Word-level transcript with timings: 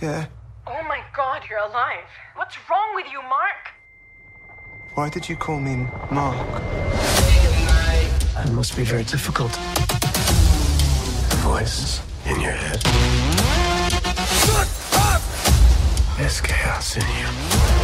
Yeah. 0.00 0.26
Oh 0.66 0.82
my 0.88 1.02
god, 1.16 1.42
you're 1.48 1.60
alive. 1.60 2.04
What's 2.34 2.56
wrong 2.68 2.94
with 2.94 3.06
you, 3.12 3.22
Mark? 3.22 3.72
Why 4.94 5.08
did 5.08 5.28
you 5.28 5.36
call 5.36 5.60
me 5.60 5.86
Mark? 6.10 6.62
It 8.36 8.52
must 8.52 8.76
be 8.76 8.82
very 8.84 9.04
difficult. 9.04 9.52
The 11.30 11.36
voice 11.42 12.00
in 12.26 12.40
your 12.40 12.52
head. 12.52 12.82
Shut 14.42 14.68
up! 14.94 15.22
There's 16.18 16.40
chaos 16.40 16.96
in 16.96 17.02
you. 17.02 17.83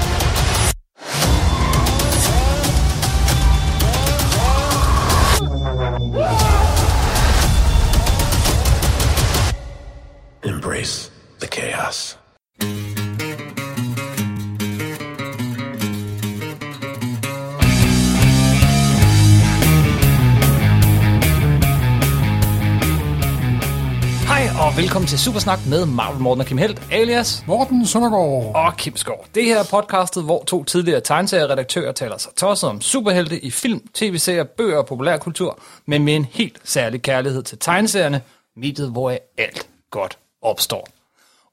Til 25.10 25.18
Supersnak 25.18 25.58
med 25.66 25.86
Marvel 25.86 26.20
Morten 26.20 26.40
og 26.40 26.46
Kim 26.46 26.58
Helt, 26.58 26.82
alias 26.92 27.44
Morten 27.46 27.86
Søndergaard. 27.86 28.52
og 28.54 28.76
Kim 28.76 28.96
Skov. 28.96 29.26
Det 29.34 29.44
her 29.44 29.58
er 29.58 29.64
podcastet, 29.64 30.24
hvor 30.24 30.44
to 30.44 30.64
tidligere 30.64 31.00
tegneserieredaktører 31.00 31.92
taler 31.92 32.18
sig 32.18 32.32
tosset 32.36 32.70
om 32.70 32.80
superhelte 32.80 33.44
i 33.44 33.50
film, 33.50 33.80
tv-serier, 33.94 34.44
bøger 34.44 34.78
og 34.78 34.86
populærkultur, 34.86 35.58
men 35.86 36.04
med 36.04 36.16
en 36.16 36.24
helt 36.30 36.56
særlig 36.64 37.02
kærlighed 37.02 37.42
til 37.42 37.58
tegneserierne, 37.58 38.20
mediet, 38.56 38.90
hvor 38.90 39.18
alt 39.38 39.66
godt 39.90 40.18
opstår. 40.42 40.88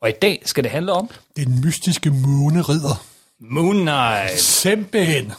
Og 0.02 0.10
i 0.10 0.14
dag 0.22 0.42
skal 0.46 0.64
det 0.64 0.72
handle 0.72 0.94
om 0.94 1.10
Den 1.36 1.62
mystiske 1.66 2.10
måneridder. 2.10 3.04
Moon 3.40 3.76
Knight. 3.76 4.40
Simpelthen. 4.40 5.34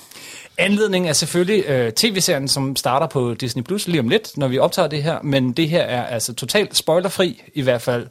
Anledningen 0.59 1.09
er 1.09 1.13
selvfølgelig 1.13 1.65
øh, 1.67 1.93
tv-serien, 1.93 2.49
som 2.49 2.77
starter 2.77 3.07
på 3.07 3.35
Disney 3.35 3.63
Plus 3.63 3.89
lige 3.89 4.01
om 4.01 4.09
lidt, 4.09 4.37
når 4.37 4.49
vi 4.49 4.59
optager 4.59 4.89
det 4.89 5.03
her, 5.03 5.19
men 5.23 5.53
det 5.53 5.69
her 5.69 5.83
er 5.83 6.07
altså 6.07 6.35
totalt 6.35 6.77
spoilerfri, 6.77 7.43
i 7.55 7.63
hvert 7.63 7.83
fald 7.83 8.07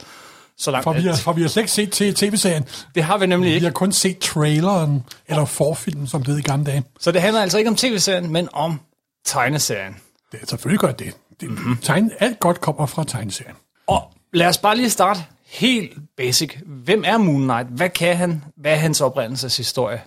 så 0.58 0.72
langt. 0.72 0.84
For 0.84 0.94
vi, 0.94 1.02
har, 1.02 1.16
for 1.16 1.34
vi 1.34 1.42
har 1.42 1.50
slet 1.50 1.62
ikke 1.62 1.72
set 1.72 1.92
til 1.92 2.16
tv-serien. 2.16 2.66
det 2.95 3.03
har 3.03 3.18
vi 3.18 3.25
nemlig 3.25 3.50
Vi 3.50 3.56
ikke. 3.56 3.66
har 3.68 3.72
kun 3.72 3.92
set 3.92 4.18
traileren, 4.18 5.03
eller 5.28 5.45
forfilmen, 5.45 6.08
som 6.08 6.23
det 6.23 6.28
hed 6.34 6.40
i 6.40 6.42
gamle 6.42 6.66
dage. 6.66 6.84
Så 7.00 7.12
det 7.12 7.22
handler 7.22 7.42
altså 7.42 7.58
ikke 7.58 7.70
om 7.70 7.75
tv-serien, 7.75 8.31
men 8.31 8.50
om 8.53 8.80
tegneserien. 9.25 9.95
Det 10.31 10.40
er 10.42 10.45
selvfølgelig 10.48 10.80
godt 10.80 11.00
det. 11.00 11.14
det 11.42 11.50
mm-hmm. 11.50 11.78
tegn, 11.78 12.12
alt 12.20 12.40
godt 12.40 12.62
kommer 12.62 12.86
fra 12.86 13.03
tegneserien. 13.03 13.56
Og 13.88 14.03
lad 14.34 14.48
os 14.48 14.58
bare 14.58 14.78
lige 14.78 14.90
starte 14.90 15.20
helt 15.48 15.94
basic. 16.18 16.53
Hvem 16.66 17.03
er 17.06 17.18
Moon 17.18 17.42
Knight? 17.42 17.68
Hvad 17.70 17.90
kan 17.90 18.18
han? 18.18 18.44
Hvad 18.58 18.72
er 18.72 18.75
hans 18.75 19.02
oprindelseshistorie? 19.02 20.02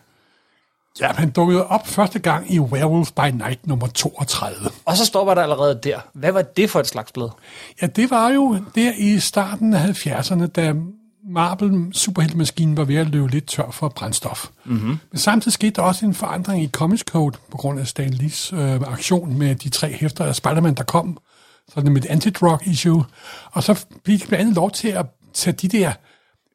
Ja, 1.00 1.12
han 1.12 1.30
dukkede 1.30 1.66
op 1.66 1.86
første 1.86 2.18
gang 2.18 2.54
i 2.54 2.60
Werewolf 2.60 3.12
by 3.12 3.30
Night 3.32 3.66
nummer 3.66 3.86
32. 3.86 4.70
Og 4.84 4.96
så 4.96 5.04
stopper 5.04 5.34
der 5.34 5.42
allerede 5.42 5.80
der. 5.82 5.98
Hvad 6.14 6.32
var 6.32 6.42
det 6.42 6.70
for 6.70 6.80
et 6.80 6.86
slags 6.86 7.12
blad? 7.12 7.28
Ja, 7.82 7.86
det 7.86 8.10
var 8.10 8.28
jo 8.28 8.58
der 8.74 8.92
i 8.98 9.18
starten 9.18 9.74
af 9.74 10.06
70'erne, 10.06 10.46
da 10.46 10.74
Marvel 11.28 11.88
superheltemaskinen 11.92 12.76
var 12.76 12.84
ved 12.84 12.96
at 12.96 13.08
løbe 13.08 13.28
lidt 13.28 13.46
tør 13.46 13.70
for 13.70 13.88
brændstof. 13.88 14.46
Mm-hmm. 14.64 14.98
Men 15.10 15.18
samtidig 15.18 15.52
skete 15.52 15.70
der 15.70 15.82
også 15.82 16.06
en 16.06 16.14
forandring 16.14 16.62
i 16.62 16.68
Comics 16.68 17.02
Code 17.02 17.38
på 17.50 17.56
grund 17.56 17.80
af 17.80 17.86
Stan 17.86 18.10
Lees 18.10 18.52
øh, 18.52 18.80
aktion 18.80 19.38
med 19.38 19.54
de 19.54 19.68
tre 19.68 19.92
hæfter 19.92 20.24
af 20.24 20.34
Spider-Man, 20.36 20.74
der 20.74 20.82
kom. 20.82 21.18
Sådan 21.74 21.92
med 21.92 22.04
et 22.04 22.10
anti-drug 22.10 22.68
issue. 22.70 23.04
Og 23.52 23.62
så 23.62 23.86
fik 24.06 24.22
de 24.22 24.26
blandt 24.26 24.40
andet 24.40 24.56
lov 24.56 24.70
til 24.70 24.88
at 24.88 25.06
tage 25.34 25.52
de 25.52 25.68
der 25.68 25.92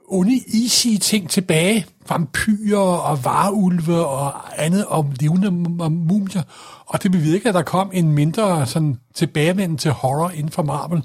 onde, 0.07 0.39
easy 0.63 0.87
ting 1.01 1.29
tilbage. 1.29 1.85
Vampyrer 2.09 2.79
og 2.79 3.25
varulve 3.25 4.05
og 4.05 4.33
andet 4.63 4.85
om 4.85 5.05
levende 5.19 5.51
mumier. 5.89 6.41
Og 6.85 7.03
det 7.03 7.11
bevirker, 7.11 7.49
at 7.49 7.55
der 7.55 7.61
kom 7.61 7.89
en 7.93 8.11
mindre 8.11 8.65
sådan, 8.65 8.97
tilbagevenden 9.15 9.77
til 9.77 9.91
horror 9.91 10.29
inden 10.29 10.51
for 10.51 10.63
Marvel. 10.63 11.03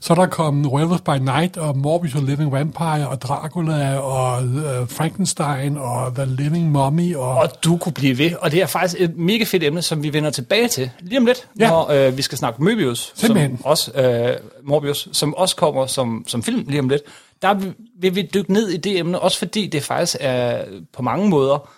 Så 0.00 0.14
der 0.14 0.26
kom 0.26 0.66
Werewolf 0.66 1.00
by 1.00 1.18
Night 1.20 1.56
og 1.56 1.76
Morbius 1.78 2.14
og 2.14 2.22
Living 2.22 2.52
Vampire 2.52 3.08
og 3.08 3.22
Dracula 3.22 3.96
og 3.98 4.42
uh, 4.44 4.88
Frankenstein 4.88 5.76
og 5.76 6.14
The 6.14 6.24
Living 6.24 6.70
Mummy 6.70 7.14
og... 7.16 7.30
Og 7.34 7.64
du 7.64 7.76
kunne 7.76 7.92
blive 7.92 8.18
ved. 8.18 8.30
Og 8.40 8.52
det 8.52 8.62
er 8.62 8.66
faktisk 8.66 9.00
et 9.00 9.16
mega 9.16 9.44
fedt 9.44 9.62
emne, 9.62 9.82
som 9.82 10.02
vi 10.02 10.12
vender 10.12 10.30
tilbage 10.30 10.68
til 10.68 10.90
lige 11.00 11.18
om 11.18 11.26
lidt, 11.26 11.48
Ja. 11.58 11.68
når 11.68 11.90
øh, 11.90 12.16
vi 12.16 12.22
skal 12.22 12.38
snakke 12.38 12.62
Möbius, 12.62 13.12
som 13.14 13.36
også, 13.64 13.90
øh, 13.92 14.36
Morbius, 14.64 15.08
som 15.12 15.34
også 15.34 15.56
kommer 15.56 15.86
som, 15.86 16.24
som 16.26 16.42
film 16.42 16.64
lige 16.68 16.80
om 16.80 16.88
lidt. 16.88 17.02
Der 17.42 17.54
vil- 17.54 17.74
vi 18.14 18.28
dykke 18.34 18.52
ned 18.52 18.68
i 18.68 18.76
det 18.76 18.98
emne, 18.98 19.18
også 19.20 19.38
fordi 19.38 19.66
det 19.66 19.82
faktisk 19.84 20.16
er 20.20 20.64
på 20.96 21.02
mange 21.02 21.28
måder 21.28 21.70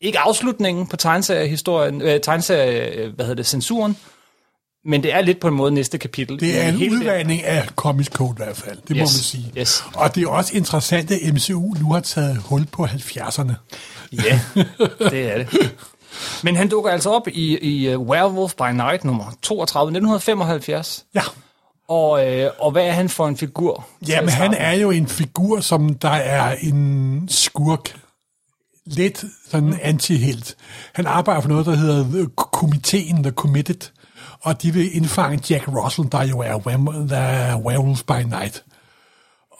ikke 0.00 0.18
afslutningen 0.18 0.86
på 0.86 0.96
tegneseriehistorien, 0.96 2.02
øh, 2.02 2.20
tegneserie, 2.20 2.94
øh, 2.94 3.14
hvad 3.14 3.24
hedder 3.24 3.34
det, 3.36 3.46
censuren, 3.46 3.96
men 4.84 5.02
det 5.02 5.14
er 5.14 5.20
lidt 5.20 5.40
på 5.40 5.48
en 5.48 5.54
måde 5.54 5.70
næste 5.70 5.98
kapitel. 5.98 6.40
Det 6.40 6.60
er 6.64 6.68
en 6.68 6.74
Helt 6.74 6.92
udvandring 6.92 7.44
af 7.44 7.66
Comics 7.76 8.08
Code 8.10 8.30
i 8.30 8.44
hvert 8.44 8.56
fald, 8.56 8.76
det 8.76 8.90
må 8.90 8.94
man 8.94 9.02
Yes, 9.02 9.10
sige. 9.10 9.52
yes. 9.58 9.84
Og 9.94 10.14
det 10.14 10.22
er 10.22 10.28
også 10.28 10.56
interessant, 10.56 11.10
at 11.10 11.34
MCU 11.34 11.74
nu 11.80 11.92
har 11.92 12.00
taget 12.00 12.36
hul 12.36 12.66
på 12.66 12.84
70'erne. 12.86 13.52
Ja, 14.12 14.40
det 14.98 15.32
er 15.32 15.38
det. 15.38 15.74
Men 16.42 16.56
han 16.56 16.68
dukker 16.68 16.90
altså 16.90 17.10
op 17.10 17.28
i, 17.28 17.58
i 17.58 17.94
uh, 17.94 18.08
Werewolf 18.08 18.54
by 18.54 18.72
Night 18.72 19.04
nummer 19.04 19.24
32, 19.42 19.88
1975. 19.90 21.04
Ja. 21.14 21.22
Og, 21.88 22.26
øh, 22.26 22.50
og 22.60 22.70
hvad 22.70 22.86
er 22.86 22.92
han 22.92 23.08
for 23.08 23.28
en 23.28 23.36
figur? 23.36 23.86
til 24.04 24.08
Ja, 24.12 24.18
at 24.18 24.24
men 24.24 24.32
han 24.32 24.54
er 24.54 24.72
jo 24.72 24.90
en 24.90 25.06
figur, 25.08 25.60
som 25.60 25.94
der 25.94 26.08
er 26.10 26.56
en 26.60 27.28
skurk. 27.30 27.96
Lidt 28.86 29.24
sådan 29.50 29.68
Mm. 29.68 29.78
anti-helt. 29.82 30.56
Han 30.94 31.06
arbejder 31.06 31.40
for 31.40 31.48
noget, 31.48 31.66
der 31.66 31.74
hedder 31.74 32.26
Komiteen, 32.36 33.22
The 33.22 33.32
Committed. 33.32 33.90
Og 34.40 34.62
de 34.62 34.72
vil 34.72 34.96
indfange 34.96 35.42
Jack 35.50 35.68
Russell, 35.68 36.08
der 36.12 36.22
jo 36.22 36.38
er, 36.38 36.58
der 37.08 37.16
er 37.16 37.56
Werewolf 37.58 38.02
by 38.02 38.12
Night. 38.28 38.64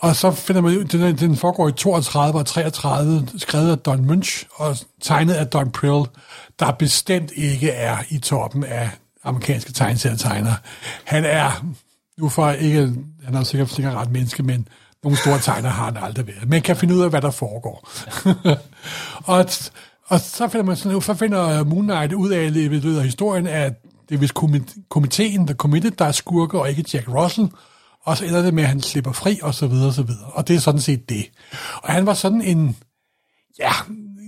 Og 0.00 0.16
så 0.16 0.30
finder 0.30 0.62
man 0.62 0.78
ud, 0.78 0.84
den, 0.84 1.18
den 1.18 1.36
foregår 1.36 1.68
i 1.68 1.72
32 1.72 2.38
og 2.38 2.46
33, 2.46 3.28
skrevet 3.36 3.70
af 3.70 3.78
Don 3.78 4.04
Munch 4.06 4.44
og 4.54 4.76
tegnet 5.02 5.34
af 5.34 5.46
Don 5.46 5.70
Prill, 5.70 6.04
der 6.58 6.70
bestemt 6.72 7.30
ikke 7.36 7.70
er 7.70 7.96
i 8.08 8.18
toppen 8.18 8.64
af 8.64 8.90
amerikanske 9.24 9.72
tegneserietegnere. 9.72 10.56
Han 11.04 11.24
er, 11.24 11.64
nu 12.18 12.28
for 12.28 12.50
ikke, 12.50 12.92
han 13.24 13.34
er 13.34 13.42
sikkert, 13.42 13.70
sikkert 13.70 13.94
ret 13.94 14.10
menneske, 14.10 14.42
men 14.42 14.68
nogle 15.04 15.18
store 15.18 15.38
tegner 15.38 15.68
har 15.68 15.84
han 15.84 15.96
aldrig 15.96 16.26
været. 16.26 16.48
Men 16.48 16.62
kan 16.62 16.76
finde 16.76 16.94
ud 16.94 17.00
af, 17.00 17.10
hvad 17.10 17.22
der 17.22 17.30
foregår. 17.30 17.88
og, 19.34 19.46
og 20.06 20.20
så 20.20 20.48
finder 20.48 20.64
man 20.66 20.76
sådan, 20.76 21.00
så 21.00 21.14
finder 21.14 21.64
Moon 21.64 21.84
Knight 21.84 22.12
ud 22.12 22.30
af, 22.30 22.44
i 22.44 22.48
løbet 22.48 22.98
af 22.98 23.04
historien, 23.04 23.46
at 23.46 23.72
det 24.08 24.14
er 24.14 24.18
vist 24.18 24.34
komi- 24.38 24.86
komiteen, 24.90 25.48
der 25.48 25.54
committed, 25.54 25.90
der 25.90 26.04
er 26.04 26.12
skurke, 26.12 26.60
og 26.60 26.70
ikke 26.70 26.84
Jack 26.94 27.08
Russell. 27.08 27.48
Og 28.04 28.16
så 28.16 28.24
ender 28.24 28.42
det 28.42 28.54
med, 28.54 28.62
at 28.62 28.68
han 28.68 28.80
slipper 28.80 29.12
fri, 29.12 29.38
og 29.42 29.54
så 29.54 29.66
videre, 29.66 29.86
og 29.86 29.94
så 29.94 30.02
videre. 30.02 30.24
Og 30.26 30.48
det 30.48 30.56
er 30.56 30.60
sådan 30.60 30.80
set 30.80 31.08
det. 31.08 31.30
Og 31.82 31.92
han 31.92 32.06
var 32.06 32.14
sådan 32.14 32.42
en, 32.42 32.76
ja, 33.58 33.72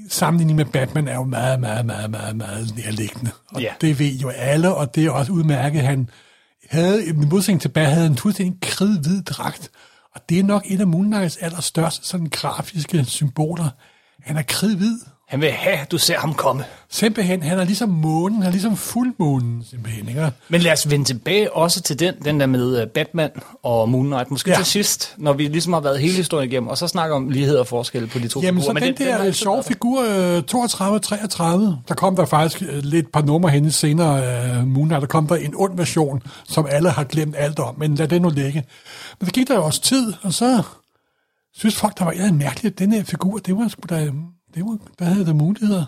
sammenligning 0.08 0.56
med 0.56 0.64
Batman 0.64 1.08
er 1.08 1.14
jo 1.14 1.24
meget, 1.24 1.60
meget, 1.60 1.86
meget, 1.86 2.10
meget, 2.10 2.36
meget 2.36 2.76
nærliggende. 2.76 3.30
Og 3.54 3.60
Ja. 3.60 3.72
det 3.80 3.98
ved 3.98 4.12
jo 4.12 4.28
alle, 4.28 4.74
og 4.74 4.94
det 4.94 5.04
er 5.06 5.10
også 5.10 5.32
udmærket. 5.32 5.80
Han 5.82 6.08
havde, 6.70 7.06
i 7.06 7.12
modsætning 7.12 7.60
til 7.60 7.68
Batman, 7.68 7.94
havde 7.94 8.06
en 8.06 8.16
fuldstændig 8.16 8.60
kridhvid 8.60 9.22
dragt. 9.22 9.70
Og 10.14 10.20
det 10.28 10.38
er 10.38 10.44
nok 10.44 10.62
et 10.66 10.80
af 10.80 10.86
Moon 10.86 11.06
Knights 11.06 11.36
allerstørste 11.36 12.06
sådan 12.06 12.26
grafiske 12.26 13.04
symboler. 13.04 13.68
Han 14.20 14.36
er 14.36 14.42
kridhvid. 14.42 14.98
Han 15.30 15.40
vil 15.40 15.50
have, 15.50 15.78
du 15.90 15.98
ser 15.98 16.18
ham 16.18 16.34
komme. 16.34 16.64
Simpelthen, 16.88 17.42
han 17.42 17.58
er 17.58 17.64
ligesom 17.64 17.88
månen, 17.88 18.36
han 18.42 18.46
er 18.46 18.50
ligesom 18.50 18.76
fuldmånen, 18.76 19.64
simpelthen. 19.70 20.08
Ikke? 20.08 20.30
Men 20.48 20.60
lad 20.60 20.72
os 20.72 20.90
vende 20.90 21.04
tilbage 21.04 21.52
også 21.52 21.82
til 21.82 21.98
den, 21.98 22.14
den 22.24 22.40
der 22.40 22.46
med 22.46 22.80
øh, 22.80 22.86
Batman 22.86 23.30
og 23.62 23.88
Moon 23.88 24.06
Knight. 24.06 24.30
Måske 24.30 24.50
ja. 24.50 24.56
Til 24.56 24.66
sidst, 24.66 25.14
når 25.18 25.32
vi 25.32 25.48
ligesom 25.48 25.72
har 25.72 25.80
været 25.80 26.00
hele 26.00 26.14
historien 26.14 26.50
igennem, 26.50 26.68
og 26.68 26.78
så 26.78 26.88
snakker 26.88 27.16
om 27.16 27.28
lighed 27.28 27.56
og 27.56 27.66
forskel 27.66 28.06
på 28.06 28.18
de 28.18 28.28
to 28.28 28.40
Jamen, 28.42 28.62
figurer. 28.62 28.80
så 28.80 28.86
den, 28.86 28.96
har 28.98 29.04
der 29.04 29.14
altid 29.14 29.26
den 29.26 29.34
sjove 29.34 29.62
figur, 29.62 30.02
der. 30.02 30.36
øh, 30.36 30.42
32-33, 31.74 31.84
der 31.88 31.94
kom 31.96 32.16
der 32.16 32.24
faktisk 32.24 32.62
øh, 32.62 32.82
lidt 32.82 33.12
par 33.12 33.22
numre 33.22 33.50
henne 33.50 33.72
senere 33.72 34.24
af 34.24 34.66
Moon 34.66 34.86
Knight, 34.86 35.00
der 35.00 35.08
kom 35.08 35.26
der 35.26 35.34
en 35.34 35.54
ond 35.56 35.76
version, 35.76 36.22
som 36.44 36.66
alle 36.70 36.90
har 36.90 37.04
glemt 37.04 37.34
alt 37.38 37.58
om, 37.58 37.74
men 37.78 37.94
lad 37.94 38.08
det 38.08 38.22
nu 38.22 38.28
ligge. 38.28 38.64
Men 39.20 39.26
så 39.26 39.32
gik 39.32 39.48
der 39.48 39.54
jo 39.54 39.64
også 39.64 39.82
tid, 39.82 40.12
og 40.22 40.32
så 40.32 40.62
synes 41.54 41.76
folk, 41.76 41.98
der 41.98 42.04
var 42.04 42.32
mærkeligt, 42.32 42.72
at 42.72 42.78
den 42.78 42.92
her 42.92 43.04
figur, 43.04 43.38
det 43.38 43.56
var 43.56 43.68
sgu 43.68 43.80
da, 43.90 44.10
det 44.54 44.64
var, 44.64 44.78
der 44.98 45.04
havde 45.04 45.26
der 45.26 45.32
muligheder. 45.32 45.84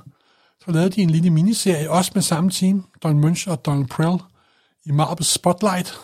Så 0.64 0.70
lavede 0.70 0.90
de 0.90 1.02
en 1.02 1.10
lille 1.10 1.30
miniserie, 1.30 1.90
også 1.90 2.10
med 2.14 2.22
samme 2.22 2.50
team, 2.50 2.84
Don 3.02 3.20
Munch 3.20 3.48
og 3.48 3.64
Donald 3.64 3.86
Prell, 3.86 4.18
i 4.84 4.90
Marvel 4.90 5.24
Spotlight. 5.24 5.94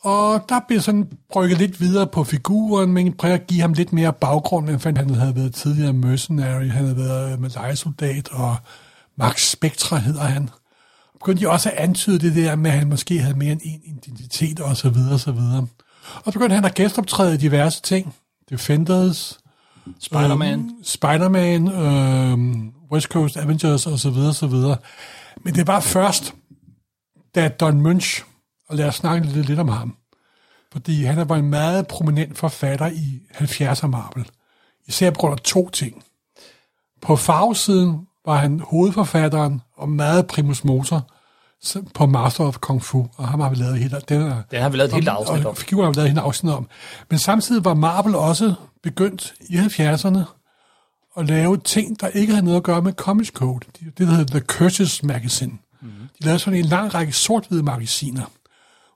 Og 0.00 0.44
der 0.48 0.60
blev 0.68 0.80
sådan 0.80 1.10
brygget 1.30 1.58
lidt 1.58 1.80
videre 1.80 2.06
på 2.06 2.24
figuren, 2.24 2.92
men 2.92 3.12
prøvede 3.12 3.40
at 3.40 3.46
give 3.46 3.60
ham 3.60 3.72
lidt 3.72 3.92
mere 3.92 4.12
baggrund, 4.12 4.70
end 4.70 4.80
fandt 4.80 4.98
han 4.98 5.10
havde 5.10 5.36
været 5.36 5.54
tidligere 5.54 5.92
mercenary, 5.92 6.68
han 6.68 6.84
havde 6.84 6.96
været 6.96 7.40
med 7.40 7.50
lejesoldat, 7.50 8.28
og 8.28 8.56
Max 9.16 9.50
Spectra 9.50 9.96
hedder 9.96 10.22
han. 10.22 10.50
Og 11.12 11.18
begyndte 11.18 11.44
de 11.44 11.50
også 11.50 11.70
at 11.70 11.76
antyde 11.76 12.18
det 12.18 12.34
der 12.34 12.56
med, 12.56 12.70
at 12.70 12.78
han 12.78 12.88
måske 12.88 13.18
havde 13.18 13.38
mere 13.38 13.52
end 13.52 13.60
en 13.64 14.00
identitet, 14.06 14.60
og 14.60 14.76
så 14.76 14.90
videre, 14.90 15.14
og 15.14 15.20
så 15.20 15.32
videre. 15.32 15.66
Og 16.24 16.24
så 16.24 16.32
begyndte 16.32 16.54
han 16.54 16.64
at 16.64 16.74
gæstoptræde 16.74 17.34
i 17.34 17.36
diverse 17.36 17.82
ting. 17.82 18.14
Defenders, 18.50 19.38
Spider-Man. 20.00 20.58
Øhm, 20.58 20.70
Spider-Man, 20.84 21.68
øhm, 21.68 22.72
West 22.92 23.06
Coast 23.06 23.36
Avengers 23.36 23.86
og 23.86 23.98
så 23.98 24.10
videre, 24.10 24.34
så 24.34 24.46
videre. 24.46 24.76
Men 25.44 25.54
det 25.54 25.66
var 25.66 25.80
først, 25.80 26.34
da 27.34 27.48
Don 27.48 27.80
Munch, 27.80 28.24
og 28.68 28.76
lad 28.76 28.88
os 28.88 28.94
snakke 28.94 29.26
lidt, 29.26 29.46
lidt 29.46 29.58
om 29.58 29.68
ham, 29.68 29.96
fordi 30.72 31.04
han 31.04 31.28
var 31.28 31.36
en 31.36 31.50
meget 31.50 31.86
prominent 31.86 32.38
forfatter 32.38 32.86
i 32.86 33.20
70'er 33.34 33.86
Marvel. 33.86 34.26
Især 34.86 35.10
på 35.10 35.18
grund 35.18 35.32
af 35.32 35.38
to 35.38 35.68
ting. 35.68 36.02
På 37.02 37.16
farvesiden 37.16 38.06
var 38.26 38.36
han 38.36 38.60
hovedforfatteren 38.60 39.60
og 39.76 39.88
meget 39.88 40.26
primus 40.26 40.64
motor 40.64 41.10
på 41.94 42.06
Master 42.06 42.44
of 42.44 42.58
Kung 42.58 42.82
Fu, 42.82 43.06
og 43.16 43.28
ham 43.28 43.40
har 43.40 43.50
vi 43.50 43.56
lavet 43.56 43.78
helt, 43.78 44.08
den 44.08 44.22
er, 44.22 44.42
Den 44.50 44.62
har 44.62 44.68
vi 44.68 44.76
lavet 44.76 44.88
et 44.88 44.94
helt 44.94 45.08
afsnit 45.08 45.40
om. 45.40 45.46
og 45.46 45.56
figuren 45.56 45.84
har 45.84 45.90
vi 45.90 45.96
lavet 45.96 46.10
helt 46.10 46.20
afsnit 46.20 46.52
om. 46.52 46.68
Men 47.10 47.18
samtidig 47.18 47.64
var 47.64 47.74
Marvel 47.74 48.14
også 48.14 48.54
begyndt 48.86 49.34
i 49.40 49.56
70'erne 49.56 50.18
at 51.16 51.26
lave 51.26 51.56
ting, 51.56 52.00
der 52.00 52.08
ikke 52.08 52.32
havde 52.32 52.44
noget 52.44 52.56
at 52.56 52.62
gøre 52.62 52.82
med 52.82 52.92
Comics 52.92 53.30
Code. 53.30 53.66
Det, 53.72 53.98
det 53.98 54.08
der 54.08 54.14
hedder 54.14 54.38
The 54.38 54.40
Curtis 54.40 55.02
Magazine. 55.02 55.58
Mm. 55.82 55.88
De 55.88 56.24
lavede 56.24 56.38
sådan 56.38 56.58
en 56.58 56.64
lang 56.64 56.94
række 56.94 57.12
sort-hvide 57.12 57.62
magasiner, 57.62 58.32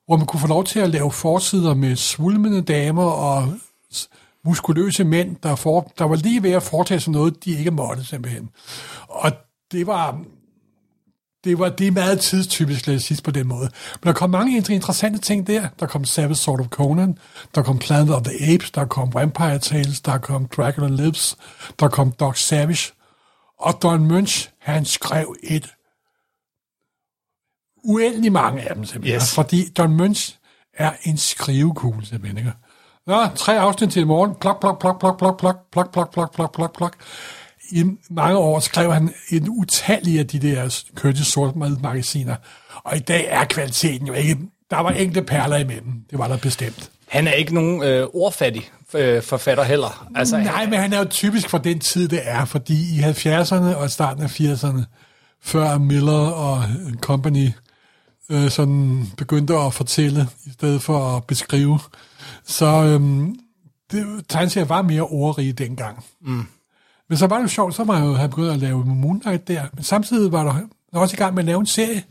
hvor 0.06 0.16
man 0.16 0.26
kunne 0.26 0.40
få 0.40 0.46
lov 0.46 0.64
til 0.64 0.81
at 0.81 0.90
lave 0.90 1.12
forsider 1.12 1.75
med 1.75 1.96
svulmende 1.96 2.62
damer 2.62 3.04
og 3.04 3.54
muskuløse 4.44 5.04
mænd, 5.04 5.37
der, 5.42 5.54
for, 5.54 5.92
der 5.98 6.04
var 6.04 6.16
lige 6.16 6.42
ved 6.42 6.50
at 6.50 6.62
foretage 6.62 7.00
sig 7.00 7.12
noget, 7.12 7.44
de 7.44 7.58
ikke 7.58 7.70
måtte 7.70 8.04
simpelthen. 8.04 8.50
Og 9.08 9.32
det 9.72 9.87
var, 9.87 10.25
det 11.44 11.58
var 11.58 11.69
det 11.69 11.87
er 11.87 11.90
meget 11.90 12.20
tidstypisk, 12.20 12.84
sige 12.84 13.22
på 13.25 13.31
den 13.31 13.48
måde. 13.48 13.70
Men 14.02 14.06
der 14.06 14.12
kom 14.12 14.31
mange 14.31 14.58
inter- 14.58 14.72
interessante 14.72 15.19
ting 15.19 15.46
der. 15.46 15.69
Der 15.81 15.87
kom 15.87 16.04
Savage 16.04 16.34
Sword 16.34 16.60
of 16.60 16.66
Conan, 16.66 17.19
der 17.54 17.62
kom 17.62 17.78
Planet 17.78 18.14
of 18.14 18.22
the 18.22 18.54
Apes, 18.54 18.70
der 18.70 18.84
kom 18.84 19.14
Vampire 19.14 19.58
Tales, 19.58 20.00
der 20.00 20.19
kom 20.19 20.46
Dracula 20.46 20.88
Lives, 20.88 21.37
der 21.81 21.88
kom 21.88 22.12
Doc 22.12 22.38
Savage. 22.38 22.92
Og 23.58 23.82
Don 23.82 24.08
Munch, 24.08 24.50
han 24.58 24.84
skrev 24.84 25.37
et 25.42 25.75
uendelig 27.84 28.32
mange 28.32 28.69
af 28.69 28.75
dem 28.75 28.84
simpelthen. 28.84 29.16
Yes. 29.16 29.34
Fordi 29.34 29.69
Don 29.69 29.96
Munch 29.96 30.37
er 30.75 30.92
en 31.02 31.19
skrivekugle 31.19 32.06
simpelthen. 32.06 32.38
Ikke? 32.38 32.52
Nå, 33.06 33.26
tre 33.37 33.58
afsnit 33.58 33.92
til 33.92 34.00
i 34.02 34.04
morgen. 34.04 34.34
Plok, 34.34 34.60
plok, 34.60 34.81
plok, 34.81 35.00
plok, 35.00 35.19
plok, 35.19 35.40
plok, 35.40 35.70
plok, 35.72 35.92
plok, 35.92 36.12
plok, 36.12 36.34
plok, 36.34 36.54
plok, 36.54 36.76
plok. 36.76 36.96
I 37.70 37.84
mange 38.11 38.38
år 38.38 38.61
skrev 38.61 38.93
han 38.93 39.14
en 39.31 39.49
utallig 39.49 40.19
af 40.19 40.26
de 40.26 40.38
der 40.38 40.82
Curtis 40.94 41.26
Sort 41.26 41.56
magasiner. 41.56 42.37
Og 42.84 42.96
i 42.96 43.00
dag 43.00 43.26
er 43.28 43.44
kvaliteten 43.44 44.06
jo 44.06 44.12
ikke... 44.12 44.38
Der 44.70 44.81
var 44.81 44.90
enkelte 44.90 45.22
perler 45.22 45.56
imellem. 45.56 45.93
Det 46.11 46.19
var 46.19 46.28
der 46.28 46.37
bestemt. 46.37 46.90
Han 47.08 47.26
er 47.26 47.32
ikke 47.32 47.55
nogen 47.55 47.82
øh, 47.82 48.06
ordfattig 48.14 48.70
øh, 48.94 49.22
forfatter 49.22 49.64
heller. 49.64 50.08
Altså, 50.14 50.38
Nej, 50.38 50.67
men 50.67 50.78
han 50.78 50.93
er 50.93 50.99
jo 50.99 51.05
typisk 51.05 51.49
for 51.49 51.58
den 51.58 51.78
tid, 51.78 52.08
det 52.08 52.20
er, 52.22 52.44
fordi 52.44 52.99
i 52.99 53.00
70'erne 53.00 53.76
og 53.76 53.90
starten 53.90 54.23
af 54.23 54.40
80'erne, 54.40 54.82
før 55.43 55.78
Miller 55.78 56.26
og 56.26 56.64
Company 57.00 57.49
øh, 58.31 58.50
sådan 58.50 59.06
begyndte 59.16 59.55
at 59.55 59.75
fortælle, 59.75 60.28
i 60.46 60.50
stedet 60.50 60.82
for 60.82 61.16
at 61.16 61.25
beskrive, 61.25 61.78
så 62.44 62.99
det, 63.93 64.25
tegneserier 64.28 64.66
var 64.66 64.82
mere 64.82 65.02
ordrige 65.02 65.52
dengang. 65.52 66.05
Mm. 66.23 66.46
Men 67.11 67.19
så 67.19 67.27
var 67.27 67.37
det 67.37 67.43
jo 67.43 67.49
sjovt, 67.49 67.75
så 67.75 67.85
var 67.85 67.99
jeg 67.99 68.07
jo 68.07 68.15
han 68.15 68.31
begyndt 68.31 68.51
at 68.51 68.59
lave 68.59 68.85
Moon 68.85 69.21
Knight 69.21 69.49
der, 69.49 69.67
men 69.75 69.85
samtidig 69.85 70.33
var 70.33 70.45
der, 70.45 71.01
også 71.01 71.15
i 71.15 71.17
gang 71.17 71.35
med 71.35 71.43
at 71.43 71.47
lave 71.47 71.61
en 71.61 71.67
serie, 71.67 72.03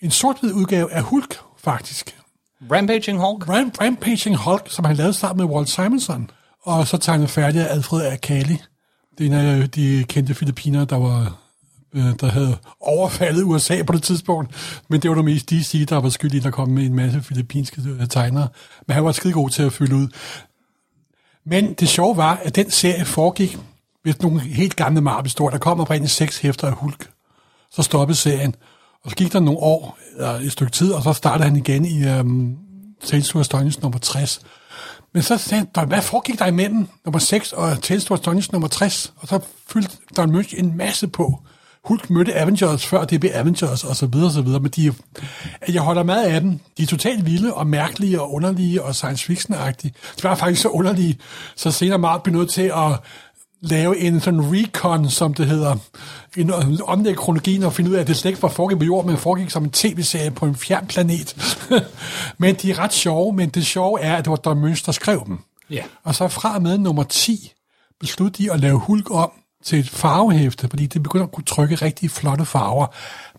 en 0.00 0.10
sort-hvid 0.10 0.52
udgave 0.52 0.92
af 0.92 1.02
Hulk, 1.02 1.38
faktisk. 1.58 2.16
Rampaging 2.72 3.18
Hulk. 3.18 3.48
Ram, 3.48 3.72
Rampaging 3.80 4.36
Hulk, 4.36 4.66
som 4.70 4.84
han 4.84 4.96
lavede 4.96 5.12
sammen 5.12 5.46
med 5.46 5.54
Walt 5.54 5.68
Simonson, 5.68 6.30
og 6.62 6.86
så 6.86 6.96
tegnede 6.96 7.28
færdig 7.28 7.68
af 7.68 7.74
Alfred 7.74 8.06
Akali. 8.06 8.58
Det 9.18 9.26
er 9.26 9.40
en 9.40 9.62
af 9.62 9.70
de 9.70 10.04
kendte 10.08 10.34
filipiner, 10.34 10.84
der 10.84 10.96
var 10.96 11.38
øh, 11.94 12.20
der 12.20 12.26
havde 12.26 12.56
overfaldet 12.80 13.42
USA 13.42 13.82
på 13.82 13.92
det 13.92 14.02
tidspunkt, 14.02 14.82
men 14.88 15.02
det 15.02 15.10
var 15.10 15.16
det 15.16 15.24
mest 15.24 15.50
DC, 15.50 15.86
der 15.88 15.96
var 15.96 16.08
skyld 16.08 16.34
i, 16.34 16.38
der 16.38 16.50
kom 16.50 16.68
med 16.68 16.86
en 16.86 16.94
masse 16.94 17.22
filippinske 17.22 17.82
øh, 18.00 18.08
tegnere. 18.08 18.48
Men 18.86 18.94
han 18.94 19.04
var 19.04 19.12
skide 19.12 19.32
god 19.32 19.50
til 19.50 19.62
at 19.62 19.72
fylde 19.72 19.96
ud. 19.96 20.08
Men 21.44 21.74
det 21.74 21.88
sjove 21.88 22.16
var, 22.16 22.40
at 22.44 22.56
den 22.56 22.70
serie 22.70 23.04
foregik 23.04 23.58
hvis 24.06 24.22
nogle 24.22 24.40
helt 24.40 24.76
gamle 24.76 25.00
Marvel-historier. 25.00 25.50
Der 25.50 25.58
kom 25.58 25.80
oprindeligt 25.80 26.12
seks 26.12 26.38
hæfter 26.38 26.66
af 26.66 26.72
Hulk. 26.72 27.10
Så 27.70 27.82
stoppede 27.82 28.18
serien. 28.18 28.54
Og 29.04 29.10
så 29.10 29.16
gik 29.16 29.32
der 29.32 29.40
nogle 29.40 29.60
år, 29.60 29.98
eller 30.16 30.30
et 30.30 30.52
stykke 30.52 30.72
tid, 30.72 30.92
og 30.92 31.02
så 31.02 31.12
startede 31.12 31.48
han 31.48 31.56
igen 31.56 31.84
i 31.84 32.08
øhm, 32.08 32.56
Tales 33.04 33.28
to 33.28 33.58
nummer 33.82 33.98
60. 33.98 34.40
Men 35.14 35.22
så 35.22 35.38
sagde 35.38 35.66
han, 35.76 35.88
hvad 35.88 36.02
foregik 36.02 36.38
der 36.38 36.46
imellem 36.46 36.88
nummer 37.04 37.18
6 37.18 37.52
og 37.52 37.82
Tales 37.82 38.04
to 38.04 38.16
nummer 38.52 38.68
60? 38.68 39.12
Og 39.16 39.28
så 39.28 39.40
fyldte 39.68 39.96
Don 40.16 40.32
Munch 40.32 40.54
en 40.58 40.76
masse 40.76 41.08
på. 41.08 41.42
Hulk 41.84 42.10
mødte 42.10 42.34
Avengers 42.34 42.86
før 42.86 43.04
det 43.04 43.20
blev 43.20 43.30
Avengers, 43.34 43.84
og 43.84 43.96
så 43.96 44.06
videre, 44.06 44.28
og 44.28 44.32
så 44.32 44.42
videre. 44.42 44.60
Men 44.60 44.70
de, 44.70 44.94
jeg 45.68 45.82
holder 45.82 46.02
meget 46.02 46.26
af 46.26 46.40
dem. 46.40 46.58
De 46.78 46.82
er 46.82 46.86
totalt 46.86 47.26
vilde 47.26 47.54
og 47.54 47.66
mærkelige 47.66 48.20
og 48.20 48.34
underlige 48.34 48.82
og 48.82 48.94
science 48.94 49.32
fiction-agtige. 49.32 49.92
De 50.18 50.22
var 50.22 50.34
faktisk 50.34 50.62
så 50.62 50.68
underlige, 50.68 51.18
så 51.56 51.70
senere 51.70 51.98
meget 51.98 52.22
blev 52.22 52.36
nødt 52.36 52.50
til 52.50 52.62
at 52.62 53.00
lave 53.60 53.98
en 53.98 54.20
sådan 54.20 54.40
recon, 54.42 55.10
som 55.10 55.34
det 55.34 55.46
hedder, 55.46 55.76
en 56.36 56.50
omlægge 56.84 57.18
kronologien 57.18 57.62
og 57.62 57.72
finde 57.72 57.90
ud 57.90 57.96
af, 57.96 58.00
at 58.00 58.06
det 58.06 58.16
slet 58.16 58.30
ikke 58.30 58.42
var 58.42 58.48
foregik 58.48 58.78
på 58.78 58.84
jorden, 58.84 59.10
men 59.10 59.18
foregik 59.18 59.50
som 59.50 59.64
en 59.64 59.70
tv-serie 59.70 60.30
på 60.30 60.46
en 60.46 60.56
fjern 60.56 60.86
planet. 60.86 61.36
men 62.38 62.54
de 62.54 62.70
er 62.70 62.78
ret 62.78 62.92
sjove, 62.92 63.32
men 63.32 63.48
det 63.48 63.66
sjove 63.66 64.00
er, 64.00 64.16
at 64.16 64.24
det 64.24 64.30
var 64.30 64.36
Don 64.36 64.58
Munch, 64.58 64.86
der 64.86 64.92
skrev 64.92 65.22
dem. 65.26 65.38
Ja. 65.70 65.82
Og 66.04 66.14
så 66.14 66.28
fra 66.28 66.54
og 66.54 66.62
med 66.62 66.78
nummer 66.78 67.02
10 67.02 67.52
besluttede 68.00 68.44
de 68.44 68.52
at 68.52 68.60
lave 68.60 68.78
Hulk 68.78 69.10
om 69.10 69.30
til 69.64 69.78
et 69.78 69.90
farvehæfte, 69.90 70.68
fordi 70.68 70.86
det 70.86 71.02
begynder 71.02 71.26
at 71.26 71.32
kunne 71.32 71.44
trykke 71.44 71.74
rigtig 71.74 72.10
flotte 72.10 72.44
farver. 72.44 72.86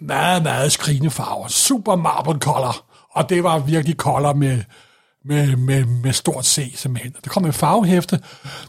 Meget, 0.02 0.44
meget 0.44 0.72
skrigende 0.72 1.10
farver. 1.10 1.48
Super 1.48 1.96
marble 1.96 2.40
color. 2.40 2.86
Og 3.12 3.30
det 3.30 3.44
var 3.44 3.60
virkelig 3.60 3.96
color 3.96 4.34
med, 4.34 4.64
med, 5.28 5.56
med, 5.56 5.86
med 5.86 6.14
stort 6.14 6.46
C 6.46 6.74
simpelthen. 6.76 7.16
Der 7.24 7.30
kom 7.30 7.46
en 7.46 7.54
farvehæfte, 7.54 8.20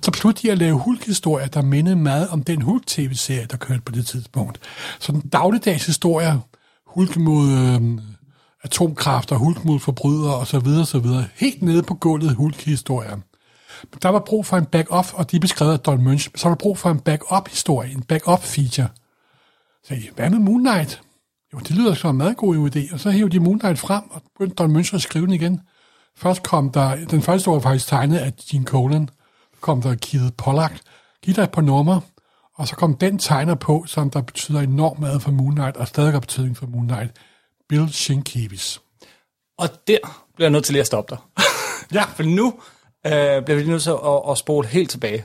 så 0.02 0.10
pludselig 0.10 0.52
at 0.52 0.58
lave 0.58 0.78
hulkhistorier, 0.78 1.46
der 1.46 1.62
mindede 1.62 1.96
meget 1.96 2.28
om 2.28 2.43
den 2.43 2.62
Hulk-tv-serie, 2.62 3.46
der 3.50 3.56
kørte 3.56 3.81
på 3.81 3.93
det 3.93 4.06
tidspunkt. 4.06 4.60
Så 4.99 5.12
den 5.12 5.20
dagligdags 5.20 5.87
historie, 5.87 6.40
Hulk 6.87 7.16
mod 7.16 7.49
øh, 7.50 8.00
atomkraft 8.62 9.32
og 9.32 9.38
Hulk 9.38 9.64
mod 9.64 9.81
forbrydere 9.81 10.34
og 10.34 10.46
så 10.46 10.58
videre, 10.58 10.87
så 10.87 10.99
videre. 10.99 11.25
Helt 11.34 11.62
nede 11.62 11.82
på 11.82 11.94
gulvet 11.94 12.34
Hulk-historier. 12.34 13.16
Der 14.02 14.08
var 14.08 14.22
brug 14.26 14.46
for 14.46 14.56
en 14.56 14.66
back-up, 14.66 15.06
og 15.14 15.31
de 15.31 15.40
beskrev 15.40 15.69
af 15.69 15.81
Don 15.81 16.04
Munch. 16.04 16.28
Så 16.37 16.49
var 16.49 16.54
der 16.54 16.59
brug 16.59 16.78
for 16.78 16.90
en 16.90 17.00
back-up-historie, 17.00 17.92
en 17.92 18.02
back-up-feature. 18.02 18.88
Så 19.85 19.94
jeg, 19.94 20.02
hvad 20.16 20.30
med 20.30 20.38
Moon 20.38 20.61
Knight? 20.61 21.00
Jo, 21.52 21.59
det 21.59 21.71
lyder 21.71 21.94
som 21.94 22.11
en 22.11 22.18
meget 22.18 22.37
god 22.37 22.71
idé. 22.71 22.94
Og 22.94 23.00
så 23.00 23.11
hævde 23.11 23.33
de 23.33 23.40
Moon 23.40 23.59
Knight 23.59 23.78
frem, 23.78 24.02
og 24.11 24.23
begyndte 24.23 24.54
Don 24.54 24.73
Munch 24.73 24.94
at 24.94 25.02
skrive 25.02 25.26
den 25.26 25.35
igen. 25.35 25.61
Først 26.18 26.42
kom 26.42 26.70
der, 26.72 27.04
den 27.04 27.22
første 27.22 27.50
var 27.50 27.60
faktisk 27.60 27.88
tegnet 27.88 28.18
af 28.18 28.32
Gene 28.50 28.64
Colan. 28.64 29.08
Kom 29.60 29.82
der 29.82 29.94
Keith 29.94 30.32
Pollack. 30.38 30.80
Giv 31.22 31.34
dig 31.34 31.42
et 31.42 31.50
par 31.50 31.62
numre, 31.62 32.00
og 32.54 32.68
så 32.68 32.76
kom 32.76 32.96
den 32.96 33.18
tegner 33.18 33.54
på, 33.54 33.84
som 33.87 34.10
der 34.10 34.22
betyder 34.22 34.60
enormt 34.60 35.00
meget 35.00 35.22
for 35.22 35.30
Moon 35.30 35.54
Knight, 35.54 35.76
og 35.76 35.88
stadig 35.88 36.12
har 36.12 36.20
betydning 36.20 36.56
for 36.56 36.66
Moon 36.66 36.88
Knight. 36.88 37.16
Bill 37.68 37.92
Sienkiewicz. 37.92 38.78
Og 39.58 39.68
der 39.87 39.98
bliver 40.34 40.46
jeg 40.46 40.50
nødt 40.50 40.64
til 40.64 40.72
lige 40.72 40.80
at 40.80 40.87
stoppe 40.87 41.14
dig. 41.14 41.44
Ja. 41.92 42.04
For 42.04 42.22
nu 42.22 42.46
øh, 43.06 43.44
bliver 43.44 43.54
vi 43.56 43.64
nødt 43.64 43.82
til 43.82 43.90
at, 43.90 44.30
at 44.30 44.38
spole 44.38 44.68
helt 44.68 44.90
tilbage. 44.90 45.25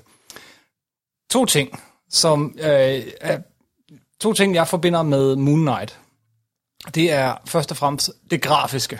To 1.31 1.45
ting, 1.45 1.83
som 2.09 2.55
øh, 2.59 3.03
er, 3.21 3.39
to 4.19 4.33
ting, 4.33 4.55
jeg 4.55 4.67
forbinder 4.67 5.03
med 5.03 5.35
Moon 5.35 5.61
Knight. 5.61 5.99
Det 6.95 7.11
er 7.11 7.35
først 7.45 7.71
og 7.71 7.77
fremmest 7.77 8.11
det 8.31 8.41
grafiske. 8.41 8.99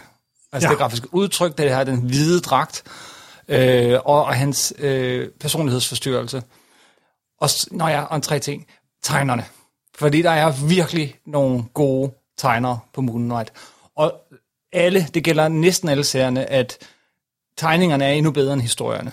Altså 0.54 0.68
Ja. 0.68 0.72
det 0.72 0.80
grafiske 0.80 1.14
udtryk, 1.14 1.58
det 1.58 1.70
her 1.70 1.84
den 1.84 2.00
hvide 2.02 2.40
dragt, 2.42 2.84
øh, 3.48 4.00
og, 4.06 4.26
og 4.26 4.36
hans 4.36 4.74
øh, 4.80 5.30
personlighedsforstyrrelse. 5.40 6.44
Og, 7.42 7.50
s- 7.50 7.72
nå 7.72 7.88
ja, 7.88 8.02
og 8.02 8.16
en 8.16 8.22
tre 8.22 8.40
ting. 8.40 8.68
Tegnerne. 9.04 9.46
Fordi 9.96 10.22
der 10.22 10.32
er 10.32 10.52
virkelig 10.68 11.16
nogle 11.28 11.64
gode 11.74 12.12
tegnere 12.38 12.80
på 12.94 13.02
Moon 13.02 13.24
Knight. 13.30 13.52
Og 13.96 14.14
alle, 14.74 15.08
det 15.14 15.24
gælder 15.24 15.48
næsten 15.48 15.90
alle 15.90 16.04
serierne, 16.04 16.46
at 16.50 16.78
tegningerne 17.58 18.06
er 18.06 18.12
endnu 18.12 18.32
bedre 18.32 18.54
end 18.54 18.62
historierne. 18.62 19.12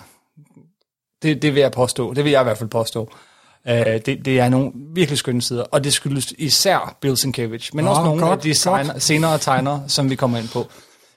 Det, 1.23 1.41
det 1.41 1.55
vil 1.55 1.61
jeg 1.61 1.71
påstå. 1.71 2.13
Det 2.13 2.23
vil 2.23 2.31
jeg 2.31 2.41
i 2.41 2.43
hvert 2.43 2.57
fald 2.57 2.69
påstå. 2.69 3.01
Uh, 3.65 3.71
det, 3.75 4.05
det 4.25 4.39
er 4.39 4.49
nogle 4.49 4.71
virkelig 4.75 5.17
skønne 5.17 5.41
sider, 5.41 5.63
og 5.63 5.83
det 5.83 5.93
skyldes 5.93 6.33
især 6.37 6.97
Bill 7.01 7.17
Sienkiewicz, 7.17 7.73
men 7.73 7.85
Nå, 7.85 7.91
også 7.91 8.03
nogle 8.03 8.21
godt, 8.21 8.37
af 8.39 8.43
de 8.43 8.53
senere, 8.53 8.99
senere 8.99 9.37
tegnere, 9.37 9.83
som 9.87 10.09
vi 10.09 10.15
kommer 10.15 10.37
ind 10.37 10.49
på. 10.49 10.67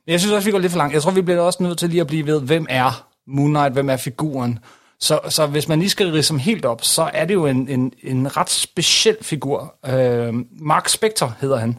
Men 0.07 0.13
jeg 0.13 0.21
synes 0.21 0.33
også, 0.33 0.45
vi 0.47 0.53
går 0.53 0.59
lidt 0.59 0.73
for 0.73 0.79
langt. 0.79 0.95
Jeg 0.95 1.03
tror, 1.03 1.11
vi 1.11 1.23
bliver 1.23 1.41
også 1.41 1.63
nødt 1.63 1.79
til 1.79 1.91
lige 1.91 2.01
at 2.01 2.07
blive 2.07 2.27
ved, 2.27 2.41
hvem 2.41 2.67
er 2.71 3.07
Moon 3.27 3.51
Knight, 3.51 3.73
hvem 3.73 3.91
er 3.91 3.97
figuren. 3.97 4.59
Så, 5.01 5.21
så 5.29 5.47
hvis 5.47 5.69
man 5.69 5.79
lige 5.79 5.91
skal 5.91 6.13
ridse 6.13 6.33
ham 6.33 6.39
helt 6.39 6.65
op, 6.65 6.85
så 6.85 7.11
er 7.15 7.25
det 7.25 7.35
jo 7.35 7.47
en, 7.47 7.69
en, 7.69 7.93
en 8.03 8.37
ret 8.37 8.51
speciel 8.51 9.17
figur. 9.23 9.75
Uh, 9.89 10.35
Mark 10.63 10.89
Spector 10.89 11.35
hedder 11.41 11.57
han. 11.57 11.79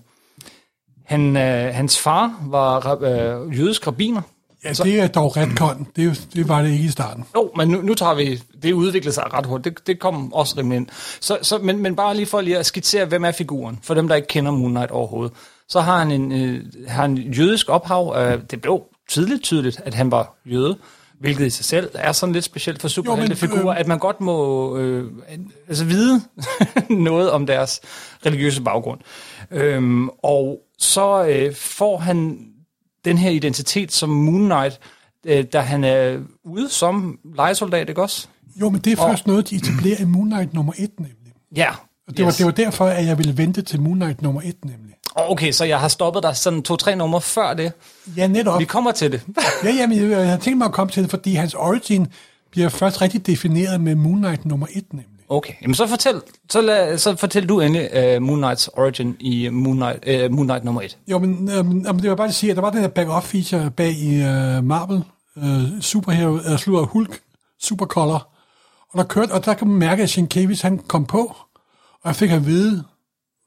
han 1.05 1.27
uh, 1.27 1.75
hans 1.75 1.99
far 1.99 2.39
var 2.45 2.95
uh, 2.95 3.59
jødisk 3.59 3.87
rabbiner, 3.87 4.21
Ja, 4.65 4.69
det 4.69 4.99
er 4.99 5.07
dog 5.07 5.37
retcon. 5.37 5.87
Det, 5.95 6.27
det 6.33 6.49
var 6.49 6.61
det 6.61 6.71
ikke 6.71 6.83
i 6.83 6.89
starten. 6.89 7.25
Jo, 7.35 7.51
men 7.57 7.67
nu, 7.67 7.81
nu 7.81 7.93
tager 7.93 8.13
vi, 8.13 8.41
det 8.63 8.73
udviklede 8.73 9.13
sig 9.13 9.33
ret 9.33 9.45
hurtigt, 9.45 9.77
det, 9.77 9.87
det 9.87 9.99
kom 9.99 10.33
også 10.33 10.55
rimelig 10.57 10.75
ind. 10.75 10.87
Så, 11.19 11.37
så, 11.41 11.57
men, 11.57 11.79
men 11.79 11.95
bare 11.95 12.15
lige 12.15 12.25
for 12.25 12.41
lige 12.41 12.57
at 12.57 12.65
skitsere, 12.65 13.05
hvem 13.05 13.25
er 13.25 13.31
figuren, 13.31 13.79
for 13.83 13.93
dem, 13.93 14.07
der 14.07 14.15
ikke 14.15 14.27
kender 14.27 14.51
Moon 14.51 14.71
Knight 14.71 14.91
overhovedet. 14.91 15.33
Så 15.69 15.81
har 15.81 15.99
han 15.99 16.11
en, 16.11 16.31
øh, 16.31 16.63
har 16.87 17.05
en 17.05 17.17
jødisk 17.17 17.69
ophav, 17.69 18.15
øh, 18.17 18.41
det 18.51 18.61
blev 18.61 18.83
tidligt 19.09 19.43
tydeligt, 19.43 19.81
at 19.85 19.93
han 19.93 20.11
var 20.11 20.35
jøde, 20.45 20.77
hvilket 21.19 21.45
i 21.45 21.49
sig 21.49 21.65
selv 21.65 21.89
er 21.93 22.11
sådan 22.11 22.33
lidt 22.33 22.45
specielt 22.45 22.81
for 22.81 22.87
superheltefigurer, 22.87 23.69
øh, 23.69 23.79
at 23.79 23.87
man 23.87 23.99
godt 23.99 24.21
må 24.21 24.77
øh, 24.77 25.11
altså 25.67 25.85
vide 25.85 26.21
noget 27.09 27.31
om 27.31 27.45
deres 27.45 27.81
religiøse 28.25 28.61
baggrund. 28.61 28.99
Øhm, 29.51 30.09
og 30.09 30.59
så 30.77 31.25
øh, 31.25 31.55
får 31.55 31.97
han 31.97 32.47
den 33.05 33.17
her 33.17 33.29
identitet 33.29 33.91
som 33.91 34.09
Moon 34.09 34.45
Knight, 34.45 34.79
øh, 35.25 35.45
da 35.53 35.59
han 35.59 35.83
er 35.83 36.19
ude 36.43 36.69
som 36.69 37.19
legesoldat, 37.35 37.89
ikke 37.89 38.01
også? 38.01 38.27
Jo, 38.61 38.69
men 38.69 38.81
det 38.81 38.93
er 38.93 38.97
først 38.97 39.27
noget, 39.27 39.49
de 39.49 39.55
etablerer 39.55 40.01
i 40.01 40.05
Moon 40.05 40.29
Knight 40.29 40.53
nummer 40.53 40.73
1, 40.77 40.99
nemlig. 40.99 41.33
Ja. 41.55 41.69
Og 42.07 42.17
det, 42.17 42.19
yes. 42.19 42.25
var, 42.25 42.31
det 42.31 42.45
var 42.45 42.51
derfor, 42.51 42.85
at 42.85 43.05
jeg 43.05 43.17
ville 43.17 43.37
vente 43.37 43.61
til 43.61 43.81
Moon 43.81 43.95
Knight 43.95 44.21
nummer 44.21 44.41
1, 44.41 44.65
nemlig. 44.65 44.95
Okay, 45.15 45.51
så 45.51 45.65
jeg 45.65 45.79
har 45.79 45.87
stoppet 45.87 46.23
dig 46.23 46.37
sådan 46.37 46.63
to-tre 46.63 46.95
numre 46.95 47.21
før 47.21 47.53
det. 47.53 47.71
Ja, 48.17 48.27
netop. 48.27 48.59
Vi 48.59 48.65
kommer 48.65 48.91
til 48.91 49.11
det. 49.11 49.21
ja, 49.63 49.69
jamen, 49.69 50.01
jeg, 50.01 50.09
jeg 50.09 50.29
har 50.29 50.37
tænkt 50.37 50.57
mig 50.57 50.65
at 50.65 50.71
komme 50.71 50.91
til 50.91 51.03
det, 51.03 51.09
fordi 51.09 51.33
hans 51.33 51.53
origin 51.53 52.07
bliver 52.51 52.69
først 52.69 53.01
rigtig 53.01 53.27
defineret 53.27 53.81
med 53.81 53.95
Moon 53.95 54.17
Knight 54.17 54.45
nummer 54.45 54.67
1, 54.73 54.93
nemlig. 54.93 55.07
Okay, 55.29 55.53
jamen 55.61 55.75
så 55.75 55.87
fortæl, 55.87 56.21
så, 56.49 56.61
lad, 56.61 56.97
så 56.97 57.15
fortæl 57.15 57.49
du 57.49 57.59
endelig 57.59 58.15
uh, 58.15 58.23
Moon 58.23 58.37
Knights 58.37 58.67
origin 58.67 59.15
i 59.19 59.49
Moon 59.49 59.75
Knight, 59.75 60.25
uh, 60.25 60.35
Moon 60.35 60.47
Knight 60.47 60.63
nummer 60.63 60.81
1. 60.81 60.97
Jo, 61.07 61.19
men, 61.19 61.49
øhm, 61.51 61.83
det 61.99 62.09
var 62.09 62.15
bare 62.15 62.27
at 62.27 62.33
sige, 62.33 62.49
at 62.49 62.55
der 62.55 62.61
var 62.61 62.69
den 62.69 62.79
her 62.81 62.87
back-up 62.87 63.23
feature 63.23 63.71
bag 63.71 63.91
i 63.91 64.15
uh, 64.21 64.63
Marvel, 64.63 65.03
uh, 65.35 65.81
Superhero, 65.81 66.31
uh, 66.31 66.57
slutter 66.57 66.85
Hulk, 66.85 67.19
Supercolor, 67.61 68.27
og 68.93 68.97
der 68.97 69.03
kørte, 69.03 69.31
og 69.31 69.45
der 69.45 69.53
kan 69.53 69.67
man 69.67 69.77
mærke, 69.77 70.03
at 70.03 70.09
Sienkiewicz, 70.09 70.61
han 70.61 70.77
kom 70.77 71.05
på, 71.05 71.35
og 72.03 72.05
jeg 72.05 72.15
fik 72.15 72.31
at 72.31 72.45
vide, 72.45 72.83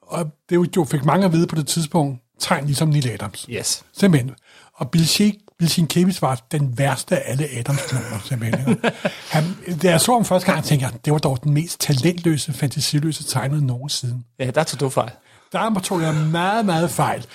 og 0.08 0.26
det 0.50 0.76
jo 0.76 0.84
fik 0.84 1.04
mange 1.04 1.26
at 1.26 1.32
vide 1.32 1.46
på 1.46 1.56
det 1.56 1.66
tidspunkt, 1.66 2.20
tegn 2.38 2.64
ligesom 2.66 2.88
Neil 2.88 3.08
Adams. 3.08 3.46
Yes. 3.50 3.84
Simpelthen. 3.92 4.34
Og 4.74 4.90
Bill, 4.90 5.08
Sheik, 5.08 5.34
Bill 5.58 5.70
Sienkiewicz 5.70 6.22
var 6.22 6.46
den 6.52 6.78
værste 6.78 7.16
af 7.16 7.32
alle 7.32 7.48
Adams-kloner, 7.58 8.20
simpelthen. 8.24 8.78
Han, 9.30 9.44
da 9.82 9.90
jeg 9.90 10.00
så 10.00 10.12
ham 10.12 10.24
første 10.24 10.52
gang, 10.52 10.64
tænkte 10.64 10.86
jeg, 10.86 11.04
det 11.04 11.12
var 11.12 11.18
dog 11.18 11.44
den 11.44 11.54
mest 11.54 11.80
talentløse, 11.80 12.52
fantasiløse 12.52 13.24
tegner 13.24 13.60
nogensinde. 13.60 14.22
Ja, 14.38 14.50
der 14.50 14.64
tog 14.64 14.80
du 14.80 14.88
fejl. 14.88 15.10
Der 15.52 15.80
tog 15.84 16.02
jeg 16.02 16.14
meget, 16.14 16.66
meget 16.66 16.90
fejl. 16.90 17.26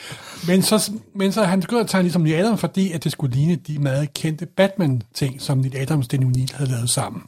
Men 0.48 0.62
så, 0.62 0.92
men 1.16 1.32
så 1.32 1.44
han 1.44 1.60
begyndte 1.60 1.84
at 1.84 1.90
tegne 1.90 2.04
ligesom 2.04 2.22
Neil 2.22 2.36
Adams, 2.36 2.60
fordi 2.60 2.92
at 2.92 3.04
det 3.04 3.12
skulle 3.12 3.36
ligne 3.36 3.56
de 3.56 3.80
meget 3.80 4.14
kendte 4.14 4.46
Batman-ting, 4.46 5.42
som 5.42 5.58
Neil 5.58 5.78
Adams 5.78 6.08
Danny 6.08 6.26
O'Neill 6.26 6.58
havde 6.58 6.72
lavet 6.72 6.90
sammen. 6.90 7.22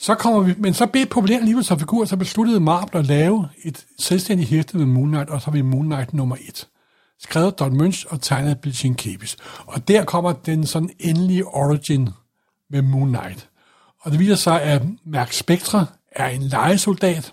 Så 0.00 0.14
kommer 0.14 0.40
vi, 0.40 0.54
men 0.58 0.74
så 0.74 0.86
blev 0.86 1.06
populært 1.06 1.38
alligevel 1.38 1.64
som 1.64 1.78
figur, 1.78 2.04
så 2.04 2.16
besluttede 2.16 2.60
Marvel 2.60 2.98
at 2.98 3.06
lave 3.06 3.48
et 3.64 3.86
selvstændigt 3.98 4.50
hæfte 4.50 4.76
med 4.76 4.86
Moon 4.86 5.08
Knight, 5.08 5.30
og 5.30 5.42
så 5.42 5.50
vi 5.50 5.62
Moon 5.62 5.86
Knight 5.86 6.14
nummer 6.14 6.36
1. 6.48 6.68
Skrevet 7.20 7.58
Don 7.58 7.76
Munch 7.76 8.06
og 8.08 8.22
tegnet 8.22 8.50
af 8.50 8.60
Bill 8.60 8.76
Sienkiewicz. 8.76 9.36
Og 9.66 9.88
der 9.88 10.04
kommer 10.04 10.32
den 10.32 10.66
sådan 10.66 10.90
endelige 10.98 11.46
origin 11.46 12.08
med 12.70 12.82
Moon 12.82 13.08
Knight. 13.08 13.48
Og 14.00 14.10
det 14.10 14.20
viser 14.20 14.34
sig, 14.34 14.62
at 14.62 14.82
Mark 15.06 15.32
Spectre 15.32 15.86
er 16.12 16.28
en 16.28 16.42
legesoldat, 16.42 17.32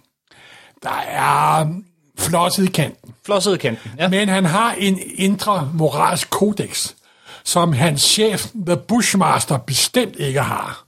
der 0.84 1.00
er 1.08 1.68
flosset 2.20 2.64
i 2.64 2.72
kanten. 2.72 3.14
Flosset 3.26 3.54
i 3.54 3.58
kanten, 3.58 3.92
ja. 3.98 4.10
Men 4.10 4.30
han 4.30 4.46
har 4.46 4.74
en 4.74 5.00
indre 5.16 5.72
moralsk 5.74 6.30
kodex, 6.30 6.94
som 7.44 7.74
hans 7.74 8.02
chef, 8.02 8.48
The 8.68 8.78
Bushmaster, 8.78 9.58
bestemt 9.58 10.16
ikke 10.16 10.42
har. 10.42 10.85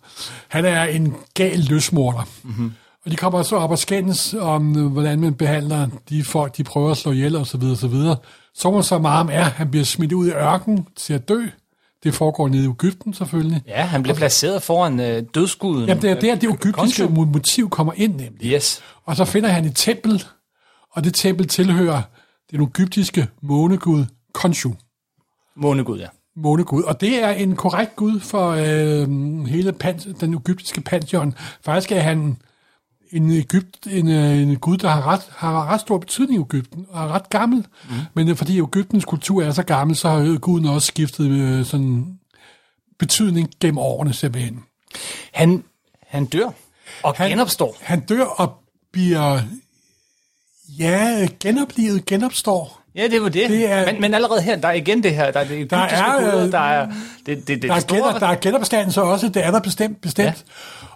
Han 0.49 0.65
er 0.65 0.83
en 0.83 1.15
gal 1.33 1.59
løsmorder. 1.59 2.27
Mm-hmm. 2.43 2.71
Og 3.05 3.11
de 3.11 3.15
kommer 3.15 3.43
så 3.43 3.55
op 3.55 3.71
og 3.71 3.79
skændes 3.79 4.33
om, 4.33 4.77
øh, 4.77 4.91
hvordan 4.91 5.19
man 5.19 5.33
behandler 5.33 5.87
de 6.09 6.23
folk, 6.23 6.57
de 6.57 6.63
prøver 6.63 6.91
at 6.91 6.97
slå 6.97 7.11
ihjel 7.11 7.35
og 7.35 7.47
så 7.47 7.57
videre, 7.57 7.77
så 7.77 7.87
videre. 7.87 8.17
Så 8.53 8.71
må 8.71 8.81
så 8.81 8.97
meget 8.97 9.29
er, 9.31 9.43
han 9.43 9.71
bliver 9.71 9.85
smidt 9.85 10.13
ud 10.13 10.27
i 10.27 10.31
ørken 10.31 10.87
til 10.95 11.13
at 11.13 11.29
dø. 11.29 11.41
Det 12.03 12.13
foregår 12.13 12.47
nede 12.47 12.65
i 12.65 12.67
Ægypten 12.67 13.13
selvfølgelig. 13.13 13.61
Ja, 13.67 13.81
han 13.81 14.03
bliver 14.03 14.15
placeret 14.15 14.63
foran 14.63 14.99
øh, 14.99 15.23
dødskuden. 15.35 15.87
Jamen, 15.87 16.01
det 16.01 16.11
er 16.11 16.19
der, 16.19 16.35
det 16.35 16.49
egyptiske 16.49 17.07
motiv 17.07 17.69
kommer 17.69 17.93
ind 17.95 18.15
nemlig. 18.15 18.45
Yes. 18.45 18.81
Og 19.05 19.15
så 19.15 19.25
finder 19.25 19.49
han 19.49 19.65
et 19.65 19.75
tempel, 19.75 20.23
og 20.91 21.03
det 21.03 21.13
tempel 21.13 21.47
tilhører 21.47 22.01
den 22.51 22.61
egyptiske 22.61 23.27
månegud 23.41 24.05
Khonshu. 24.33 24.73
Månegud, 25.55 25.99
ja. 25.99 26.07
Månegud, 26.37 26.83
og 26.83 27.01
det 27.01 27.23
er 27.23 27.29
en 27.29 27.55
korrekt 27.55 27.95
gud 27.95 28.19
for 28.19 28.49
øh, 28.49 29.45
hele 29.47 29.73
pan, 29.73 29.99
den 29.99 30.33
egyptiske 30.33 30.81
pantheon. 30.81 31.33
Faktisk 31.61 31.91
er 31.91 31.99
han 31.99 32.37
en, 33.11 33.31
Egypt, 33.31 33.87
en, 33.87 34.07
øh, 34.07 34.37
en 34.37 34.55
gud, 34.57 34.77
der 34.77 34.89
har 34.89 35.07
ret, 35.07 35.21
har 35.35 35.65
ret 35.65 35.81
stor 35.81 35.97
betydning 35.97 36.39
i 36.39 36.43
Ægypten, 36.43 36.85
og 36.89 37.03
er 37.03 37.07
ret 37.07 37.29
gammel. 37.29 37.65
Mm. 37.89 37.95
Men 38.13 38.29
øh, 38.29 38.35
fordi 38.35 38.61
Ægyptens 38.61 39.05
kultur 39.05 39.43
er 39.43 39.51
så 39.51 39.63
gammel, 39.63 39.95
så 39.95 40.09
har 40.09 40.37
guden 40.37 40.65
også 40.65 40.87
skiftet 40.87 41.29
øh, 41.31 41.65
sådan 41.65 42.19
betydning 42.99 43.49
gennem 43.59 43.77
årene 43.77 44.13
simpelthen. 44.13 44.63
Han, 45.33 45.63
han 46.07 46.25
dør 46.25 46.49
og 47.03 47.13
Han- 47.17 47.29
genopstår. 47.29 47.77
Han 47.81 47.99
dør 48.05 48.23
og 48.23 48.53
bliver, 48.91 49.39
ja, 50.79 51.27
genoplevet, 51.39 52.05
genopstår. 52.05 52.81
Ja, 52.97 53.07
det 53.07 53.21
var 53.21 53.29
det. 53.29 53.49
Det 53.49 53.71
er- 53.71 53.85
men, 53.91 54.01
men 54.01 54.13
allerede 54.13 54.41
her, 54.41 54.55
der 54.55 54.67
er 54.67 54.73
igen 54.73 55.03
det 55.03 55.15
her, 55.15 55.31
der 55.31 55.39
er 55.39 55.43
det 55.43 55.57
egyptiske 55.57 55.75
er, 55.95 56.19
guder, 56.19 56.45
øh, 56.45 56.51
der 56.51 56.59
er 56.59 56.85
det, 57.25 57.25
det, 57.25 57.47
det, 57.47 57.61
Der 57.61 57.73
er, 57.73 57.79
store... 57.79 57.97
gener, 58.07 58.19
der 58.19 58.27
er 58.27 58.35
genopstandelse 58.35 59.01
også, 59.01 59.29
det 59.29 59.45
er 59.45 59.51
der 59.51 59.59
bestemt. 59.59 60.01
bestemt. 60.01 60.27
Ja. 60.27 60.33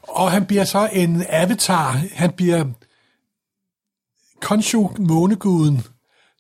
Og 0.02 0.32
han 0.32 0.46
bliver 0.46 0.64
så 0.66 0.90
en 0.94 1.26
avatar. 1.30 2.02
Han 2.14 2.32
bliver 2.32 2.66
Khonshu, 4.42 4.92
måneguden, 5.00 5.84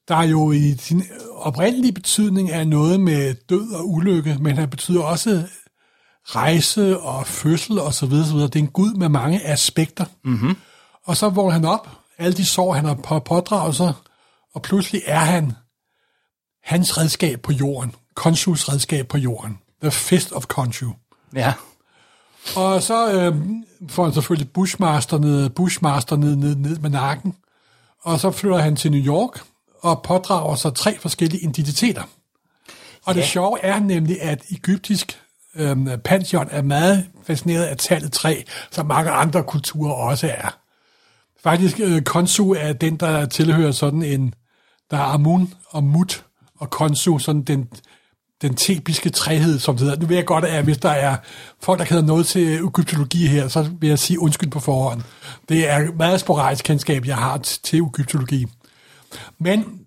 der 0.07 0.23
jo 0.23 0.51
i 0.51 0.75
sin 0.79 1.03
oprindelige 1.35 1.91
betydning 1.93 2.51
er 2.51 2.63
noget 2.63 2.99
med 2.99 3.33
død 3.49 3.71
og 3.73 3.89
ulykke, 3.89 4.37
men 4.39 4.57
han 4.57 4.69
betyder 4.69 5.01
også 5.03 5.43
rejse 6.23 6.99
og 6.99 7.27
fødsel 7.27 7.79
og 7.79 7.93
så 7.93 8.05
videre, 8.05 8.25
så 8.25 8.33
videre. 8.33 8.47
Det 8.47 8.55
er 8.55 8.59
en 8.63 8.67
gud 8.67 8.93
med 8.93 9.09
mange 9.09 9.47
aspekter. 9.47 10.05
Mm-hmm. 10.25 10.55
Og 11.05 11.17
så 11.17 11.29
vågner 11.29 11.51
han 11.53 11.65
op, 11.65 11.89
alle 12.17 12.33
de 12.37 12.45
sår, 12.45 12.73
han 12.73 12.85
har 12.85 12.93
på 12.93 13.19
pådraget 13.19 13.75
sig, 13.75 13.93
og 14.55 14.61
pludselig 14.61 15.01
er 15.05 15.19
han 15.19 15.53
hans 16.63 16.97
redskab 16.97 17.41
på 17.41 17.51
jorden. 17.51 17.95
Khonshus 18.15 18.69
redskab 18.69 19.07
på 19.07 19.17
jorden. 19.17 19.59
The 19.81 19.91
Fist 19.91 20.31
of 20.31 20.45
Khonshu. 20.45 20.91
Ja. 21.35 21.53
Og 22.55 22.83
så 22.83 23.11
øh, 23.13 23.35
får 23.89 24.03
han 24.03 24.13
selvfølgelig 24.13 24.51
Bushmaster 24.51 25.17
ned, 25.19 25.49
Bushmaster 25.49 26.15
ned, 26.15 26.35
ned, 26.35 26.55
ned 26.55 26.79
med 26.79 26.89
nakken. 26.89 27.35
Og 28.01 28.19
så 28.19 28.31
flytter 28.31 28.57
han 28.57 28.75
til 28.75 28.91
New 28.91 29.05
York 29.05 29.39
og 29.81 30.01
pådrager 30.03 30.55
sig 30.55 30.75
tre 30.75 30.99
forskellige 30.99 31.41
identiteter. 31.43 32.03
Og 33.05 33.15
det 33.15 33.21
Ja. 33.21 33.25
sjove 33.27 33.63
er 33.63 33.79
nemlig, 33.79 34.21
at 34.21 34.43
egyptisk 34.51 35.19
øh, 35.55 35.77
pantheon 36.05 36.47
er 36.51 36.61
meget 36.61 37.07
fascineret 37.23 37.63
af 37.63 37.77
tallet 37.77 38.11
3, 38.11 38.43
som 38.71 38.85
mange 38.85 39.11
andre 39.11 39.43
kulturer 39.43 39.93
også 39.93 40.27
er. 40.27 40.57
Faktisk, 41.43 41.79
øh, 41.79 42.01
Konsu 42.01 42.53
er 42.53 42.73
den, 42.73 42.95
der 42.97 43.25
tilhører 43.25 43.71
sådan 43.71 44.03
en, 44.03 44.33
der 44.91 44.97
er 44.97 45.01
Amun 45.01 45.53
og 45.69 45.83
Mut, 45.83 46.25
og 46.59 46.69
Konsu, 46.69 47.19
sådan 47.19 47.41
den, 47.41 47.69
den 48.41 48.55
tebiske 48.55 49.09
træhed, 49.09 49.59
som 49.59 49.75
det 49.75 49.85
hedder. 49.85 49.99
Nu 49.99 50.05
ved 50.05 50.15
jeg 50.15 50.25
godt, 50.25 50.45
at 50.45 50.63
hvis 50.63 50.77
der 50.77 50.89
er 50.89 51.17
folk, 51.59 51.79
der 51.79 51.85
kender 51.85 52.03
noget 52.03 52.27
til 52.27 52.53
egyptologi 52.55 53.27
her, 53.27 53.47
så 53.47 53.69
vil 53.79 53.89
jeg 53.89 53.99
sige 53.99 54.19
undskyld 54.19 54.49
på 54.49 54.59
forhånd. 54.59 55.01
Det 55.49 55.69
er 55.69 55.91
meget 55.91 56.19
sporadisk 56.19 56.65
kendskab, 56.65 57.05
jeg 57.05 57.17
har 57.17 57.37
til 57.37 57.79
egyptologi. 57.79 58.47
Men 59.39 59.79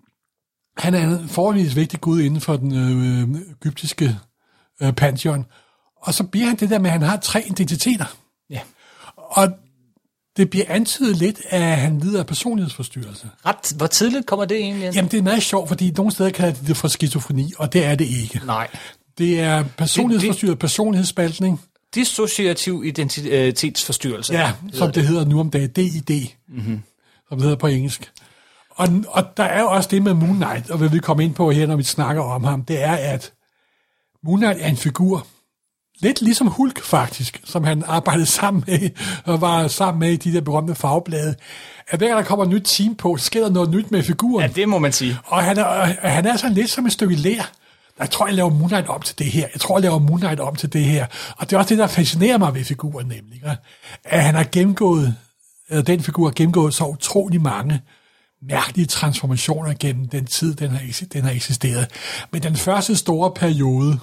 han 0.77 0.93
er 0.93 1.07
en 1.07 1.29
forholdsvis 1.29 1.75
vigtig 1.75 2.01
gud 2.01 2.21
inden 2.21 2.41
for 2.41 2.57
den 2.57 2.73
øh, 2.75 3.41
egyptiske 3.61 4.17
øh, 4.81 4.93
pantheon. 4.93 5.45
Og 6.01 6.13
så 6.13 6.23
bliver 6.23 6.47
han 6.47 6.55
det 6.55 6.69
der 6.69 6.79
med, 6.79 6.89
at 6.89 6.99
han 6.99 7.09
har 7.09 7.17
tre 7.17 7.43
identiteter. 7.49 8.05
ja. 8.49 8.59
Og 9.17 9.47
det 10.37 10.49
bliver 10.49 10.65
antydet 10.67 11.17
lidt, 11.17 11.41
at 11.49 11.61
han 11.61 11.99
lider 11.99 12.19
af 12.19 12.25
personlighedsforstyrrelse. 12.27 13.29
Ret, 13.45 13.73
hvor 13.77 13.87
tidligt 13.87 14.25
kommer 14.25 14.45
det 14.45 14.57
egentlig 14.57 14.85
ind? 14.85 14.95
Jamen, 14.95 15.11
det 15.11 15.17
er 15.17 15.23
meget 15.23 15.43
sjovt, 15.43 15.67
fordi 15.67 15.91
nogle 15.91 16.11
steder 16.11 16.29
kalder 16.29 16.53
de 16.53 16.67
det 16.67 16.77
for 16.77 16.87
skizofreni, 16.87 17.53
og 17.57 17.73
det 17.73 17.85
er 17.85 17.95
det 17.95 18.05
ikke. 18.05 18.41
Nej. 18.45 18.67
Det 19.17 19.39
er 19.39 19.63
personlighedsforstyrret 19.77 20.59
personlighedsspaltning, 20.59 21.61
Dissociativ 21.95 22.83
identitetsforstyrrelse. 22.85 24.33
ja, 24.33 24.51
som 24.73 24.91
det 24.91 25.07
hedder 25.07 25.25
nu 25.25 25.39
om 25.39 25.49
dagen, 25.49 25.69
DID, 25.69 26.27
mm-hmm. 26.47 26.81
som 27.29 27.37
det 27.37 27.41
hedder 27.41 27.57
på 27.57 27.67
engelsk. 27.67 28.11
Og, 28.69 28.87
og 29.07 29.23
der 29.37 29.43
er 29.43 29.61
jo 29.61 29.67
også 29.67 29.89
det 29.91 30.03
med 30.03 30.13
Moon 30.13 30.35
Knight, 30.35 30.69
og 30.69 30.77
hvad 30.77 30.89
vi 30.89 30.99
kommer 30.99 31.23
ind 31.23 31.33
på 31.33 31.51
her, 31.51 31.67
når 31.67 31.75
vi 31.75 31.83
snakker 31.83 32.23
om 32.23 32.43
ham, 32.43 32.63
det 32.63 32.83
er, 32.83 32.93
at 32.93 33.31
Moon 34.23 34.39
Knight 34.39 34.57
er 34.61 34.67
en 34.67 34.77
figur, 34.77 35.27
lidt 35.99 36.21
ligesom 36.21 36.47
Hulk 36.47 36.83
faktisk, 36.83 37.41
som 37.43 37.63
han 37.63 37.83
arbejdede 37.87 38.25
sammen 38.25 38.63
med, 38.67 38.89
og 39.25 39.41
var 39.41 39.67
sammen 39.67 39.99
med 39.99 40.11
i 40.11 40.15
de 40.15 40.33
der 40.33 40.41
berømte 40.41 40.75
farveblade. 40.75 41.35
At 41.87 41.99
hver 41.99 42.07
gang 42.07 42.19
der 42.19 42.25
kommer 42.25 42.45
et 42.45 42.51
nyt 42.51 42.63
team 42.65 42.95
på, 42.95 43.17
sker 43.17 43.41
der 43.41 43.49
noget 43.49 43.69
nyt 43.69 43.91
med 43.91 44.03
figuren. 44.03 44.41
Ja, 44.45 44.53
det 44.55 44.69
må 44.69 44.79
man 44.79 44.91
sige. 44.91 45.17
Og 45.25 45.43
han 45.43 45.57
er, 45.57 46.07
han 46.07 46.25
er 46.25 46.37
sådan 46.37 46.53
lidt 46.53 46.69
som 46.69 46.85
et 46.85 46.91
stykke 46.91 47.15
lær. 47.15 47.51
Jeg 47.99 48.09
tror, 48.09 48.27
jeg 48.27 48.35
laver 48.35 48.49
Moon 48.49 48.69
Knight 48.69 48.87
om 48.87 49.01
til 49.01 49.19
det 49.19 49.25
her. 49.25 49.47
Jeg 49.53 49.61
tror, 49.61 49.77
jeg 49.77 49.81
laver 49.81 49.99
Moon 49.99 50.19
Knight 50.19 50.39
om 50.39 50.55
til 50.55 50.73
det 50.73 50.83
her. 50.83 51.05
Og 51.37 51.49
det 51.49 51.55
er 51.55 51.59
også 51.59 51.69
det, 51.69 51.77
der 51.77 51.87
fascinerer 51.87 52.37
mig 52.37 52.53
ved 52.53 52.63
figuren, 52.63 53.07
nemlig. 53.07 53.41
At 54.03 54.23
han 54.23 54.35
har 54.35 54.45
gennemgået, 54.51 55.15
eller 55.69 55.83
den 55.83 56.03
figur 56.03 56.27
har 56.27 56.33
gennemgået 56.33 56.73
så 56.73 56.85
utrolig 56.85 57.41
mange 57.41 57.81
mærkelige 58.41 58.85
transformationer 58.85 59.73
gennem 59.79 60.07
den 60.07 60.25
tid, 60.25 60.55
den 60.55 60.69
har, 60.69 60.81
den 61.13 61.23
har 61.23 61.31
eksisteret. 61.31 61.87
Men 62.31 62.43
den 62.43 62.55
første 62.55 62.95
store 62.95 63.31
periode, 63.31 63.99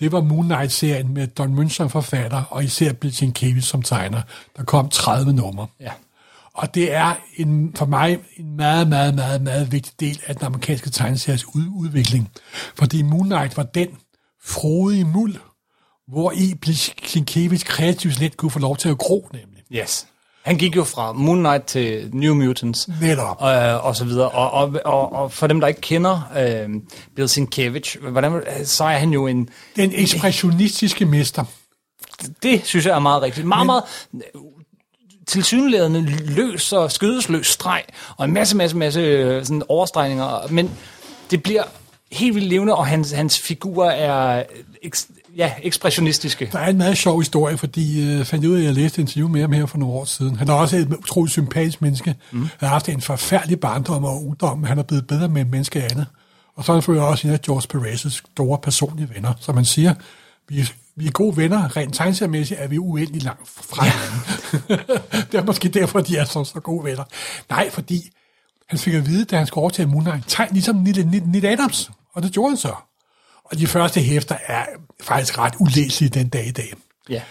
det 0.00 0.12
var 0.12 0.20
Moon 0.20 0.44
Knight-serien 0.44 1.14
med 1.14 1.26
Don 1.26 1.58
Münch 1.58 1.74
som 1.74 1.90
forfatter, 1.90 2.42
og 2.42 2.64
især 2.64 2.92
Bill 2.92 3.14
Sienkiewicz 3.14 3.66
som 3.66 3.82
tegner. 3.82 4.22
Der 4.56 4.64
kom 4.64 4.88
30 4.88 5.32
numre. 5.32 5.66
Ja. 5.80 5.92
Og 6.54 6.74
det 6.74 6.94
er 6.94 7.14
en, 7.36 7.72
for 7.76 7.86
mig 7.86 8.18
en 8.36 8.56
meget, 8.56 8.88
meget, 8.88 9.14
meget, 9.14 9.42
meget 9.42 9.72
vigtig 9.72 10.00
del 10.00 10.20
af 10.26 10.36
den 10.36 10.46
amerikanske 10.46 10.90
tegneseries 10.90 11.46
ud, 11.46 11.64
udvikling. 11.76 12.30
Fordi 12.74 13.02
Moon 13.02 13.26
Knight 13.26 13.56
var 13.56 13.62
den 13.62 13.88
frodige 14.44 15.04
muld, 15.04 15.34
hvor 16.08 16.32
i 16.32 16.54
Sienkiewicz 17.04 17.64
kreativt 17.64 18.20
let 18.20 18.36
kunne 18.36 18.50
få 18.50 18.58
lov 18.58 18.76
til 18.76 18.88
at 18.88 18.98
gro, 18.98 19.28
nemlig. 19.32 19.62
Yes. 19.72 20.06
Han 20.44 20.56
gik 20.56 20.76
jo 20.76 20.84
fra 20.84 21.12
Moon 21.12 21.38
Knight 21.38 21.64
til 21.64 22.10
New 22.12 22.34
Mutants. 22.34 22.88
Netop. 23.00 23.36
Og, 23.38 23.54
øh, 23.54 23.86
og 23.86 23.96
så 23.96 24.04
videre. 24.04 24.28
Og, 24.28 24.50
og, 24.50 24.80
og, 24.84 25.12
og 25.12 25.32
for 25.32 25.46
dem, 25.46 25.60
der 25.60 25.68
ikke 25.68 25.80
kender 25.80 26.30
øh, 26.38 26.68
Bill 27.16 27.28
Sienkiewicz, 27.28 27.96
hvordan, 28.10 28.42
så 28.64 28.84
er 28.84 28.96
han 28.96 29.10
jo 29.10 29.26
en... 29.26 29.48
Den 29.76 29.92
ekspressionistiske 29.94 31.04
mester. 31.04 31.44
Det 32.42 32.60
synes 32.64 32.86
jeg 32.86 32.94
er 32.94 32.98
meget 32.98 33.22
rigtigt. 33.22 33.46
Meget, 33.46 33.66
meget 33.66 33.84
tilsyneladende 35.26 36.02
løs 36.36 36.72
og 36.72 36.92
skødesløs 36.92 37.46
streg, 37.46 37.82
og 38.16 38.24
en 38.24 38.32
masse, 38.32 38.56
masse, 38.56 38.76
masse 38.76 39.00
øh, 39.00 39.44
sådan 39.44 39.62
overstregninger, 39.68 40.48
men 40.50 40.70
det 41.30 41.42
bliver 41.42 41.62
helt 42.12 42.34
vildt 42.34 42.48
levende, 42.48 42.74
og 42.74 42.86
hans, 42.86 43.10
hans 43.10 43.40
figurer 43.40 43.90
er 43.90 44.42
eks, 44.82 45.08
ja, 45.36 45.52
ekspressionistiske. 45.62 46.48
Der 46.52 46.58
er 46.58 46.68
en 46.68 46.78
meget 46.78 46.98
sjov 46.98 47.20
historie, 47.20 47.58
fordi 47.58 48.00
jeg 48.00 48.20
øh, 48.20 48.24
fandt 48.24 48.44
ud 48.44 48.54
af, 48.54 48.58
at 48.58 48.64
jeg 48.64 48.74
læste 48.74 48.98
et 48.98 49.02
interview 49.02 49.28
med 49.28 49.40
ham 49.40 49.52
her 49.52 49.66
for 49.66 49.78
nogle 49.78 49.94
år 49.94 50.04
siden. 50.04 50.36
Han 50.36 50.48
er 50.48 50.52
også 50.52 50.76
et 50.76 50.94
utroligt 50.94 51.32
sympatisk 51.32 51.82
menneske. 51.82 52.14
Mm. 52.32 52.40
Han 52.40 52.50
har 52.58 52.68
haft 52.68 52.88
en 52.88 53.00
forfærdelig 53.00 53.60
barndom 53.60 54.04
og 54.04 54.26
ungdom, 54.26 54.58
men 54.58 54.66
han 54.66 54.78
er 54.78 54.82
blevet 54.82 55.06
bedre 55.06 55.28
med 55.28 55.44
menneske 55.44 55.82
andet. 55.82 56.06
Og 56.56 56.64
så 56.64 56.72
er 56.72 56.80
han 56.80 56.98
også 56.98 57.28
en 57.28 57.34
af 57.34 57.40
George 57.40 57.66
Perez' 57.74 58.08
store 58.08 58.58
personlige 58.58 59.10
venner. 59.14 59.32
Som 59.40 59.54
man 59.54 59.64
siger, 59.64 59.94
vi 60.48 60.68
vi 60.96 61.06
er 61.06 61.10
gode 61.10 61.36
venner. 61.36 61.76
Rent 61.76 61.94
tegnseriemæssigt 61.94 62.60
er 62.60 62.68
vi 62.68 62.78
uendelig 62.78 63.22
langt 63.22 63.48
fra 63.48 63.84
hinanden. 63.84 64.86
det 65.32 65.38
er 65.38 65.44
måske 65.44 65.68
derfor, 65.68 66.00
de 66.00 66.16
er 66.16 66.24
så, 66.24 66.44
så 66.44 66.60
gode 66.60 66.84
venner. 66.84 67.04
Nej, 67.50 67.70
fordi 67.70 68.10
han 68.68 68.78
fik 68.78 68.94
at 68.94 69.06
vide, 69.06 69.24
da 69.24 69.36
han 69.36 69.46
skulle 69.46 69.62
overtage 69.62 69.88
Moon 69.88 70.04
Knight, 70.04 70.24
tegn 70.26 70.48
ligesom 70.52 70.76
Nick 70.76 71.44
Adams. 71.44 71.90
Og 72.14 72.22
det 72.22 72.32
gjorde 72.32 72.50
han 72.50 72.56
så. 72.56 72.74
Og 73.44 73.58
de 73.58 73.66
første 73.66 74.00
hæfter 74.00 74.36
er 74.46 74.66
faktisk 75.00 75.38
ret 75.38 75.54
ulæselige 75.58 76.10
den 76.10 76.28
dag 76.28 76.46
i 76.46 76.50
dag. 76.50 76.72
Ja. 77.08 77.22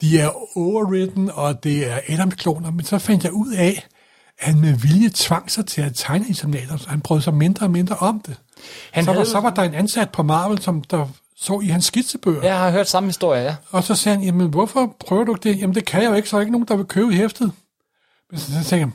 De 0.00 0.18
er 0.20 0.56
overwritten, 0.58 1.30
og 1.30 1.64
det 1.64 1.90
er 1.92 2.00
Adams-kloner, 2.08 2.70
men 2.70 2.84
så 2.84 2.98
fandt 2.98 3.24
jeg 3.24 3.32
ud 3.32 3.52
af, 3.52 3.86
at 4.38 4.46
han 4.48 4.60
med 4.60 4.72
vilje 4.72 5.10
tvang 5.14 5.50
sig 5.50 5.66
til 5.66 5.82
at 5.82 5.92
tegne 5.94 6.24
Adams, 6.42 6.84
og 6.84 6.90
han 6.90 7.00
prøvede 7.00 7.24
sig 7.24 7.34
mindre 7.34 7.66
og 7.66 7.70
mindre 7.70 7.96
om 7.96 8.20
det. 8.20 8.36
Han 8.92 9.04
så, 9.04 9.10
var, 9.10 9.14
havde- 9.18 9.30
så 9.30 9.40
var 9.40 9.50
der 9.50 9.62
en 9.62 9.74
ansat 9.74 10.10
på 10.12 10.22
Marvel, 10.22 10.62
som 10.62 10.82
der 10.84 11.08
så 11.36 11.60
i 11.60 11.66
hans 11.66 11.84
skitsebøger, 11.84 12.42
Jeg 12.42 12.58
har 12.58 12.70
hørt 12.70 12.88
samme 12.88 13.08
historie, 13.08 13.42
ja. 13.42 13.56
og 13.70 13.84
så 13.84 13.94
sagde 13.94 14.16
han, 14.18 14.24
jamen 14.26 14.48
hvorfor 14.50 14.96
prøver 15.06 15.24
du 15.24 15.32
det? 15.32 15.58
Jamen 15.60 15.74
det 15.74 15.84
kan 15.84 16.02
jeg 16.02 16.10
jo 16.10 16.14
ikke, 16.14 16.28
så 16.28 16.36
er 16.36 16.38
der 16.38 16.42
ikke 16.42 16.52
nogen, 16.52 16.68
der 16.68 16.76
vil 16.76 16.86
købe 16.86 17.12
hæftet. 17.12 17.52
Men 18.30 18.40
så, 18.40 18.52
så 18.52 18.64
sagde 18.64 18.84
han, 18.84 18.92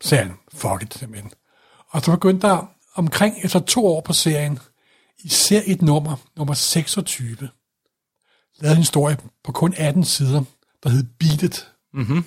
sagde 0.00 0.24
han, 0.24 0.34
fuck 0.54 0.82
it 0.82 0.94
simpelthen. 0.94 1.30
Og 1.90 2.02
så 2.02 2.10
begyndte 2.10 2.46
der 2.48 2.68
omkring 2.94 3.36
efter 3.42 3.58
to 3.58 3.86
år 3.86 4.00
på 4.00 4.12
serien, 4.12 4.58
især 5.24 5.60
et 5.66 5.82
nummer, 5.82 6.16
nummer 6.36 6.54
26, 6.54 7.36
lavede 8.60 8.76
en 8.76 8.82
historie 8.82 9.16
på 9.44 9.52
kun 9.52 9.74
18 9.76 10.04
sider, 10.04 10.42
der 10.82 10.88
hed 10.88 11.04
Beat 11.18 11.42
It. 11.42 11.68
Mm-hmm. 11.94 12.24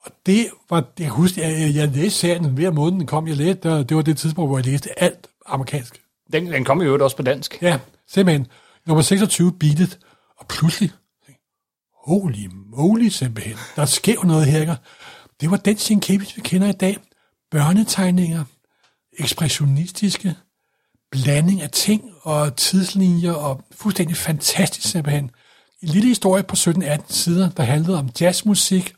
Og 0.00 0.12
det 0.26 0.50
var, 0.70 0.80
det, 0.80 1.04
jeg 1.04 1.10
husker, 1.10 1.48
jeg, 1.48 1.60
jeg, 1.60 1.74
jeg 1.74 1.88
læste 1.88 2.18
serien 2.18 2.44
hver 2.44 2.70
måned, 2.70 2.98
den 2.98 3.06
kom, 3.06 3.28
jeg 3.28 3.36
læste, 3.36 3.68
der, 3.68 3.82
det 3.82 3.96
var 3.96 4.02
det 4.02 4.18
tidspunkt, 4.18 4.50
hvor 4.50 4.58
jeg 4.58 4.66
læste 4.66 5.02
alt 5.02 5.26
amerikansk. 5.46 6.02
Den, 6.32 6.52
den 6.52 6.64
kom 6.64 6.78
jo 6.78 6.84
øvrigt 6.84 7.02
også 7.02 7.16
på 7.16 7.22
dansk. 7.22 7.58
Ja, 7.62 7.78
simpelthen. 8.08 8.46
Nummer 8.86 9.02
26, 9.02 9.52
Beat 9.52 9.80
It. 9.80 9.98
Og 10.38 10.46
pludselig, 10.46 10.90
holy 12.06 12.46
moly 12.66 13.08
simpelthen, 13.08 13.56
der 13.76 13.84
sker 13.84 14.24
noget 14.24 14.46
her. 14.46 14.60
ikke? 14.60 14.76
Det 15.40 15.50
var 15.50 15.56
den 15.56 15.78
Sienkiewicz, 15.78 16.36
vi 16.36 16.40
kender 16.40 16.68
i 16.68 16.72
dag. 16.72 16.96
Børnetegninger, 17.50 18.44
ekspressionistiske, 19.18 20.34
blanding 21.10 21.62
af 21.62 21.70
ting 21.70 22.04
og 22.22 22.56
tidslinjer, 22.56 23.32
og 23.32 23.60
fuldstændig 23.72 24.16
fantastisk 24.16 24.90
simpelthen. 24.90 25.30
En 25.82 25.88
lille 25.88 26.08
historie 26.08 26.42
på 26.42 26.54
17-18 26.54 27.02
sider, 27.08 27.50
der 27.50 27.62
handlede 27.62 27.98
om 27.98 28.10
jazzmusik, 28.20 28.94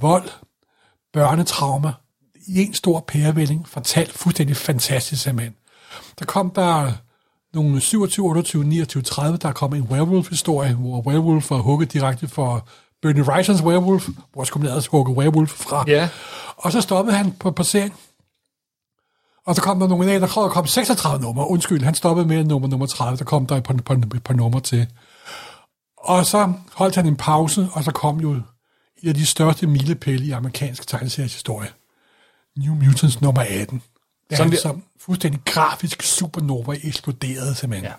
vold, 0.00 0.28
børnetraumer, 1.12 1.92
i 2.48 2.62
en 2.62 2.74
stor 2.74 3.04
pærevælling, 3.08 3.68
fortalt 3.68 4.12
fuldstændig 4.12 4.56
fantastisk 4.56 5.22
simpelthen. 5.22 5.54
Der 6.18 6.24
kom 6.24 6.50
der 6.50 6.92
nogle 7.54 7.80
27, 7.80 8.26
28, 8.26 8.64
29, 8.64 9.02
30, 9.02 9.38
der 9.38 9.52
kom 9.52 9.74
en 9.74 9.82
werewolf-historie, 9.82 10.74
hvor 10.74 11.00
werewolf 11.00 11.50
var 11.50 11.58
hugget 11.58 11.92
direkte 11.92 12.28
for 12.28 12.68
Bernie 13.02 13.22
Wrightons 13.22 13.62
werewolf, 13.62 14.08
hvor 14.32 14.44
skulle 14.44 14.62
man 14.62 14.70
ellers 14.70 14.86
hugge 14.86 15.12
werewolf 15.12 15.50
fra. 15.50 15.84
Ja. 15.86 16.08
Og 16.56 16.72
så 16.72 16.80
stoppede 16.80 17.16
han 17.16 17.32
på, 17.32 17.50
på 17.50 17.62
serien. 17.62 17.92
Og 19.48 19.54
så 19.54 19.62
kom 19.62 19.80
der 19.80 19.88
nogle 19.88 20.12
af, 20.12 20.20
der 20.20 20.26
der 20.26 20.48
kom 20.48 20.66
36 20.66 21.22
numre. 21.22 21.48
Undskyld, 21.50 21.82
han 21.84 21.94
stoppede 21.94 22.26
med 22.26 22.44
nummer 22.44 22.68
nummer 22.68 22.86
30. 22.86 23.16
Der 23.16 23.24
kom 23.24 23.46
der 23.46 23.56
et 23.56 23.62
par, 23.62 23.74
par, 23.74 23.94
par, 23.94 24.18
par 24.24 24.34
numre 24.34 24.60
til. 24.60 24.86
Og 25.98 26.26
så 26.26 26.52
holdt 26.74 26.94
han 26.94 27.06
en 27.06 27.16
pause, 27.16 27.68
og 27.72 27.84
så 27.84 27.90
kom 27.92 28.20
jo 28.20 28.30
en 28.32 29.08
af 29.08 29.14
de 29.14 29.26
største 29.26 29.66
milepæle 29.66 30.24
i 30.24 30.30
amerikansk 30.30 30.86
tegneseriers 30.88 31.32
historie. 31.32 31.68
New 32.56 32.74
Mutants 32.74 33.20
nummer 33.20 33.44
18. 33.48 33.82
Der 34.30 34.44
vi- 34.44 34.50
vi... 34.50 34.56
som 34.56 34.82
fuldstændig 35.00 35.40
grafisk 35.44 36.02
supernova 36.02 36.76
eksploderede 36.84 37.54
simpelthen. 37.54 37.90
Ja. 37.90 37.94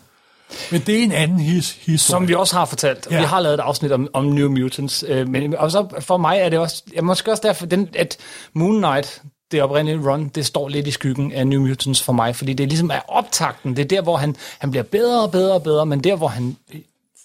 Men 0.72 0.82
det 0.82 1.00
er 1.00 1.04
en 1.04 1.12
anden 1.12 1.40
his, 1.40 1.72
historie. 1.72 1.98
Som 1.98 2.28
vi 2.28 2.34
også 2.34 2.56
har 2.58 2.66
fortalt. 2.66 3.08
Ja. 3.12 3.20
Vi 3.20 3.26
har 3.26 3.40
lavet 3.40 3.54
et 3.54 3.60
afsnit 3.60 3.92
om, 3.92 4.08
om 4.14 4.26
New 4.26 4.50
Mutants. 4.50 5.06
Øh, 5.08 5.28
men 5.28 5.56
og 5.56 5.72
så 5.72 5.88
for 6.00 6.18
mig 6.18 6.38
er 6.38 6.50
det 6.50 6.60
også, 6.60 6.84
ja, 6.96 7.02
måske 7.02 7.32
også 7.32 7.42
derfor, 7.48 7.66
den, 7.66 7.90
at 7.96 8.18
Moon 8.54 8.78
Knight, 8.78 9.22
det 9.52 9.62
oprindelige 9.62 10.10
run, 10.12 10.28
det 10.28 10.46
står 10.46 10.70
lidt 10.70 10.88
i 10.88 10.92
skyggen 10.92 11.32
af 11.32 11.48
New 11.48 11.62
Mutants 11.68 12.04
for 12.04 12.14
mig, 12.14 12.36
fordi 12.36 12.54
det 12.54 12.68
ligesom 12.68 12.90
er 12.92 13.00
optakten. 13.08 13.76
Det 13.76 13.82
er 13.84 13.88
der, 13.88 14.02
hvor 14.02 14.18
han, 14.18 14.36
han 14.60 14.72
bliver 14.72 14.84
bedre 14.84 15.24
og 15.24 15.32
bedre 15.32 15.54
og 15.54 15.64
bedre, 15.64 15.86
men 15.86 16.04
der, 16.04 16.16
hvor 16.16 16.28
han 16.28 16.56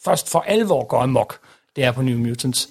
først 0.05 0.29
for 0.31 0.41
alvor 0.41 0.85
går 0.87 1.03
amok, 1.03 1.39
det 1.77 1.85
er 1.85 1.93
på 1.93 2.03
New 2.03 2.19
Mutants. 2.19 2.69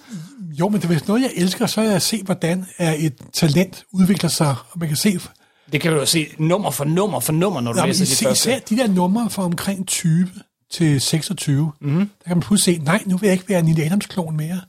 Jo, 0.60 0.68
men 0.68 0.80
det 0.80 0.90
er 0.90 1.00
noget, 1.08 1.22
jeg 1.22 1.30
elsker, 1.36 1.66
så 1.66 1.80
er 1.80 1.84
jeg 1.84 1.94
at 1.94 2.02
se, 2.02 2.22
hvordan 2.22 2.66
et 2.98 3.14
talent 3.32 3.84
udvikler 3.92 4.30
sig. 4.30 4.54
Og 4.70 4.78
man 4.78 4.88
kan 4.88 4.96
se, 4.96 5.18
Det 5.72 5.80
kan 5.80 5.92
du 5.92 5.98
jo 5.98 6.06
se 6.06 6.26
nummer 6.38 6.70
for 6.70 6.84
nummer 6.84 7.20
for 7.20 7.32
nummer, 7.32 7.60
når 7.60 7.72
du 7.72 7.78
Jamen, 7.78 7.88
læser 7.88 8.04
de 8.04 8.24
første. 8.28 8.50
især 8.50 8.58
de 8.60 8.76
der 8.76 8.86
numre 8.86 9.30
fra 9.30 9.42
omkring 9.44 9.86
20 9.88 10.28
til 10.72 11.00
26, 11.00 11.72
mm. 11.80 11.96
der 11.98 12.04
kan 12.26 12.36
man 12.36 12.40
pludselig 12.40 12.76
se, 12.76 12.84
nej, 12.84 13.02
nu 13.06 13.16
vil 13.16 13.26
jeg 13.26 13.32
ikke 13.34 13.48
være 13.48 13.58
en 13.58 13.64
Neil 13.64 13.80
Adams-klon 13.80 14.36
mere. 14.36 14.60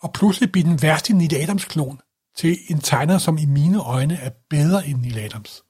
Og 0.00 0.12
pludselig 0.12 0.52
bliver 0.52 0.68
den 0.68 0.82
værste 0.82 1.12
Neil 1.12 1.34
Adams-klon 1.36 1.98
til 2.36 2.58
en 2.68 2.80
tegner, 2.80 3.18
som 3.18 3.38
i 3.38 3.44
mine 3.44 3.80
øjne 3.80 4.16
er 4.16 4.30
bedre 4.50 4.86
end 4.86 5.00
Neil 5.00 5.18
Adams. 5.18 5.62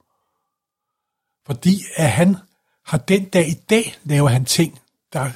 Fordi 1.47 1.83
at 1.97 2.11
han 2.11 2.37
har 2.87 2.99
den 2.99 3.25
dag 3.25 3.49
i 3.49 3.55
dag, 3.71 3.97
laver 4.05 4.29
han 4.29 4.45
ting, 4.45 4.81
der 5.13 5.31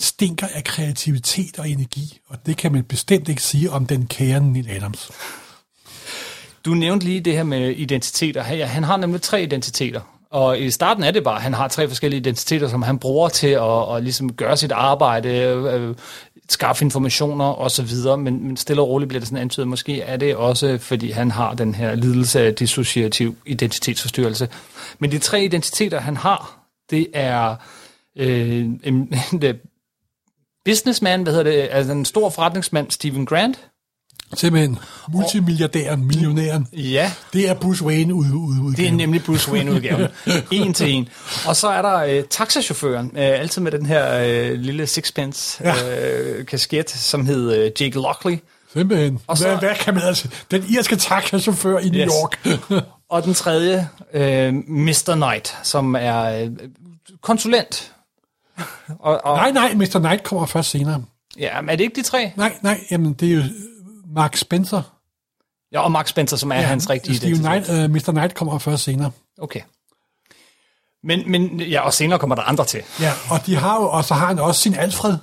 stinker 0.00 0.46
af 0.54 0.64
kreativitet 0.64 1.58
og 1.58 1.68
energi. 1.68 2.20
Og 2.28 2.46
det 2.46 2.56
kan 2.56 2.72
man 2.72 2.84
bestemt 2.84 3.28
ikke 3.28 3.42
sige 3.42 3.70
om 3.70 3.86
den 3.86 4.06
kære 4.06 4.40
Neil 4.40 4.70
Adams. 4.70 5.10
Du 6.64 6.74
nævnte 6.74 7.06
lige 7.06 7.20
det 7.20 7.32
her 7.32 7.42
med 7.42 7.70
identiteter. 7.70 8.42
Han, 8.42 8.60
han 8.60 8.84
har 8.84 8.96
nemlig 8.96 9.22
tre 9.22 9.42
identiteter. 9.42 10.00
Og 10.30 10.60
i 10.60 10.70
starten 10.70 11.04
er 11.04 11.10
det 11.10 11.24
bare, 11.24 11.36
at 11.36 11.42
han 11.42 11.54
har 11.54 11.68
tre 11.68 11.88
forskellige 11.88 12.20
identiteter, 12.20 12.68
som 12.68 12.82
han 12.82 12.98
bruger 12.98 13.28
til 13.28 13.46
at, 13.46 13.96
at 13.96 14.02
ligesom 14.02 14.32
gøre 14.32 14.56
sit 14.56 14.72
arbejde, 14.72 15.28
øh, 15.28 15.94
skaffe 16.52 16.84
informationer 16.84 17.60
osv. 17.60 17.88
Men, 18.18 18.46
men 18.46 18.56
stille 18.56 18.82
og 18.82 18.88
roligt 18.88 19.08
bliver 19.08 19.20
det 19.20 19.28
sådan 19.28 19.42
antydet. 19.42 19.68
Måske 19.68 20.00
er 20.00 20.16
det 20.16 20.36
også, 20.36 20.78
fordi 20.78 21.10
han 21.10 21.30
har 21.30 21.54
den 21.54 21.74
her 21.74 21.94
lidelse 21.94 22.40
af 22.40 22.54
dissociativ 22.54 23.36
identitetsforstyrrelse. 23.46 24.48
Men 24.98 25.12
de 25.12 25.18
tre 25.18 25.44
identiteter, 25.44 26.00
han 26.00 26.16
har, 26.16 26.66
det 26.90 27.06
er 27.14 27.56
øh, 28.16 28.58
en, 28.58 28.80
en 29.32 29.44
øh, 29.44 29.54
businessman, 30.64 31.22
hvad 31.22 31.32
hedder 31.32 31.50
det, 31.50 31.68
altså 31.70 31.92
en 31.92 32.04
stor 32.04 32.30
forretningsmand, 32.30 32.90
Stephen 32.90 33.26
Grant. 33.26 33.69
Simpelthen 34.34 34.78
multimilliardæren, 35.12 36.04
millionæren. 36.06 36.66
Ja, 36.72 37.12
Det 37.32 37.48
er 37.48 37.54
Bruce 37.54 37.84
Wayne 37.84 38.14
ud, 38.14 38.24
ud, 38.30 38.58
ud 38.64 38.74
Det 38.74 38.86
er 38.88 38.92
nemlig 38.92 39.24
Bruce 39.24 39.52
Wayne-udgaven. 39.52 40.08
en 40.50 40.74
til 40.74 40.90
en. 40.90 41.08
Og 41.46 41.56
så 41.56 41.68
er 41.68 41.82
der 41.82 41.96
øh, 41.96 42.24
taxachaufføren, 42.30 43.06
øh, 43.06 43.22
altid 43.22 43.62
med 43.62 43.72
den 43.72 43.86
her 43.86 44.18
øh, 44.24 44.52
lille 44.58 44.86
sixpence 44.86 45.64
øh, 45.68 46.46
kasket, 46.46 46.90
som 46.90 47.26
hed 47.26 47.52
øh, 47.56 47.70
Jake 47.80 47.94
Lockley. 47.94 48.38
Simpelthen. 48.72 49.18
Og 49.26 49.38
så, 49.38 49.48
hvad, 49.48 49.58
hvad 49.58 49.74
kan 49.80 49.94
man 49.94 50.02
altså? 50.02 50.28
Den 50.50 50.64
irske 50.68 50.96
taxachauffør 50.96 51.78
i 51.78 51.88
New 51.88 52.00
Yes. 52.00 52.12
York. 52.22 52.48
Og 53.10 53.24
den 53.24 53.34
tredje, 53.34 53.88
øh, 54.14 54.54
Mr. 54.68 55.14
Knight, 55.14 55.58
som 55.62 55.96
er 55.98 56.22
øh, 56.42 56.50
konsulent 57.22 57.92
Og, 58.98 59.20
og, 59.24 59.36
Nej, 59.36 59.50
nej, 59.50 59.74
Mr. 59.74 59.98
Knight 59.98 60.22
kommer 60.22 60.46
først 60.46 60.70
senere. 60.70 61.02
Ja, 61.38 61.60
men 61.60 61.68
er 61.70 61.76
det 61.76 61.84
ikke 61.84 61.96
de 61.96 62.02
tre? 62.02 62.32
Nej, 62.36 62.52
nej, 62.62 62.80
jamen 62.90 63.12
det 63.12 63.30
er 63.30 63.34
jo 63.34 63.42
Mark 64.14 64.36
Spencer. 64.36 64.82
Ja, 65.72 65.80
og 65.80 65.92
Mark 65.92 66.08
Spencer, 66.08 66.36
som 66.36 66.52
er 66.52 66.56
ja, 66.56 66.62
hans 66.62 66.90
rigtige 66.90 67.16
Steve 67.16 67.30
identitet. 67.30 67.66
Knight, 67.66 67.84
uh, 67.84 67.90
Mr. 67.90 68.12
Knight 68.12 68.34
kommer 68.34 68.58
først 68.58 68.82
senere. 68.82 69.10
Okay. 69.38 69.60
Men, 71.02 71.30
men, 71.30 71.60
ja, 71.60 71.80
og 71.80 71.94
senere 71.94 72.18
kommer 72.18 72.36
der 72.36 72.42
andre 72.42 72.64
til. 72.64 72.82
Ja, 73.00 73.12
og 73.30 73.46
de 73.46 73.56
har 73.56 73.80
jo, 73.80 73.90
og 73.90 74.04
så 74.04 74.14
har 74.14 74.26
han 74.26 74.38
også 74.38 74.60
sin 74.60 74.74
Alfred. 74.74 75.16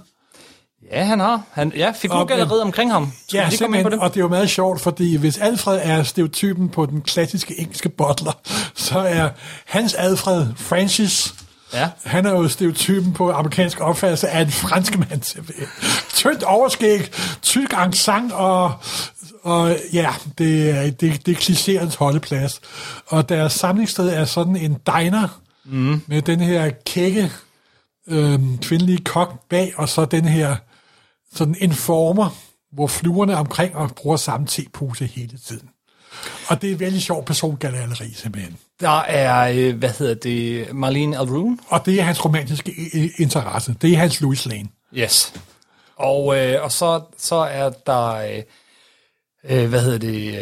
Ja, 0.91 1.03
han 1.03 1.19
har. 1.19 1.41
Han, 1.51 1.73
ja, 1.75 1.91
figurgalleriet 1.95 2.61
omkring 2.61 2.91
ham. 2.91 3.13
Skal 3.27 3.37
Ja, 3.37 3.49
lige 3.49 3.83
på 3.83 3.89
det? 3.89 3.99
og 3.99 4.09
det 4.09 4.17
er 4.17 4.23
jo 4.23 4.27
meget 4.27 4.49
sjovt, 4.49 4.81
fordi 4.81 5.15
hvis 5.15 5.37
Alfred 5.37 5.79
er 5.83 6.03
stereotypen 6.03 6.69
på 6.69 6.85
den 6.85 7.01
klassiske 7.01 7.59
engelske 7.59 7.89
butler, 7.89 8.31
så 8.87 8.99
er 8.99 9.29
hans 9.65 9.93
Alfred 9.93 10.47
Francis, 10.55 11.33
Ja. 11.73 11.89
han 12.03 12.25
er 12.25 12.31
jo 12.31 12.47
stereotypen 12.47 13.13
på 13.13 13.31
amerikansk 13.31 13.79
opfattelse 13.79 14.29
af 14.29 14.41
en 14.41 14.51
fransk 14.51 14.97
mand. 14.97 15.21
Tyndt 16.13 16.43
overskæg, 16.43 17.11
tyk 17.41 17.73
accent 17.73 18.31
og, 18.31 18.73
og 19.43 19.77
ja, 19.93 20.09
det, 20.37 20.69
er- 20.69 20.91
det, 20.91 21.25
det 21.25 21.31
er 21.31 21.35
klichéernes 21.35 21.97
holdeplads. 21.97 22.61
Og 23.07 23.29
deres 23.29 23.53
samlingssted 23.53 24.09
er 24.09 24.25
sådan 24.25 24.55
en 24.55 24.73
diner 24.85 25.41
mm. 25.65 26.01
med 26.07 26.21
den 26.21 26.39
her 26.39 26.71
kække 26.85 27.31
øh, 28.07 28.39
kvindelige 28.61 29.03
kok 29.03 29.33
bag, 29.49 29.73
og 29.77 29.89
så 29.89 30.05
den 30.05 30.25
her 30.25 30.55
sådan 31.33 31.55
en 31.59 31.73
former, 31.73 32.29
hvor 32.73 32.87
fluerne 32.87 33.33
er 33.33 33.37
omkring 33.37 33.75
og 33.75 33.91
bruger 33.95 34.17
samme 34.17 34.47
tepose 34.47 35.05
hele 35.05 35.37
tiden. 35.47 35.69
Og 36.47 36.61
det 36.61 36.69
er 36.69 36.73
et 36.73 36.79
vældig 36.79 37.01
sjovt 37.01 37.25
persongalleri, 37.25 38.13
simpelthen. 38.13 38.57
Der 38.79 38.99
er, 38.99 39.51
øh, 39.55 39.75
hvad 39.77 39.89
hedder 39.89 40.13
det, 40.13 40.67
Marlene 40.73 41.17
Alroon. 41.17 41.59
Og 41.67 41.85
det 41.85 41.99
er 41.99 42.03
hans 42.03 42.25
romantiske 42.25 42.71
i- 42.93 43.09
interesse. 43.17 43.75
Det 43.81 43.93
er 43.93 43.97
hans 43.97 44.21
Louis 44.21 44.45
Lane. 44.45 44.67
Yes. 44.95 45.33
Og, 45.95 46.37
øh, 46.39 46.63
og 46.63 46.71
så, 46.71 47.01
så 47.17 47.35
er 47.35 47.69
der, 47.69 48.11
øh, 48.13 48.43
øh, 49.49 49.69
hvad 49.69 49.81
hedder 49.81 49.97
det, 49.97 50.35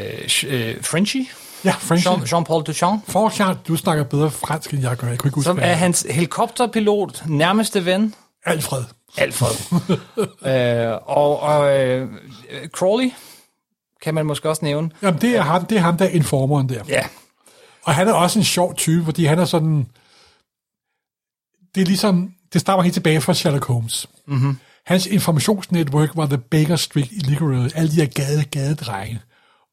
øh, 0.47 0.69
øh, 0.69 0.83
Frenchie, 0.83 1.25
Ja, 1.65 1.71
French. 1.79 2.07
Jean, 2.07 2.19
Jean-Paul 2.19 2.63
Duchamp, 2.63 3.11
Fortjart, 3.11 3.57
du 3.67 3.75
snakker 3.75 4.03
bedre 4.03 4.31
fransk, 4.31 4.73
end 4.73 4.81
jeg 4.81 4.97
gør. 4.97 5.07
Jeg 5.07 5.17
kunne 5.17 5.27
ikke 5.27 5.35
huske, 5.35 5.45
som 5.47 5.59
er 5.61 5.73
hans 5.73 6.05
helikopterpilot, 6.09 7.23
nærmeste 7.27 7.85
ven, 7.85 8.13
Alfred. 8.45 8.83
Alfred. 9.17 9.55
øh, 10.91 10.97
og 11.05 11.39
og 11.39 11.79
øh, 11.81 12.09
Crawley 12.67 13.09
kan 14.05 14.13
man 14.13 14.25
måske 14.25 14.49
også 14.49 14.65
nævne. 14.65 14.89
Jamen, 15.01 15.21
det 15.21 15.35
er 15.37 15.41
ham, 15.41 15.65
det 15.65 15.77
er 15.77 15.81
ham 15.81 15.97
der 15.97 16.05
er 16.05 16.09
informeren 16.09 16.69
der. 16.69 16.83
Ja, 16.87 17.01
Og 17.83 17.95
han 17.95 18.07
er 18.07 18.13
også 18.13 18.39
en 18.39 18.45
sjov 18.45 18.75
type, 18.75 19.05
fordi 19.05 19.25
han 19.25 19.39
er 19.39 19.45
sådan... 19.45 19.87
Det 21.75 21.81
er 21.81 21.85
ligesom... 21.85 22.31
Det 22.53 22.61
stammer 22.61 22.83
helt 22.83 22.93
tilbage 22.93 23.21
fra 23.21 23.33
Sherlock 23.33 23.65
Holmes. 23.65 24.07
Mm-hmm. 24.27 24.57
Hans 24.85 25.05
informationsnetværk 25.05 26.09
var 26.15 26.25
The 26.25 26.37
Baker 26.37 26.75
Street 26.75 27.11
Illegal, 27.11 27.71
alle 27.75 27.91
de 27.91 27.95
her 27.95 28.05
gade, 28.05 28.45
gadedrenge. 28.45 29.21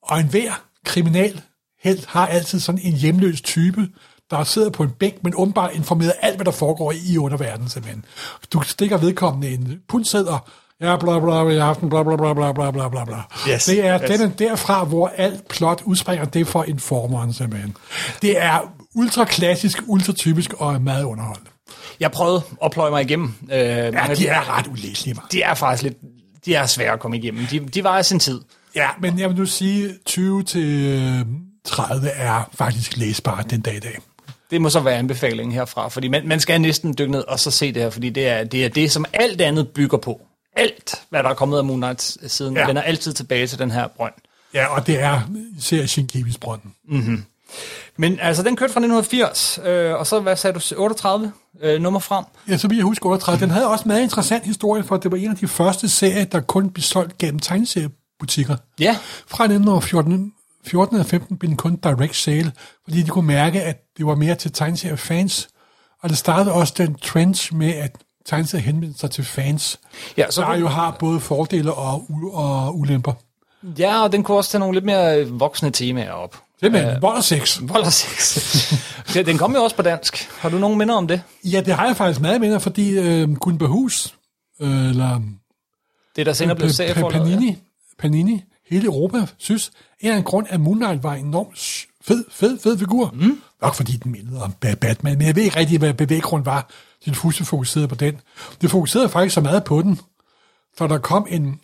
Og 0.02 0.20
enhver 0.20 0.64
kriminal 0.84 1.40
helt 1.82 2.06
har 2.06 2.26
altid 2.26 2.60
sådan 2.60 2.80
en 2.84 2.92
hjemløs 2.92 3.40
type, 3.40 3.88
der 4.30 4.44
sidder 4.44 4.70
på 4.70 4.82
en 4.82 4.90
bænk, 4.90 5.24
men 5.24 5.32
åbenbart 5.36 5.74
informerer 5.74 6.12
alt, 6.20 6.36
hvad 6.36 6.44
der 6.44 6.50
foregår 6.50 6.92
i 7.06 7.18
underverdenen, 7.18 7.68
simpelthen. 7.68 8.04
Du 8.52 8.62
stikker 8.62 8.96
vedkommende 8.96 9.48
en 9.48 9.80
pundsæder, 9.88 10.48
ja, 10.82 10.96
bla 10.96 11.18
bla, 11.18 11.48
i 11.48 11.58
aften, 11.58 11.88
bla 11.88 12.02
bla 12.02 12.16
bla 12.16 12.32
bla 12.34 12.52
bla 12.52 12.70
bla 12.70 12.88
bla 12.88 13.04
bla. 13.04 13.22
Yes, 13.48 13.64
Det 13.64 13.86
er 13.86 13.98
yes. 14.10 14.20
den 14.20 14.30
derfra, 14.38 14.84
hvor 14.84 15.12
alt 15.16 15.48
plot 15.48 15.82
udspringer, 15.84 16.24
det 16.24 16.40
er 16.40 16.44
for 16.44 16.64
informeren, 16.64 17.32
simpelthen. 17.32 17.76
Det 18.22 18.42
er 18.42 18.72
ultra 18.94 19.24
klassisk, 19.24 19.82
ultra 19.86 20.12
typisk 20.12 20.52
og 20.58 20.82
meget 20.82 21.04
underholdende. 21.04 21.50
jeg 22.00 22.10
prøvede 22.12 22.42
at 22.64 22.70
pløje 22.70 22.90
mig 22.90 23.02
igennem. 23.02 23.34
Øh, 23.42 23.58
Ja, 23.58 23.88
de 24.16 24.26
er 24.26 24.58
ret 24.58 24.66
ulæselige, 24.66 25.14
man. 25.14 25.24
de 25.32 25.42
er 25.42 25.54
faktisk 25.54 25.82
lidt, 25.82 25.96
de 26.46 26.54
er 26.54 26.66
svære 26.66 26.92
at 26.92 27.00
komme 27.00 27.16
igennem. 27.18 27.46
De, 27.46 27.58
de 27.60 27.84
var 27.84 28.02
sin 28.02 28.18
tid. 28.18 28.40
Ja, 28.76 28.88
men 29.00 29.18
jeg 29.18 29.28
vil 29.28 29.36
nu 29.36 29.46
sige, 29.46 29.90
20 30.06 30.42
til 30.42 30.86
øh, 30.86 31.26
30 31.64 32.08
er 32.08 32.50
faktisk 32.54 32.96
læsbare 32.96 33.44
den 33.50 33.60
dag 33.60 33.76
i 33.76 33.80
dag. 33.80 33.98
Det 34.50 34.60
må 34.60 34.68
så 34.70 34.80
være 34.80 34.94
anbefalingen 34.94 35.52
herfra, 35.54 35.88
fordi 35.88 36.08
man, 36.08 36.28
man 36.28 36.40
skal 36.40 36.60
næsten 36.60 36.94
dykke 36.98 37.12
ned 37.12 37.24
og 37.28 37.40
så 37.40 37.50
se 37.50 37.72
det 37.72 37.82
her, 37.82 37.90
fordi 37.90 38.10
det 38.10 38.28
er, 38.28 38.44
det 38.44 38.64
er 38.64 38.68
det, 38.68 38.92
som 38.92 39.04
alt 39.12 39.40
andet 39.40 39.68
bygger 39.68 39.98
på. 39.98 40.20
Alt, 40.56 40.94
hvad 41.10 41.22
der 41.22 41.28
er 41.28 41.34
kommet 41.34 41.58
af 41.58 41.64
Moon 41.64 41.80
Knight 41.80 42.16
siden, 42.26 42.56
Ja. 42.56 42.66
vender 42.66 42.82
altid 42.82 43.12
tilbage 43.12 43.46
til 43.46 43.58
den 43.58 43.70
her 43.70 43.86
brønd. 43.88 44.14
Ja, 44.54 44.66
og 44.66 44.86
det 44.86 45.00
er 45.00 45.20
især 45.58 45.86
Shinkivis 45.86 46.38
brønden. 46.38 46.74
Men 47.96 48.18
altså, 48.20 48.42
den 48.42 48.56
kørte 48.56 48.72
fra 48.72 48.80
1980, 48.80 49.58
øh, 49.64 49.94
og 49.94 50.06
så, 50.06 50.20
hvad 50.20 50.36
sagde 50.36 50.58
du, 50.58 50.60
38 50.76 51.32
øh, 51.62 51.80
nummer 51.82 52.00
frem. 52.00 52.24
Ja, 52.48 52.56
så 52.56 52.68
vil 52.68 52.76
jeg 52.76 52.84
huske 52.84 53.06
38. 53.06 53.40
Den 53.40 53.50
havde 53.50 53.68
også 53.68 53.82
en 53.84 53.88
meget 53.88 54.02
interessant 54.02 54.44
historie, 54.44 54.82
for 54.84 54.96
det 54.96 55.10
var 55.10 55.16
en 55.16 55.30
af 55.30 55.36
de 55.36 55.48
første 55.48 55.88
serier, 55.88 56.24
der 56.24 56.40
kun 56.40 56.70
blev 56.70 56.82
solgt 56.82 57.18
gennem 57.18 57.38
tegneseriebutikker. 57.38 58.56
Ja, 58.80 58.96
Fra 59.26 59.44
1914 59.44 60.32
14 60.66 60.96
og 60.96 61.06
15 61.06 61.38
blev 61.38 61.48
den 61.48 61.56
kun 61.56 61.76
direct 61.76 62.16
sale, 62.16 62.52
fordi 62.84 63.02
de 63.02 63.08
kunne 63.10 63.26
mærke, 63.26 63.62
at 63.62 63.76
det 63.96 64.06
var 64.06 64.14
mere 64.14 64.34
til 64.34 64.52
tegneseriefans. 64.52 65.48
Og 66.02 66.08
det 66.08 66.18
startede 66.18 66.54
også 66.54 66.74
den 66.76 66.94
trend 66.94 67.52
med, 67.56 67.74
at 67.74 67.96
tegneserier 68.24 68.64
henvendte 68.64 69.00
sig 69.00 69.10
til 69.10 69.24
fans, 69.24 69.80
ja, 70.16 70.30
så, 70.30 70.40
der 70.40 70.56
jo 70.56 70.68
har 70.68 70.96
både 71.00 71.20
fordele 71.20 71.72
og, 71.74 72.06
og 72.32 72.78
ulemper. 72.78 73.12
ja, 73.78 74.02
og 74.02 74.12
den 74.12 74.22
kunne 74.22 74.36
også 74.36 74.50
tage 74.50 74.60
nogle 74.60 74.74
lidt 74.74 74.84
mere 74.84 75.20
øh, 75.20 75.40
voksne 75.40 75.70
temaer 75.70 76.12
op. 76.12 76.42
Simpelthen, 76.60 76.96
øh, 76.96 77.02
vold 77.02 77.16
og 77.16 77.24
sex. 77.24 77.58
Vold 77.62 77.82
og 77.82 77.92
sex. 77.92 78.36
Ja, 79.16 79.22
den 79.22 79.38
kom 79.38 79.54
jo 79.54 79.62
også 79.62 79.76
på 79.76 79.82
dansk. 79.82 80.28
Har 80.38 80.48
du 80.48 80.58
nogen 80.58 80.78
minder 80.78 80.94
om 80.94 81.06
det? 81.08 81.22
Ja, 81.44 81.60
det 81.60 81.74
har 81.74 81.86
jeg 81.86 81.96
faktisk 81.96 82.20
meget 82.20 82.40
med, 82.40 82.60
fordi 82.60 82.90
øh, 82.98 83.34
Gun 83.34 83.58
Bahus, 83.58 84.14
øh, 84.60 84.88
eller 84.90 85.20
Det, 86.16 86.26
der 86.26 86.32
senere 86.32 86.56
blev 86.56 86.68
Pa- 86.68 86.72
serie 86.72 86.92
Pa- 86.92 87.00
for. 87.00 87.10
Panini, 87.10 87.56
Panini, 87.98 88.44
hele 88.70 88.84
Europa, 88.84 89.26
synes, 89.38 89.66
en 89.68 89.74
eller 90.00 90.12
anden 90.12 90.24
grund, 90.24 90.46
at 90.50 90.60
Moon 90.60 90.76
Knight 90.76 91.02
var 91.02 91.14
en 91.14 91.26
enormt 91.26 91.58
fed, 92.04 92.24
fed, 92.30 92.58
fed 92.58 92.78
figur. 92.78 93.10
Mm. 93.14 93.42
Nok 93.62 93.74
fordi 93.74 93.92
den 93.92 94.12
mindede 94.12 94.42
om 94.42 94.54
Ba- 94.64 94.74
Batman, 94.74 95.18
men 95.18 95.26
jeg 95.26 95.36
ved 95.36 95.42
ikke 95.42 95.56
rigtig, 95.56 95.78
hvad 95.78 95.94
bevæggrund 95.94 96.44
var. 96.44 96.70
Den 97.04 97.14
fuldstændig 97.14 97.48
fokuserede 97.48 97.88
på 97.88 97.94
den. 97.94 98.20
Det 98.60 98.70
fokuserede 98.70 99.08
faktisk 99.08 99.34
så 99.34 99.40
meget 99.40 99.64
på 99.64 99.82
den, 99.82 100.00
for 100.78 100.86
der 100.86 100.98
kom 100.98 101.26
en 101.30 101.60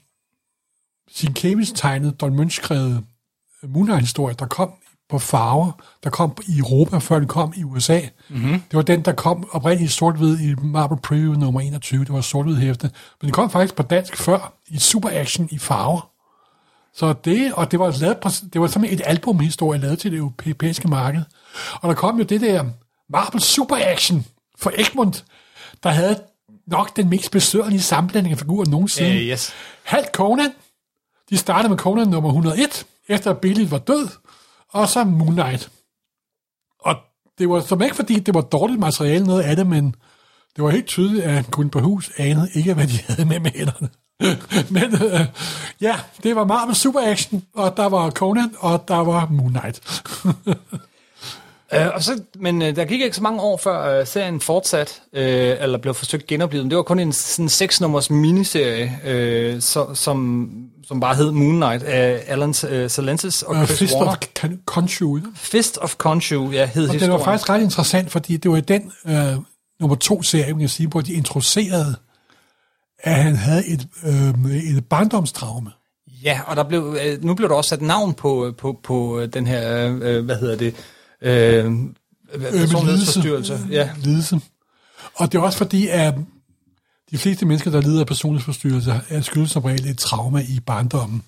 sin 1.10 1.34
Kevis 1.34 1.72
tegnet, 1.72 2.20
Don 2.20 2.36
Munch 2.36 2.56
skrevet 2.56 3.04
Moon 3.62 3.86
Knight-historie, 3.86 4.34
der 4.38 4.46
kom 4.46 4.72
på 5.08 5.18
farver, 5.18 5.72
der 6.04 6.10
kom 6.10 6.36
i 6.48 6.58
Europa, 6.58 6.98
før 6.98 7.18
den 7.18 7.28
kom 7.28 7.52
i 7.56 7.64
USA. 7.64 8.00
Mm-hmm. 8.28 8.52
Det 8.52 8.76
var 8.76 8.82
den, 8.82 9.02
der 9.02 9.12
kom 9.12 9.48
oprindeligt 9.50 9.90
i 9.90 9.94
sort-hvid 9.94 10.38
i 10.40 10.54
Marvel 10.62 10.98
Preview 11.02 11.34
nummer 11.34 11.60
21. 11.60 12.04
Det 12.04 12.12
var 12.12 12.20
sort-hvid 12.20 12.56
hæfte. 12.56 12.90
Men 13.20 13.26
den 13.26 13.30
kom 13.30 13.50
faktisk 13.50 13.74
på 13.74 13.82
dansk 13.82 14.16
før, 14.16 14.52
i 14.66 14.78
Super 14.78 15.08
Action 15.12 15.48
i 15.50 15.58
farver. 15.58 16.10
Så 16.98 17.12
det, 17.12 17.54
og 17.54 17.70
det 17.70 17.78
var, 17.78 17.96
lavet, 18.00 18.42
det 18.52 18.60
var 18.60 18.66
simpelthen 18.66 19.00
et 19.00 19.06
albumhistorie 19.06 19.80
lavet 19.80 19.98
til 19.98 20.12
det 20.12 20.18
europæiske 20.18 20.88
marked. 20.88 21.22
Og 21.80 21.88
der 21.88 21.94
kom 21.94 22.18
jo 22.18 22.24
det 22.24 22.40
der 22.40 22.64
Marvel 23.08 23.40
Super 23.40 23.76
Action 23.76 24.26
for 24.58 24.72
Egmont, 24.78 25.24
der 25.82 25.90
havde 25.90 26.22
nok 26.66 26.96
den 26.96 27.08
mest 27.08 27.30
besøgerlige 27.30 27.82
sammenblanding 27.82 28.32
af 28.32 28.38
figurer 28.38 28.66
nogensinde. 28.66 29.10
Øh, 29.10 29.16
yes. 29.16 29.52
Halvt 29.82 30.08
Conan. 30.12 30.52
De 31.30 31.36
startede 31.36 31.68
med 31.68 31.78
Conan 31.78 32.08
nummer 32.08 32.30
101, 32.30 32.86
efter 33.08 33.30
at 33.30 33.38
Billy 33.38 33.68
var 33.70 33.78
død, 33.78 34.08
og 34.68 34.88
så 34.88 35.04
Moon 35.04 35.32
Knight. 35.32 35.70
Og 36.80 36.96
det 37.38 37.48
var 37.48 37.60
som 37.60 37.82
ikke 37.82 37.96
fordi, 37.96 38.18
det 38.18 38.34
var 38.34 38.40
dårligt 38.40 38.80
materiale, 38.80 39.26
noget 39.26 39.42
af 39.42 39.56
det, 39.56 39.66
men 39.66 39.94
det 40.56 40.64
var 40.64 40.70
helt 40.70 40.86
tydeligt, 40.86 41.24
at 41.24 41.50
Gun 41.50 41.70
på 41.70 41.80
hus 41.80 42.10
anede 42.16 42.48
ikke, 42.54 42.74
hvad 42.74 42.86
de 42.86 43.02
havde 43.06 43.28
med 43.28 43.40
med 43.40 43.50
hænderne. 43.50 43.88
men 44.70 44.84
øh, 45.04 45.20
ja, 45.80 45.94
det 46.22 46.36
var 46.36 46.44
Marvel 46.44 46.74
Super 46.76 47.00
Action, 47.00 47.42
og 47.54 47.76
der 47.76 47.88
var 47.88 48.10
Conan, 48.10 48.50
og 48.58 48.84
der 48.88 48.96
var 48.96 49.28
Moon 49.30 49.50
Knight. 49.54 49.80
Øh, 51.74 51.86
og 51.94 52.02
så, 52.02 52.20
men 52.38 52.62
øh, 52.62 52.76
der 52.76 52.84
gik 52.84 53.00
ikke 53.00 53.16
så 53.16 53.22
mange 53.22 53.40
år 53.40 53.56
før 53.56 54.00
øh, 54.00 54.06
serien 54.06 54.40
fortsat, 54.40 55.02
øh, 55.12 55.56
eller 55.60 55.78
blev 55.78 55.94
forsøgt 55.94 56.26
genoplevet. 56.26 56.70
Det 56.70 56.76
var 56.76 56.82
kun 56.82 56.98
en 56.98 57.12
sådan 57.12 57.48
seks 57.48 57.80
nummers 57.80 58.10
miniserie, 58.10 58.98
øh, 59.04 59.60
så, 59.60 59.94
som, 59.94 60.48
som 60.86 61.00
bare 61.00 61.14
hed 61.14 61.30
Moon 61.30 61.56
Knight 61.56 61.82
af 61.82 62.24
Alan 62.26 62.54
øh, 62.68 62.90
Salentis 62.90 63.42
og 63.42 63.56
Uh, 63.56 63.64
Chris 63.66 63.78
Fist 63.78 63.94
Warner. 63.94 64.10
of 64.10 64.16
Con- 64.38 64.62
Khonshu. 64.66 65.18
Fist 65.34 65.78
of 65.78 65.94
Khonshu, 65.98 66.50
ja, 66.50 66.66
hed 66.66 66.82
Og 66.82 66.92
det 66.92 67.00
historien. 67.00 67.18
var 67.18 67.24
faktisk 67.24 67.48
ret 67.50 67.60
interessant, 67.62 68.10
fordi 68.10 68.36
det 68.36 68.50
var 68.50 68.56
i 68.56 68.60
den 68.60 68.92
øh, 69.06 69.34
nummer 69.80 69.96
to 69.96 70.22
serie, 70.22 70.52
man 70.52 70.60
kan 70.60 70.68
sige, 70.68 70.88
hvor 70.88 71.00
de 71.00 71.12
introducerede, 71.12 71.96
at 72.98 73.14
han 73.14 73.36
havde 73.36 73.66
et, 73.66 73.88
øh, 74.04 74.54
et 74.76 74.84
barndomstraume. 74.84 75.70
Ja, 76.24 76.40
og 76.46 76.56
der 76.56 76.62
blev, 76.62 76.96
øh, 77.04 77.24
nu 77.24 77.34
blev 77.34 77.48
der 77.48 77.54
også 77.54 77.68
sat 77.68 77.82
navn 77.82 78.14
på, 78.14 78.54
på, 78.58 78.80
på 78.82 79.20
øh, 79.20 79.28
den 79.32 79.46
her, 79.46 79.96
øh, 80.02 80.24
hvad 80.24 80.36
hedder 80.36 80.56
det, 80.56 80.74
øh, 81.22 81.74
personlighedsforstyrrelse. 82.40 83.60
Ja. 83.70 83.90
lidelse. 83.96 84.40
Og 85.14 85.32
det 85.32 85.38
er 85.38 85.42
også 85.42 85.58
fordi, 85.58 85.88
at 85.88 86.14
de 87.10 87.18
fleste 87.18 87.46
mennesker, 87.46 87.70
der 87.70 87.80
lider 87.80 88.00
af 88.00 88.06
personlighedsforstyrrelser, 88.06 89.00
er 89.08 89.20
skyldes 89.20 89.50
som 89.50 89.62
regel 89.62 89.86
et 89.86 89.98
trauma 89.98 90.40
i 90.40 90.60
barndommen. 90.66 91.22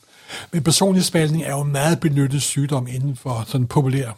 Men 0.53 0.63
personlighedsspaltning 0.63 1.45
er 1.45 1.51
jo 1.51 1.61
en 1.61 1.73
meget 1.73 2.01
benyttet 2.01 2.43
sygdom 2.43 2.87
inden 2.87 3.17
for 3.17 3.45
sådan 3.47 3.67
populær 3.67 4.11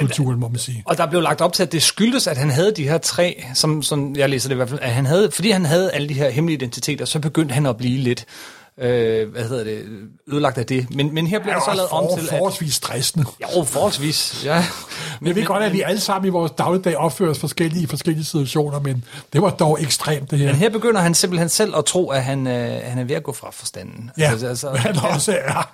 kulturen, 0.00 0.40
må 0.40 0.48
man 0.48 0.58
sige. 0.58 0.82
Og 0.86 0.96
der 0.98 1.06
blev 1.06 1.20
lagt 1.22 1.40
op 1.40 1.52
til, 1.52 1.62
at 1.62 1.72
det 1.72 1.82
skyldtes, 1.82 2.26
at 2.26 2.36
han 2.36 2.50
havde 2.50 2.72
de 2.76 2.88
her 2.88 2.98
tre, 2.98 3.44
som, 3.54 3.82
som 3.82 4.16
jeg 4.16 4.28
læser 4.28 4.48
det 4.48 4.54
i 4.54 4.56
hvert 4.56 4.68
fald, 4.68 4.80
at 4.82 4.90
han 4.90 5.06
havde, 5.06 5.30
fordi 5.30 5.50
han 5.50 5.64
havde 5.64 5.92
alle 5.92 6.08
de 6.08 6.14
her 6.14 6.30
hemmelige 6.30 6.56
identiteter, 6.56 7.04
så 7.04 7.18
begyndte 7.18 7.54
han 7.54 7.66
at 7.66 7.76
blive 7.76 7.98
lidt, 7.98 8.24
øh, 8.78 9.28
hvad 9.32 9.44
hedder 9.48 9.64
det, 9.64 9.82
ødelagt 10.28 10.58
af 10.58 10.66
det. 10.66 10.94
Men, 10.94 11.14
men 11.14 11.26
her 11.26 11.38
bliver 11.38 11.54
Det 11.54 11.64
så 11.64 11.74
lavet 11.74 11.90
om 11.90 12.18
til, 12.18 12.26
at... 12.26 12.30
forholdsvis 12.30 12.74
stressende. 12.74 13.26
Jo, 13.56 13.64
forholdsvis, 13.64 14.42
ja. 14.44 14.64
Men 15.20 15.26
jeg 15.28 15.36
ved 15.36 15.44
godt, 15.44 15.62
at 15.62 15.72
vi 15.72 15.82
alle 15.82 16.00
sammen 16.00 16.26
i 16.28 16.30
vores 16.30 16.52
dagligdag 16.58 16.96
opfører 16.96 17.30
os 17.30 17.38
forskellige 17.38 17.82
i 17.82 17.86
forskellige 17.86 18.24
situationer, 18.24 18.80
men 18.80 19.04
det 19.32 19.42
var 19.42 19.50
dog 19.50 19.82
ekstremt, 19.82 20.30
det 20.30 20.38
her. 20.38 20.46
Men 20.46 20.56
her 20.56 20.68
begynder 20.70 21.00
han 21.00 21.14
simpelthen 21.14 21.48
selv 21.48 21.76
at 21.76 21.84
tro, 21.84 22.10
at 22.10 22.24
han, 22.24 22.46
øh, 22.46 22.80
han 22.84 22.98
er 22.98 23.04
ved 23.04 23.16
at 23.16 23.22
gå 23.22 23.32
fra 23.32 23.50
forstanden. 23.50 24.10
Ja, 24.18 24.30
Altså, 24.30 24.46
altså, 24.48 24.70
han 24.70 24.96
også 24.96 25.38
er. 25.44 25.70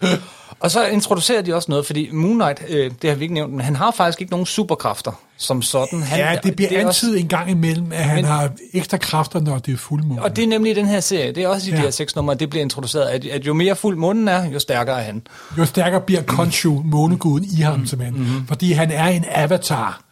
Og 0.64 0.70
så 0.70 0.86
introducerer 0.86 1.42
de 1.42 1.54
også 1.54 1.70
noget, 1.70 1.86
fordi 1.86 2.10
Moon 2.12 2.34
Knight, 2.34 2.62
øh, 2.68 2.90
det 3.02 3.10
har 3.10 3.16
vi 3.16 3.22
ikke 3.22 3.34
nævnt, 3.34 3.52
men 3.52 3.60
han 3.60 3.76
har 3.76 3.90
faktisk 3.90 4.20
ikke 4.20 4.30
nogen 4.30 4.46
superkræfter 4.46 5.12
som 5.36 5.62
sådan. 5.62 6.02
Han, 6.02 6.18
ja, 6.18 6.38
det 6.42 6.56
bliver 6.56 6.70
er 6.70 6.86
altid 6.86 7.08
også, 7.08 7.20
en 7.20 7.28
gang 7.28 7.50
imellem, 7.50 7.92
at 7.92 8.04
han 8.04 8.16
Men- 8.16 8.24
har 8.24 8.50
ekstra 8.72 8.96
kræfter, 8.96 9.40
når 9.40 9.58
det 9.58 9.72
er 9.72 9.76
fuldmåne. 9.76 10.22
Og 10.22 10.36
det 10.36 10.44
er 10.44 10.48
nemlig 10.48 10.72
i 10.72 10.74
den 10.74 10.86
her 10.86 11.00
serie, 11.00 11.32
det 11.32 11.42
er 11.42 11.48
også 11.48 11.68
i 11.68 11.70
ja. 11.70 11.76
De 11.76 11.82
her 11.82 11.90
seks 11.90 12.16
numre, 12.16 12.34
det 12.34 12.50
bliver 12.50 12.62
introduceret, 12.62 13.04
at, 13.04 13.24
at 13.24 13.46
jo 13.46 13.54
mere 13.54 13.76
fuld 13.76 13.96
månen 13.96 14.28
er, 14.28 14.50
jo 14.50 14.58
stærkere 14.58 14.98
er 15.00 15.04
han. 15.04 15.22
Jo 15.58 15.64
stærkere 15.64 16.00
bliver 16.00 16.22
Khonshu, 16.22 16.82
måneguden, 16.84 17.44
i 17.44 17.60
ham 17.60 17.86
simpelthen. 17.86 18.18
Mm-hmm. 18.20 18.46
Fordi 18.46 18.72
han 18.72 18.90
er 18.90 19.06
en 19.06 19.24
avatar. 19.28 20.04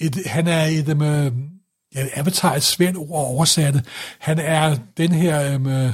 Et, 0.00 0.16
han 0.26 0.48
er 0.48 0.64
et... 0.64 0.88
Um, 0.88 1.02
ja, 1.94 2.00
avatar 2.14 2.50
er 2.52 2.56
et 2.56 2.62
svært 2.62 2.96
ord 2.96 3.20
at 3.20 3.34
oversætte. 3.34 3.82
Han 4.18 4.38
er 4.38 4.76
den 4.96 5.12
her... 5.12 5.56
Um, 5.56 5.92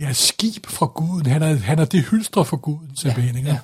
ja, 0.00 0.12
skib 0.12 0.66
fra 0.66 0.86
guden. 0.86 1.26
Han 1.26 1.42
er, 1.42 1.56
han 1.56 1.78
er 1.78 1.84
det 1.84 2.02
hylstre 2.04 2.44
for 2.44 2.56
guden, 2.56 2.90
simpelthen. 2.96 3.36
Ja, 3.46 3.50
ja. 3.52 3.58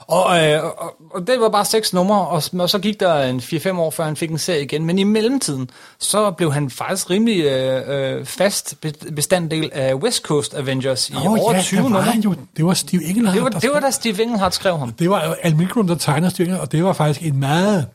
Og, 0.00 0.44
øh, 0.44 0.64
og, 0.64 0.94
og 1.14 1.26
det 1.26 1.40
var 1.40 1.48
bare 1.48 1.64
seks 1.64 1.92
numre, 1.92 2.20
og, 2.28 2.42
og 2.58 2.70
så 2.70 2.78
gik 2.78 3.00
der 3.00 3.22
en 3.22 3.38
4-5 3.40 3.70
år, 3.78 3.90
før 3.90 4.04
han 4.04 4.16
fik 4.16 4.30
en 4.30 4.38
serie 4.38 4.62
igen. 4.62 4.84
Men 4.84 4.98
i 4.98 5.04
mellemtiden, 5.04 5.70
så 5.98 6.30
blev 6.30 6.52
han 6.52 6.70
faktisk 6.70 7.10
rimelig 7.10 7.44
øh, 7.44 8.18
øh, 8.18 8.24
fast 8.26 8.74
be- 8.80 9.12
bestanddel 9.16 9.70
af 9.72 9.94
West 9.94 10.22
Coast 10.22 10.54
Avengers 10.54 11.10
i 11.10 11.14
Åh, 11.14 11.26
over 11.32 11.54
ja, 11.54 11.62
20 11.62 11.76
der 11.78 11.82
var 11.82 11.90
numre. 12.04 12.20
jo. 12.24 12.34
Det 12.56 12.64
var 12.64 12.74
Steve 12.74 13.04
Englehart, 13.04 13.34
Det 13.34 13.42
var, 13.42 13.48
der 13.48 13.58
det 13.58 13.70
var 13.72 13.80
da 13.80 13.90
Steve 13.90 14.22
Englehart 14.22 14.54
skrev 14.54 14.78
ham. 14.78 14.92
Det 14.92 15.10
var 15.10 15.36
Al 15.42 15.56
Milgrom, 15.56 15.86
der 15.86 15.94
tegner 15.94 16.28
Steve 16.28 16.44
Englehart, 16.46 16.66
og 16.66 16.72
det 16.72 16.84
var 16.84 16.92
faktisk 16.92 17.26
en 17.26 17.40
meget 17.40 17.86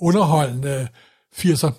underholdende 0.00 0.88
80'er. 1.36 1.70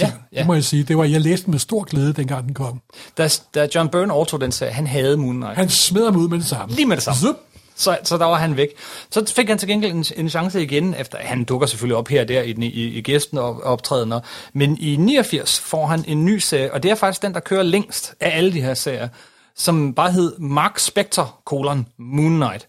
Ja, 0.00 0.12
ja. 0.32 0.38
Det 0.38 0.46
må 0.46 0.54
jeg 0.54 0.64
sige. 0.64 0.82
Det 0.82 0.98
var, 0.98 1.04
jeg 1.04 1.20
læste 1.20 1.44
den 1.46 1.50
med 1.50 1.58
stor 1.58 1.84
glæde, 1.84 2.12
dengang 2.12 2.44
den 2.46 2.54
kom. 2.54 2.80
Da, 3.18 3.28
da 3.54 3.68
John 3.74 3.88
Byrne 3.88 4.12
overtog 4.12 4.40
den 4.40 4.52
serie, 4.52 4.72
han 4.72 4.86
havde 4.86 5.16
Moon 5.16 5.36
Knight. 5.36 5.56
Han 5.56 5.68
smed 5.68 6.04
ham 6.04 6.16
ud 6.16 6.28
med 6.28 6.38
det 6.38 6.46
samme. 6.46 6.74
Lige 6.74 6.86
med 6.86 6.96
det 6.96 7.04
samme. 7.04 7.20
Zup. 7.20 7.36
Så, 7.78 7.98
så 8.04 8.16
der 8.18 8.24
var 8.24 8.34
han 8.34 8.56
væk. 8.56 8.68
Så 9.10 9.32
fik 9.36 9.48
han 9.48 9.58
til 9.58 9.68
gengæld 9.68 9.92
en, 9.92 10.04
en 10.16 10.28
chance 10.30 10.62
igen, 10.62 10.94
efter 10.98 11.18
han 11.20 11.44
dukker 11.44 11.66
selvfølgelig 11.66 11.96
op 11.96 12.08
her 12.08 12.20
og 12.20 12.28
der 12.28 12.42
i, 12.42 12.52
den- 12.52 12.62
i, 12.62 12.68
i 12.68 13.00
gæsten 13.02 13.38
og 13.38 13.62
optrædener. 13.62 14.20
Men 14.52 14.78
i 14.80 14.96
89 14.96 15.60
får 15.60 15.86
han 15.86 16.04
en 16.08 16.24
ny 16.24 16.38
serie, 16.38 16.72
og 16.72 16.82
det 16.82 16.90
er 16.90 16.94
faktisk 16.94 17.22
den, 17.22 17.34
der 17.34 17.40
kører 17.40 17.62
længst 17.62 18.14
af 18.20 18.36
alle 18.38 18.52
de 18.52 18.60
her 18.60 18.74
serier, 18.74 19.08
som 19.56 19.94
bare 19.94 20.12
hed 20.12 20.38
Mark 20.38 20.78
Spector, 20.78 21.38
colon, 21.44 21.86
Moon 21.98 22.34
Knight. 22.36 22.66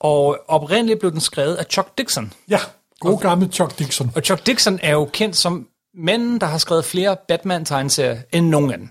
Og 0.00 0.38
oprindeligt 0.48 1.00
blev 1.00 1.12
den 1.12 1.20
skrevet 1.20 1.54
af 1.54 1.64
Chuck 1.70 1.98
Dixon. 1.98 2.32
Ja, 2.50 2.58
god 3.00 3.20
gammel 3.20 3.52
Chuck 3.52 3.78
Dixon. 3.78 4.12
Og 4.14 4.22
Chuck 4.22 4.46
Dixon 4.46 4.78
er 4.82 4.92
jo 4.92 5.04
kendt 5.12 5.36
som 5.36 5.66
manden, 5.96 6.40
der 6.40 6.46
har 6.46 6.58
skrevet 6.58 6.84
flere 6.84 7.16
Batman-tegneserier 7.28 8.16
end 8.32 8.48
nogen 8.48 8.72
anden. 8.72 8.90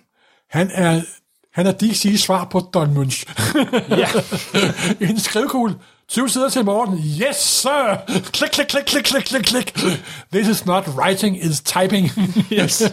Han 0.49 0.71
er, 0.73 1.01
han 1.53 1.67
er 1.67 1.73
DC's 1.83 2.17
svar 2.17 2.45
på 2.45 2.59
Don 2.59 2.93
Munch. 2.93 3.25
Ja. 3.89 4.07
en 5.09 5.19
skrivekugle. 5.19 5.75
20 6.07 6.29
sider 6.29 6.49
til 6.49 6.65
morgen. 6.65 6.97
Yes, 6.97 7.35
sir! 7.35 7.97
Klik, 8.31 8.49
klik, 8.49 8.67
klik, 8.67 8.83
klik, 8.85 9.03
klik, 9.03 9.23
klik, 9.23 9.43
klik. 9.43 9.73
This 10.33 10.47
is 10.47 10.65
not 10.65 10.87
writing, 10.87 11.37
it's 11.37 11.61
typing. 11.63 12.11
Yes. 12.59 12.83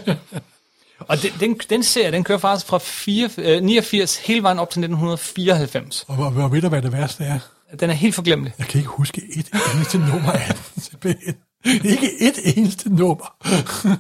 Og 0.99 1.23
den, 1.23 1.31
den, 1.41 1.61
den 1.71 1.83
serie, 1.83 2.13
den 2.13 2.25
kører 2.25 2.39
faktisk 2.39 2.67
fra 2.67 2.79
4, 2.79 3.31
øh, 3.39 3.63
89 3.63 4.17
hele 4.17 4.43
vejen 4.43 4.59
op 4.59 4.71
til 4.71 4.81
1994. 4.81 6.05
og 6.09 6.15
hvor, 6.15 6.31
hvor 6.31 6.49
ved 6.49 6.63
du, 6.63 6.69
hvad 6.69 6.83
det 6.83 6.93
værste 6.93 7.25
er? 7.25 7.39
Den 7.81 7.91
er 7.91 7.95
helt 7.95 8.15
forglemmelig. 8.15 8.55
Jeg 8.59 8.67
kan 8.67 8.79
ikke 8.79 8.91
huske 8.91 9.23
et 9.37 9.51
eneste 9.75 9.99
nummer 9.99 10.33
af 10.33 10.55
den. 11.03 11.15
Ikke 11.65 12.21
et 12.21 12.57
eneste 12.57 12.95
nummer. 12.95 13.35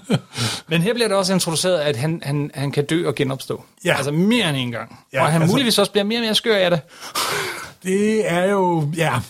Men 0.70 0.83
her 0.83 0.94
bliver 0.94 1.09
det 1.09 1.16
også 1.16 1.33
introduceret, 1.33 1.79
at 1.79 1.96
han, 1.96 2.22
han, 2.25 2.51
han 2.55 2.72
kan 2.72 2.87
dø 2.87 3.09
og 3.09 3.14
genopstå. 3.14 3.64
Ja. 3.85 3.94
Altså 3.96 4.12
mere 4.12 4.48
end 4.48 4.57
en 4.57 4.70
gang. 4.70 4.98
Ja, 5.12 5.22
og 5.22 5.33
han 5.33 5.42
altså- 5.42 5.55
muligvis 5.55 5.79
også 5.79 5.92
bliver 5.92 6.05
mere 6.05 6.18
og 6.18 6.25
mere 6.25 6.35
skør 6.35 6.57
af 6.57 6.70
det. 6.70 6.81
Det 7.83 8.31
er 8.31 8.44
jo, 8.44 8.92
ja, 8.96 9.20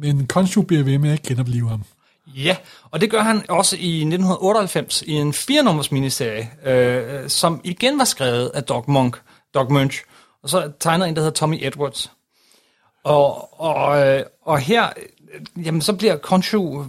men 0.00 0.26
Khonshu 0.26 0.62
bliver 0.62 0.82
ved 0.82 0.98
med 0.98 1.12
at 1.12 1.22
genopleve 1.22 1.68
ham. 1.68 1.84
Ja, 2.26 2.56
og 2.90 3.00
det 3.00 3.10
gør 3.10 3.22
han 3.22 3.44
også 3.48 3.76
i 3.76 3.96
1998 3.96 5.02
i 5.02 5.12
en 5.12 5.32
fire-nummers 5.32 5.92
miniserie, 5.92 6.50
øh, 6.66 7.28
som 7.28 7.60
igen 7.64 7.98
var 7.98 8.04
skrevet 8.04 8.50
af 8.54 8.62
Doc 8.62 8.84
Monk, 8.88 9.20
Doc 9.54 9.70
Munch, 9.70 10.02
og 10.42 10.50
så 10.50 10.72
tegner 10.80 11.06
en, 11.06 11.16
der 11.16 11.20
hedder 11.20 11.34
Tommy 11.34 11.58
Edwards. 11.60 12.12
Og, 13.04 13.60
og, 13.60 14.06
øh, 14.06 14.22
og 14.42 14.58
her, 14.58 14.86
øh, 14.86 15.66
jamen 15.66 15.80
så 15.82 15.92
bliver 15.92 16.16
Khonshu, 16.16 16.84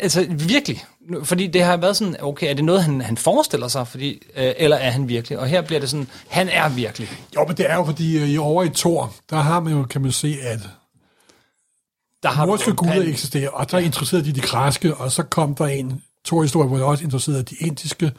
altså 0.00 0.26
virkelig, 0.30 0.84
fordi 1.24 1.46
det 1.46 1.62
har 1.62 1.76
været 1.76 1.96
sådan, 1.96 2.16
okay, 2.22 2.50
er 2.50 2.54
det 2.54 2.64
noget, 2.64 2.84
han, 2.84 3.00
han 3.00 3.16
forestiller 3.16 3.68
sig, 3.68 3.88
fordi, 3.88 4.22
øh, 4.36 4.52
eller 4.56 4.76
er 4.76 4.90
han 4.90 5.08
virkelig? 5.08 5.38
Og 5.38 5.46
her 5.46 5.62
bliver 5.62 5.80
det 5.80 5.90
sådan, 5.90 6.08
han 6.28 6.48
er 6.48 6.68
virkelig. 6.68 7.08
Jo, 7.36 7.44
men 7.46 7.56
det 7.56 7.70
er 7.70 7.74
jo 7.74 7.84
fordi, 7.84 8.18
øh, 8.18 8.28
i 8.28 8.38
over 8.38 8.62
i 8.62 8.68
Thor, 8.68 9.12
der 9.30 9.36
har 9.36 9.60
man 9.60 9.72
jo, 9.72 9.82
kan 9.84 10.02
man 10.02 10.12
se, 10.12 10.36
at 10.42 10.60
Der 12.22 12.28
har 12.28 12.46
norske 12.46 12.72
guder 12.72 12.92
han- 12.92 13.08
eksisterer, 13.08 13.50
og 13.50 13.70
der 13.70 13.78
interesserede 13.78 14.26
de 14.26 14.32
de 14.32 14.40
græske, 14.40 14.94
og 14.94 15.12
så 15.12 15.22
kom 15.22 15.54
der 15.54 15.66
en 15.66 16.02
Thor-historie, 16.26 16.68
hvor 16.68 16.76
der 16.76 16.84
også 16.84 17.04
interesserede 17.04 17.42
de 17.42 17.56
indiske, 17.60 18.12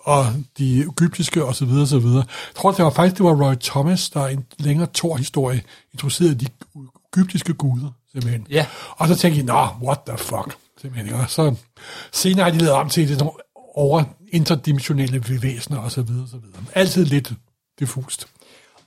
og 0.00 0.26
de 0.58 0.80
egyptiske, 0.80 1.44
og 1.44 1.54
så 1.56 1.64
videre, 1.64 1.86
så 1.86 1.98
videre. 1.98 2.24
Jeg 2.28 2.54
tror, 2.56 2.72
det 2.72 2.84
var 2.84 2.90
faktisk, 2.90 3.16
det 3.16 3.24
var 3.24 3.46
Roy 3.48 3.54
Thomas, 3.62 4.10
der 4.10 4.26
en 4.26 4.44
længere 4.58 4.88
Thor-historie 4.94 5.62
introducerede 5.92 6.34
de 6.34 6.46
egyptiske 7.16 7.54
guder, 7.54 7.90
simpelthen. 8.12 8.46
Ja. 8.50 8.66
Og 8.90 9.08
så 9.08 9.14
tænkte 9.14 9.38
jeg, 9.38 9.44
nå, 9.46 9.86
what 9.88 9.98
the 10.08 10.18
fuck, 10.18 10.56
simpelthen. 10.82 11.06
ikke? 11.06 11.18
Og 11.18 11.30
så 11.30 11.54
senere 12.12 12.44
har 12.44 12.50
de 12.50 12.58
lavet 12.58 12.72
om 12.72 12.88
til 12.88 13.08
det 13.08 13.18
nogle 13.18 13.32
over 13.74 14.04
interdimensionelle 14.32 15.24
væsener, 15.42 15.78
og 15.78 15.92
så 15.92 16.02
videre, 16.02 16.28
så 16.28 16.36
videre. 16.36 16.60
Altid 16.74 17.04
lidt 17.04 17.32
diffust. 17.78 18.26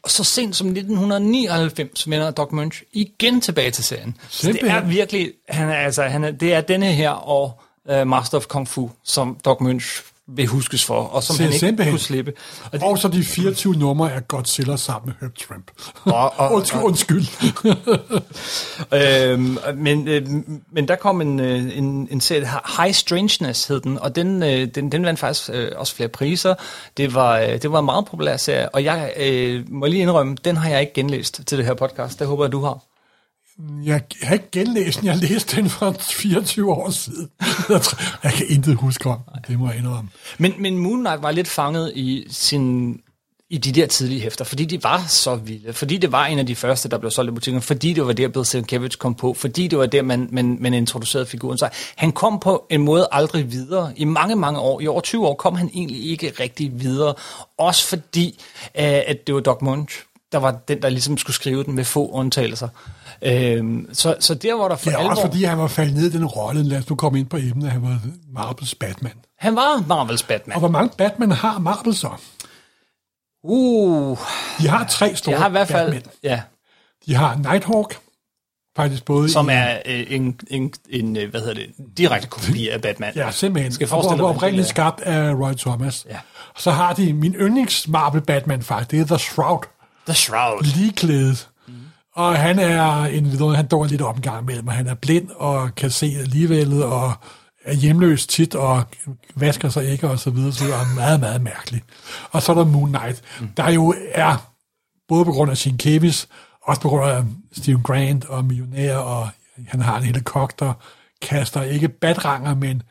Og 0.04 0.12
så 0.12 0.24
sent 0.24 0.56
som 0.56 0.68
1999 0.68 2.10
vender 2.10 2.32
Doc 2.32 2.52
Munch 2.52 2.84
igen 2.94 3.42
tilbage 3.42 3.72
til 3.72 3.84
serien. 3.84 4.18
Så 4.30 4.48
det 4.48 4.56
er 4.56 4.60
Simpelthen. 4.60 4.90
virkelig, 4.90 5.32
han 5.50 5.70
er, 5.70 5.76
altså, 5.76 6.04
han 6.04 6.24
er, 6.24 6.32
det 6.32 6.54
er 6.54 6.62
denne 6.62 6.94
her 6.94 7.10
og 7.10 7.62
uh, 7.92 8.08
Master 8.08 8.38
of 8.38 8.46
Kung 8.48 8.68
Fu, 8.68 8.92
som 9.04 9.38
Doc 9.46 9.62
Munch 9.62 10.04
vil 10.28 10.48
huskes 10.48 10.86
for, 10.86 11.02
og 11.02 11.24
som 11.24 11.36
Se, 11.36 11.44
han 11.44 11.52
ikke 11.52 11.60
simpelthen. 11.60 11.92
kunne 11.94 12.00
slippe. 12.00 12.34
Og 12.66 12.72
det, 12.72 12.84
Og 12.84 12.98
så 12.98 13.08
de 13.08 13.24
24 13.24 13.74
numre 13.74 14.14
af 14.14 14.28
Godzilla 14.28 14.76
sammen 14.78 15.06
med 15.08 15.14
Herb 15.22 15.36
Tramp. 15.48 15.72
Og- 16.04 16.40
og- 16.40 16.52
undskyld, 16.58 16.82
undskyld. 16.82 17.26
øhm, 19.32 19.58
men, 19.76 20.08
øh, 20.08 20.28
men 20.72 20.88
der 20.88 20.96
kom 20.96 21.22
en, 21.22 21.40
øh, 21.40 21.78
en, 21.78 22.08
en 22.12 22.22
serie, 22.22 22.50
High 22.78 22.94
Strangeness 22.94 23.68
hed 23.68 23.80
den, 23.82 24.00
og 24.00 24.16
den, 24.16 24.44
øh, 24.44 24.68
den, 24.76 24.92
den 24.92 25.06
vandt 25.06 25.20
faktisk 25.20 25.50
øh, 25.54 25.72
også 25.76 25.96
flere 25.96 26.10
priser. 26.10 26.56
Det 26.98 27.14
var, 27.14 27.40
øh, 27.40 27.62
det 27.62 27.72
var 27.72 27.80
en 27.80 27.86
meget 27.86 28.06
populær 28.06 28.38
serie, 28.38 28.70
og 28.70 28.84
jeg 28.84 29.14
øh, 29.18 29.64
må 29.72 29.86
lige 29.86 30.02
indrømme, 30.02 30.38
den 30.46 30.58
har 30.58 30.70
jeg 30.70 30.82
ikke 30.82 30.94
genlæst 30.94 31.42
til 31.46 31.58
det 31.58 31.66
her 31.66 31.74
podcast. 31.74 32.20
Det 32.20 32.28
håber 32.28 32.44
jeg, 32.46 32.52
du 32.52 32.64
har. 32.64 32.80
Jeg 33.86 34.02
har 34.22 34.34
ikke 34.34 34.52
genlæst 34.52 35.00
den. 35.00 35.08
Jeg 35.08 35.18
læste 35.18 35.56
den 35.56 35.70
for 35.70 35.96
24 36.00 36.72
år 36.72 36.90
siden. 36.90 37.30
Jeg 38.24 38.34
kan 38.34 38.46
intet 38.50 38.76
huske 38.76 39.10
om. 39.10 39.20
Det 39.48 39.60
må 39.60 39.70
jeg 39.70 39.78
indrømme. 39.78 40.10
Men, 40.38 40.54
men 40.60 40.78
Moon 40.78 41.00
Knight 41.00 41.22
var 41.22 41.32
lidt 41.32 41.48
fanget 41.48 41.92
i 41.96 42.26
sin 42.30 42.98
i 43.50 43.58
de 43.58 43.72
der 43.72 43.88
tidlige 43.88 44.22
hæfter, 44.22 44.46
fordi 44.46 44.66
de 44.66 44.84
var 44.84 45.06
så 45.08 45.36
vilde, 45.36 45.74
fordi 45.74 45.98
det 45.98 46.12
var 46.12 46.26
en 46.26 46.40
af 46.40 46.48
de 46.48 46.56
første, 46.56 46.90
der 46.90 46.98
blev 46.98 47.12
solgt 47.12 47.30
i 47.30 47.32
butikken, 47.32 47.62
fordi 47.62 47.94
det 47.94 48.06
var 48.06 48.14
der, 48.14 48.28
Bill 48.28 48.46
Sienkiewicz 48.46 48.96
kom 48.96 49.16
på, 49.16 49.34
fordi 49.34 49.68
det 49.68 49.80
var 49.80 49.86
der, 49.86 50.02
man, 50.02 50.30
man, 50.32 50.58
man 50.60 50.74
introducerede 50.74 51.26
figuren. 51.26 51.58
Så 51.58 51.70
han 51.96 52.12
kom 52.12 52.40
på 52.40 52.66
en 52.70 52.82
måde 52.82 53.08
aldrig 53.12 53.52
videre. 53.52 53.94
I 53.96 54.06
mange, 54.06 54.36
mange 54.36 54.60
år, 54.60 54.82
i 54.82 54.88
over 54.88 55.02
20 55.02 55.28
år, 55.28 55.36
kom 55.36 55.56
han 55.56 55.70
egentlig 55.74 56.06
ikke 56.06 56.34
rigtig 56.40 56.82
videre. 56.82 57.14
Også 57.58 57.88
fordi, 57.88 58.40
øh, 58.64 59.02
at 59.08 59.28
det 59.28 59.36
var 59.36 59.42
Doc 59.42 59.62
Munch, 59.62 60.04
der 60.32 60.38
var 60.38 60.52
den, 60.68 60.82
der 60.82 60.90
ligesom 60.90 61.18
skulle 61.18 61.36
skrive 61.36 61.64
den 61.64 61.76
med 61.76 61.84
få 61.84 62.10
undtagelser. 62.10 62.68
Øhm, 63.22 63.88
så, 63.94 64.16
så 64.20 64.34
der, 64.34 64.56
hvor 64.56 64.68
der 64.68 64.76
for 64.76 64.90
er 64.92 64.98
alvor... 64.98 65.10
også 65.10 65.22
fordi, 65.22 65.44
han 65.44 65.58
var 65.58 65.68
faldet 65.68 65.96
ned 65.96 66.06
i 66.06 66.18
den 66.18 66.26
rolle. 66.26 66.64
Lad 66.64 66.78
os 66.78 66.90
nu 66.90 66.96
komme 66.96 67.20
ind 67.20 67.28
på 67.28 67.38
emnet. 67.38 67.72
Han 67.72 67.82
var 67.82 68.00
Marvels 68.34 68.76
Batman. 68.76 69.14
Han 69.40 69.56
var 69.56 69.84
Marvels 69.88 70.24
Batman. 70.24 70.54
Og 70.56 70.60
hvor 70.60 70.70
mange 70.70 70.90
Batman 70.98 71.32
har 71.32 71.60
Marvel 71.60 71.96
så? 71.96 72.10
Uh, 73.44 74.18
De 74.60 74.68
har 74.68 74.86
tre 74.86 75.16
store 75.16 75.32
jeg 75.32 75.42
har 75.42 75.48
i 75.48 75.52
hvert 75.52 75.68
fald... 75.68 75.92
Batman. 75.92 76.12
Ja, 76.24 76.42
De 77.06 77.16
har 77.16 77.36
Nighthawk, 77.36 77.98
faktisk 78.76 79.06
både 79.06 79.30
Som 79.30 79.50
i, 79.50 79.54
er 79.54 79.80
øh, 79.86 80.06
en, 80.10 80.40
en, 80.48 80.74
en, 80.90 81.18
øh, 81.18 81.30
hvad 81.30 81.40
hedder 81.42 81.54
det, 81.54 81.70
direkte 81.98 82.28
kopi 82.28 82.70
af 82.70 82.82
Batman. 82.82 83.14
Ja, 83.16 83.32
simpelthen. 83.32 83.72
Skal 83.72 83.86
og 83.86 83.90
forestille 83.90 84.18
dig, 84.18 84.26
oprindeligt 84.26 84.68
skabt 84.68 85.02
af 85.02 85.34
Roy 85.34 85.54
Thomas. 85.54 86.06
Ja. 86.10 86.18
Og 86.56 86.62
så 86.62 86.72
har 86.72 86.94
de 86.94 87.14
min 87.14 87.34
yndlings 87.34 87.88
Marvel 87.88 88.22
Batman 88.22 88.62
faktisk, 88.64 88.92
det 88.92 89.00
er 89.00 89.06
The 89.06 89.20
Shroud. 89.20 89.62
The 90.06 90.16
Shroud. 90.16 90.64
Lige 90.64 90.92
klædet. 90.92 91.50
Mm. 91.50 91.55
Og 92.16 92.38
han 92.38 92.60
er 92.60 93.06
en 93.06 93.32
vidunderlig, 93.32 93.58
han 93.58 93.68
dår 93.68 93.86
lidt 93.86 94.02
omgang 94.02 94.46
mellem, 94.46 94.68
og 94.68 94.74
han 94.74 94.88
er 94.88 94.94
blind 94.94 95.30
og 95.36 95.76
kan 95.76 95.90
se 95.90 96.16
alligevel, 96.20 96.84
og 96.84 97.14
er 97.66 97.74
hjemløs 97.74 98.28
tit, 98.28 98.56
og 98.56 98.84
vasker 99.36 99.70
sig 99.70 99.92
ikke, 99.92 100.10
og 100.10 100.20
så 100.20 100.30
videre, 100.30 100.52
så 100.52 100.64
videre, 100.64 100.80
og 100.80 100.86
er 100.86 100.96
meget, 100.96 101.20
meget 101.20 101.42
mærkelig. 101.42 101.84
Og 102.32 102.42
så 102.42 102.52
er 102.52 102.56
der 102.56 102.66
Moon 102.66 102.90
Knight, 102.90 103.22
mm. 103.42 103.48
der 103.58 103.72
jo 103.72 103.94
er, 104.12 104.52
både 105.08 105.26
på 105.26 105.32
grund 105.32 105.52
af 105.52 105.58
sin 105.58 105.78
Kevis, 105.78 106.28
også 106.64 106.82
på 106.82 106.90
grund 106.90 107.12
af 107.12 107.24
Steve 107.52 107.82
Grant 107.84 108.26
og 108.26 108.46
millionær, 108.46 108.98
og 108.98 109.30
han 109.68 109.82
har 109.82 109.98
en 109.98 110.04
helikopter, 110.04 110.74
kaster 111.22 111.62
ikke 111.62 111.90
batranger, 111.90 112.56
men 112.56 112.84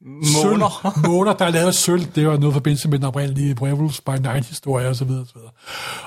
Måner. 0.00 0.82
Sølv, 0.82 0.92
måner, 1.08 1.32
der 1.32 1.44
er 1.44 1.50
lavet 1.50 1.74
sølv. 1.74 2.06
Det 2.14 2.26
var 2.26 2.36
noget 2.36 2.52
forbindelse 2.52 2.88
med 2.88 2.98
den 2.98 3.06
oprindelige 3.06 3.56
Werewolves 3.60 4.00
by 4.00 4.10
Night-historie 4.10 4.88
osv. 4.88 5.10
Og, 5.10 5.26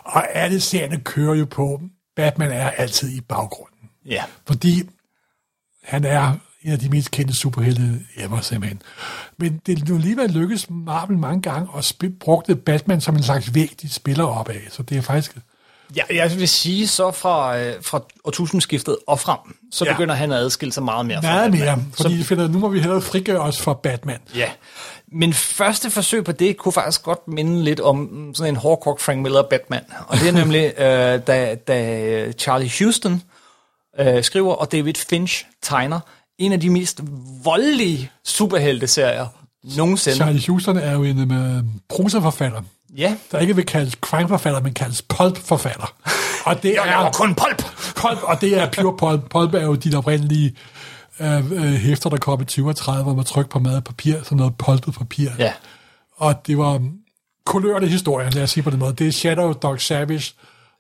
og 0.06 0.36
alle 0.38 0.60
serierne 0.60 1.00
kører 1.00 1.36
jo 1.36 1.46
på, 1.46 1.82
Batman 2.20 2.52
er 2.52 2.70
altid 2.70 3.10
i 3.18 3.22
baggrunden. 3.22 3.90
Ja. 4.06 4.24
Fordi 4.48 4.84
han 5.84 6.06
er 6.06 6.32
en 6.64 6.72
af 6.72 6.80
de 6.80 6.90
mest 6.90 7.12
kendte 7.12 7.34
superhelte 7.42 8.00
ever, 8.18 8.42
simpelthen. 8.42 8.82
Men 9.38 9.62
det 9.66 9.80
er 9.80 9.84
jo 9.90 9.96
alligevel 9.96 10.30
lykkedes 10.32 10.70
Marvel 10.70 11.18
mange 11.18 11.42
gange 11.42 11.70
og 11.72 11.84
spil, 11.84 12.10
brugte 12.20 12.56
Batman 12.56 13.02
som 13.02 13.16
en 13.16 13.24
slags 13.24 13.54
væg, 13.56 13.72
de 13.82 13.90
spiller 13.90 14.24
op 14.24 14.50
af. 14.50 14.62
Så 14.70 14.84
det 14.84 14.98
er 14.98 15.02
faktisk... 15.02 15.38
Ja, 15.96 16.04
jeg 16.14 16.36
vil 16.40 16.48
sige, 16.48 16.88
så 16.88 17.12
fra, 17.12 17.60
øh, 17.60 17.74
fra 17.84 18.02
årtusindskiftet 18.24 18.98
og 19.08 19.20
frem, 19.20 19.38
så 19.72 19.86
Ja. 19.86 19.94
begynder 19.94 20.16
han 20.16 20.32
at 20.32 20.38
adskille 20.38 20.72
sig 20.74 20.84
meget 20.84 21.06
mere 21.06 21.22
fra 21.22 21.32
Meget 21.32 21.52
mere, 21.52 21.84
fordi 21.94 22.18
de 22.18 22.24
finder, 22.24 22.48
nu 22.48 22.60
må 22.60 22.70
vi 22.70 22.80
hellere 22.80 23.02
frigøre 23.02 23.40
os 23.40 23.62
fra 23.62 23.74
Batman. 23.74 24.20
Ja. 24.36 24.50
Men 25.12 25.34
første 25.34 25.90
forsøg 25.90 26.24
på 26.24 26.32
det 26.32 26.58
kunne 26.58 26.72
faktisk 26.72 27.04
godt 27.04 27.28
minde 27.28 27.64
lidt 27.64 27.80
om 27.80 28.32
sådan 28.36 28.54
en 28.54 28.56
hårdkogt 28.56 29.02
Frank 29.02 29.22
Miller 29.22 29.42
Batman. 29.42 29.82
Og 30.08 30.18
det 30.18 30.28
er 30.28 30.32
nemlig, 30.32 30.74
øh, 30.80 31.20
da, 31.28 31.56
da 31.56 32.32
Charlie 32.32 32.72
Houston 32.80 33.24
øh, 34.00 34.24
skriver, 34.24 34.54
og 34.54 34.72
David 34.72 34.94
Finch 35.10 35.46
tegner, 35.62 36.00
en 36.38 36.54
af 36.54 36.60
de 36.60 36.70
mest 36.70 37.02
voldelige 37.44 38.12
superhelteserier 38.26 39.28
nogensinde. 39.64 40.16
Charlie 40.18 40.44
Houston 40.48 40.78
er 40.78 40.92
jo 40.92 41.04
en 41.04 41.32
uh, 41.32 41.64
prosaforfatter, 41.90 42.62
Ja, 42.98 43.16
der 43.32 43.40
ikke 43.40 43.56
vil 43.56 43.66
kaldes 43.66 43.94
crime-forfatter, 44.02 44.60
men 44.60 44.74
kaldes 44.74 45.02
pulp-forfatter. 45.02 45.94
Og 46.46 46.64
det 46.64 46.74
jeg 46.86 47.04
er 47.04 47.12
kun 47.12 47.36
pulp. 47.36 47.64
pulp, 47.96 48.24
og 48.24 48.42
det 48.42 48.58
er 48.58 48.72
pure 48.72 48.98
pulp. 48.98 49.30
Pulp 49.30 49.54
er 49.54 49.62
jo 49.62 49.76
de 49.76 49.96
oprindelige 49.96 50.56
øh, 51.20 51.52
øh, 51.52 51.74
hæfter, 51.74 52.10
der 52.10 52.18
kom 52.18 52.42
i 52.42 52.46
20 52.46 52.70
og 52.70 52.76
30, 52.76 53.04
hvor 53.04 53.14
man 53.14 53.26
trykker 53.26 53.50
på 53.50 53.60
mad 53.60 53.82
papir, 53.82 54.24
sådan 54.24 54.38
noget 54.38 54.58
pulpet 54.58 54.94
papir. 54.94 55.30
Ja. 55.40 55.54
Og 56.16 56.48
det 56.48 56.58
var 56.58 56.82
kulørte 57.46 57.88
historier, 57.88 58.30
lad 58.30 58.44
os 58.44 58.50
sige 58.50 58.64
på 58.64 58.70
den 58.70 58.80
måde. 58.80 58.94
Det 58.94 59.08
er 59.08 59.12
Shadow, 59.12 59.54
Dog 59.54 59.82
Savage 59.82 60.34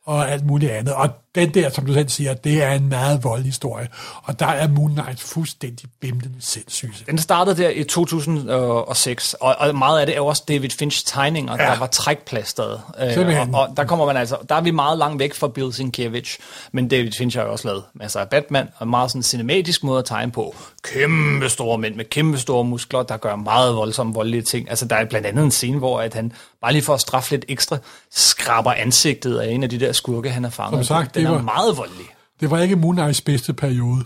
og 0.05 0.31
alt 0.31 0.45
muligt 0.45 0.71
andet. 0.71 0.93
Og 0.93 1.09
den 1.35 1.53
der, 1.53 1.69
som 1.69 1.85
du 1.85 1.93
selv 1.93 2.09
siger, 2.09 2.33
det 2.33 2.63
er 2.63 2.71
en 2.71 2.89
meget 2.89 3.23
voldelig 3.23 3.49
historie. 3.51 3.87
Og 4.23 4.39
der 4.39 4.45
er 4.45 4.67
Moon 4.67 4.91
Knight 4.95 5.19
fuldstændig 5.19 5.89
bimlende 6.01 6.35
sindssyg. 6.39 6.93
Den 7.09 7.17
startede 7.17 7.57
der 7.63 7.69
i 7.69 7.83
2006, 7.83 9.33
og, 9.33 9.55
og 9.59 9.75
meget 9.75 9.99
af 9.99 10.05
det 10.05 10.17
er 10.17 10.21
også 10.21 10.43
David 10.47 10.69
Finch 10.69 11.03
tegninger, 11.07 11.55
Ja. 11.59 11.71
der 11.71 11.79
var 11.79 11.87
trækplasteret. 11.87 12.81
Øh, 13.01 13.49
og, 13.53 13.59
og 13.61 13.77
der 13.77 13.83
kommer 13.85 14.05
man 14.05 14.17
altså, 14.17 14.37
der 14.49 14.55
er 14.55 14.61
vi 14.61 14.71
meget 14.71 14.97
langt 14.97 15.19
væk 15.19 15.33
fra 15.33 15.47
Bill 15.47 15.73
Sienkiewicz, 15.73 16.37
men 16.71 16.87
David 16.87 17.11
Finch 17.17 17.37
har 17.37 17.43
jo 17.45 17.51
også 17.51 17.67
lavet 17.67 17.83
masser 17.93 18.19
af 18.19 18.29
Batman, 18.29 18.69
og 18.77 18.87
meget 18.87 19.11
sådan 19.11 19.23
cinematisk 19.23 19.83
måde 19.83 19.99
at 19.99 20.05
tegne 20.05 20.31
på. 20.31 20.55
Kæmpe 20.83 21.49
store 21.49 21.77
mænd 21.77 21.95
med 21.95 22.05
kæmpe 22.05 22.37
store 22.37 22.63
muskler, 22.63 23.03
der 23.03 23.17
gør 23.17 23.35
meget 23.35 23.75
voldsomme, 23.75 24.13
voldelige 24.13 24.41
ting. 24.41 24.69
Altså 24.69 24.85
der 24.85 24.95
er 24.95 25.05
blandt 25.05 25.27
andet 25.27 25.43
en 25.43 25.51
scene, 25.51 25.77
hvor 25.77 26.01
at 26.01 26.13
han, 26.13 26.31
bare 26.61 26.71
lige 26.73 26.83
for 26.83 26.93
at 26.93 27.01
straffe 27.01 27.31
lidt 27.31 27.45
ekstra, 27.47 27.77
skraber 28.11 28.71
ansigtet 28.73 29.37
af 29.39 29.51
en 29.51 29.63
af 29.63 29.69
de 29.69 29.79
der 29.79 29.91
skurke, 29.91 30.29
han 30.29 30.45
er 30.45 30.49
fanget. 30.49 30.85
Som 30.85 30.95
sagt, 31.03 31.15
Den 31.19 31.25
det 31.31 31.31
er 31.31 31.35
var- 31.35 31.41
meget 31.55 31.77
voldelig. 31.77 32.05
Det 32.39 32.51
var 32.51 32.59
ikke 32.59 32.75
Moon 32.75 32.95
Knights 32.95 33.21
bedste 33.21 33.53
periode. 33.53 34.03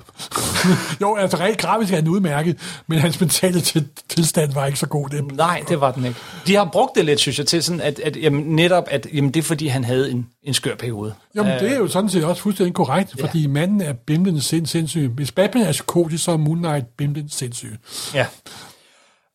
jo, 1.01 1.15
altså 1.15 1.37
rent 1.37 1.57
grafisk 1.57 1.91
er 1.93 1.95
han 1.97 2.07
udmærket, 2.07 2.57
men 2.87 2.99
hans 2.99 3.19
mentale 3.21 3.61
til, 3.61 3.87
tilstand 4.09 4.53
var 4.53 4.65
ikke 4.65 4.79
så 4.79 4.85
god. 4.87 5.09
Det, 5.09 5.31
Nej, 5.35 5.63
det 5.69 5.81
var 5.81 5.91
den 5.91 6.05
ikke. 6.05 6.19
De 6.47 6.55
har 6.55 6.69
brugt 6.73 6.95
det 6.95 7.05
lidt, 7.05 7.19
synes 7.19 7.37
jeg, 7.39 7.47
til 7.47 7.63
sådan, 7.63 7.81
at, 7.81 7.99
at 7.99 8.17
jamen, 8.17 8.43
netop, 8.55 8.83
at 8.87 9.07
jamen, 9.13 9.31
det 9.31 9.39
er 9.39 9.43
fordi, 9.43 9.67
han 9.67 9.83
havde 9.83 10.11
en, 10.11 10.27
en 10.43 10.53
skør 10.53 10.75
periode. 10.75 11.13
Jamen, 11.35 11.59
det 11.59 11.71
er 11.71 11.75
jo 11.77 11.87
sådan 11.87 12.09
set 12.09 12.23
også 12.23 12.41
fuldstændig 12.41 12.73
korrekt, 12.73 13.15
Ja. 13.19 13.23
fordi 13.25 13.47
manden 13.47 13.81
er 13.81 13.93
bimlende 13.93 14.41
sind, 14.41 14.65
sindssyg. 14.65 15.09
Hvis 15.15 15.31
Batman 15.31 15.63
er 15.63 15.71
psykotisk, 15.71 16.23
så 16.23 16.31
er 16.31 16.37
Moon 16.37 16.57
Knight 16.57 16.85
bimlende 16.97 17.33
sindssyg. 17.35 17.77
Ja. 18.13 18.25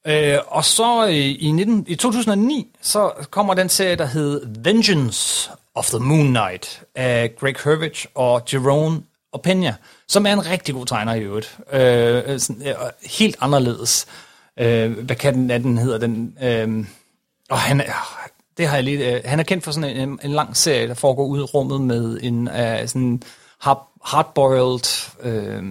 Øh, 0.07 0.39
og 0.47 0.65
så 0.65 1.07
øh, 1.07 1.15
i, 1.15 1.51
19, 1.53 1.85
i 1.89 1.95
2009, 1.95 2.67
så 2.83 3.11
kommer 3.31 3.55
den 3.55 3.69
serie, 3.69 3.97
der 3.97 4.07
hed 4.07 4.41
Vengeance 4.65 5.51
of 5.79 5.91
the 5.91 5.99
Moon 5.99 6.27
Knight 6.27 6.83
af 6.95 7.37
Greg 7.37 7.55
Hurwitz 7.65 8.07
og 8.15 8.43
Jerome 8.53 9.03
Opeña, 9.37 9.73
som 10.09 10.27
er 10.27 10.33
en 10.33 10.47
rigtig 10.47 10.75
god 10.75 10.87
tegner 10.87 11.15
i 11.15 11.21
øvrigt. 11.21 11.59
Øh, 11.73 12.41
sådan, 12.41 12.69
øh, 12.69 12.75
helt 13.19 13.37
anderledes. 13.41 14.07
Øh, 14.59 14.99
hvad 14.99 15.17
kan 15.17 15.35
den, 15.35 15.51
den 15.51 15.79
hedder? 15.79 15.99
Den, 15.99 16.39
øh, 16.43 16.87
og 17.51 17.59
han 17.59 17.81
er, 17.81 17.93
det 18.57 18.69
har 18.69 18.75
jeg 18.75 18.85
lige, 18.85 19.17
øh, 19.17 19.21
han 19.25 19.41
er 19.41 19.45
kendt 19.45 19.65
for 19.65 19.71
sådan 19.71 19.97
en, 19.97 20.21
en 20.23 20.31
lang 20.31 20.57
serie, 20.57 20.89
der 20.89 20.95
foregår 20.95 21.27
ud 21.27 21.39
i 21.39 21.43
rummet 21.43 21.81
med 21.81 22.19
en 22.23 22.49
øh, 22.49 22.89
sådan 22.89 23.23
hard, 23.61 23.89
hardboiled... 24.05 25.11
Øh, 25.21 25.63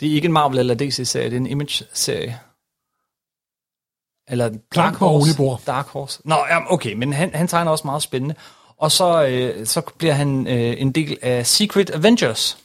det 0.00 0.10
er 0.10 0.14
ikke 0.14 0.26
en 0.26 0.32
Marvel 0.32 0.58
eller 0.58 0.74
DC-serie, 0.74 1.30
det 1.30 1.36
er 1.36 1.40
en 1.40 1.46
Image-serie. 1.46 2.40
Eller 4.28 4.50
Dark 4.74 5.02
og 5.02 5.08
Horse. 5.08 5.66
Dark 5.66 5.86
Horse. 5.86 6.20
Nå, 6.24 6.36
okay, 6.66 6.92
men 6.92 7.12
han, 7.12 7.34
han 7.34 7.48
tegner 7.48 7.70
også 7.70 7.86
meget 7.86 8.02
spændende. 8.02 8.34
Og 8.82 8.92
så, 8.92 9.26
øh, 9.26 9.66
så 9.66 9.80
bliver 9.98 10.14
han 10.14 10.46
øh, 10.46 10.74
en 10.78 10.92
del 10.92 11.16
af 11.22 11.46
Secret 11.46 11.90
Avengers. 11.90 12.56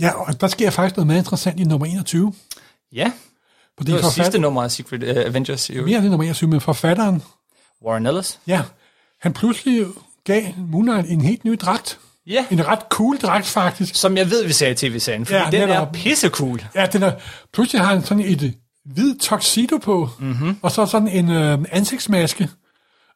Ja, 0.00 0.10
og 0.10 0.40
der 0.40 0.46
sker 0.46 0.70
faktisk 0.70 0.96
noget 0.96 1.06
meget 1.06 1.18
interessant 1.20 1.60
i 1.60 1.64
nummer 1.64 1.86
21. 1.86 2.32
Ja, 2.92 3.12
Fordi 3.78 3.92
det 3.92 3.94
var 4.02 4.08
forfatter- 4.10 4.24
sidste 4.24 4.38
nummer 4.38 4.62
af 4.62 4.70
Secret 4.70 5.02
øh, 5.02 5.16
Avengers. 5.26 5.70
øvrigt. 5.70 5.86
Mere 5.86 5.98
end 5.98 6.08
nummer 6.08 6.24
21, 6.24 6.50
men 6.50 6.60
forfatteren, 6.60 7.22
Warren 7.86 8.06
Ellis. 8.06 8.38
ja, 8.46 8.62
han 9.20 9.32
pludselig 9.32 9.86
gav 10.24 10.42
Moon 10.68 10.84
Knight 10.86 11.08
en 11.10 11.20
helt 11.20 11.44
ny 11.44 11.58
dragt. 11.60 11.98
Ja, 12.26 12.44
En 12.50 12.66
ret 12.66 12.78
cool 12.90 13.18
dragt, 13.18 13.46
faktisk. 13.46 13.94
som 13.94 14.16
jeg 14.16 14.30
ved, 14.30 14.44
vi 14.46 14.52
ser 14.52 14.68
i 14.68 14.74
tv-serien, 14.74 15.26
fordi 15.26 15.38
Ja, 15.38 15.44
ja, 15.44 15.60
den 15.60 15.68
er 15.70 15.92
pissecool. 15.92 16.64
Ja, 16.74 16.86
den 16.86 17.02
er, 17.02 17.12
pludselig 17.52 17.82
har 17.82 17.94
han 17.94 18.04
sådan 18.04 18.22
et 18.24 18.54
hvid 18.84 19.18
tuxedo 19.18 19.76
på, 19.76 20.08
mm-hmm. 20.18 20.56
og 20.62 20.72
så 20.72 20.86
sådan 20.86 21.08
en 21.08 21.30
øh, 21.30 21.58
ansigtsmaske. 21.70 22.48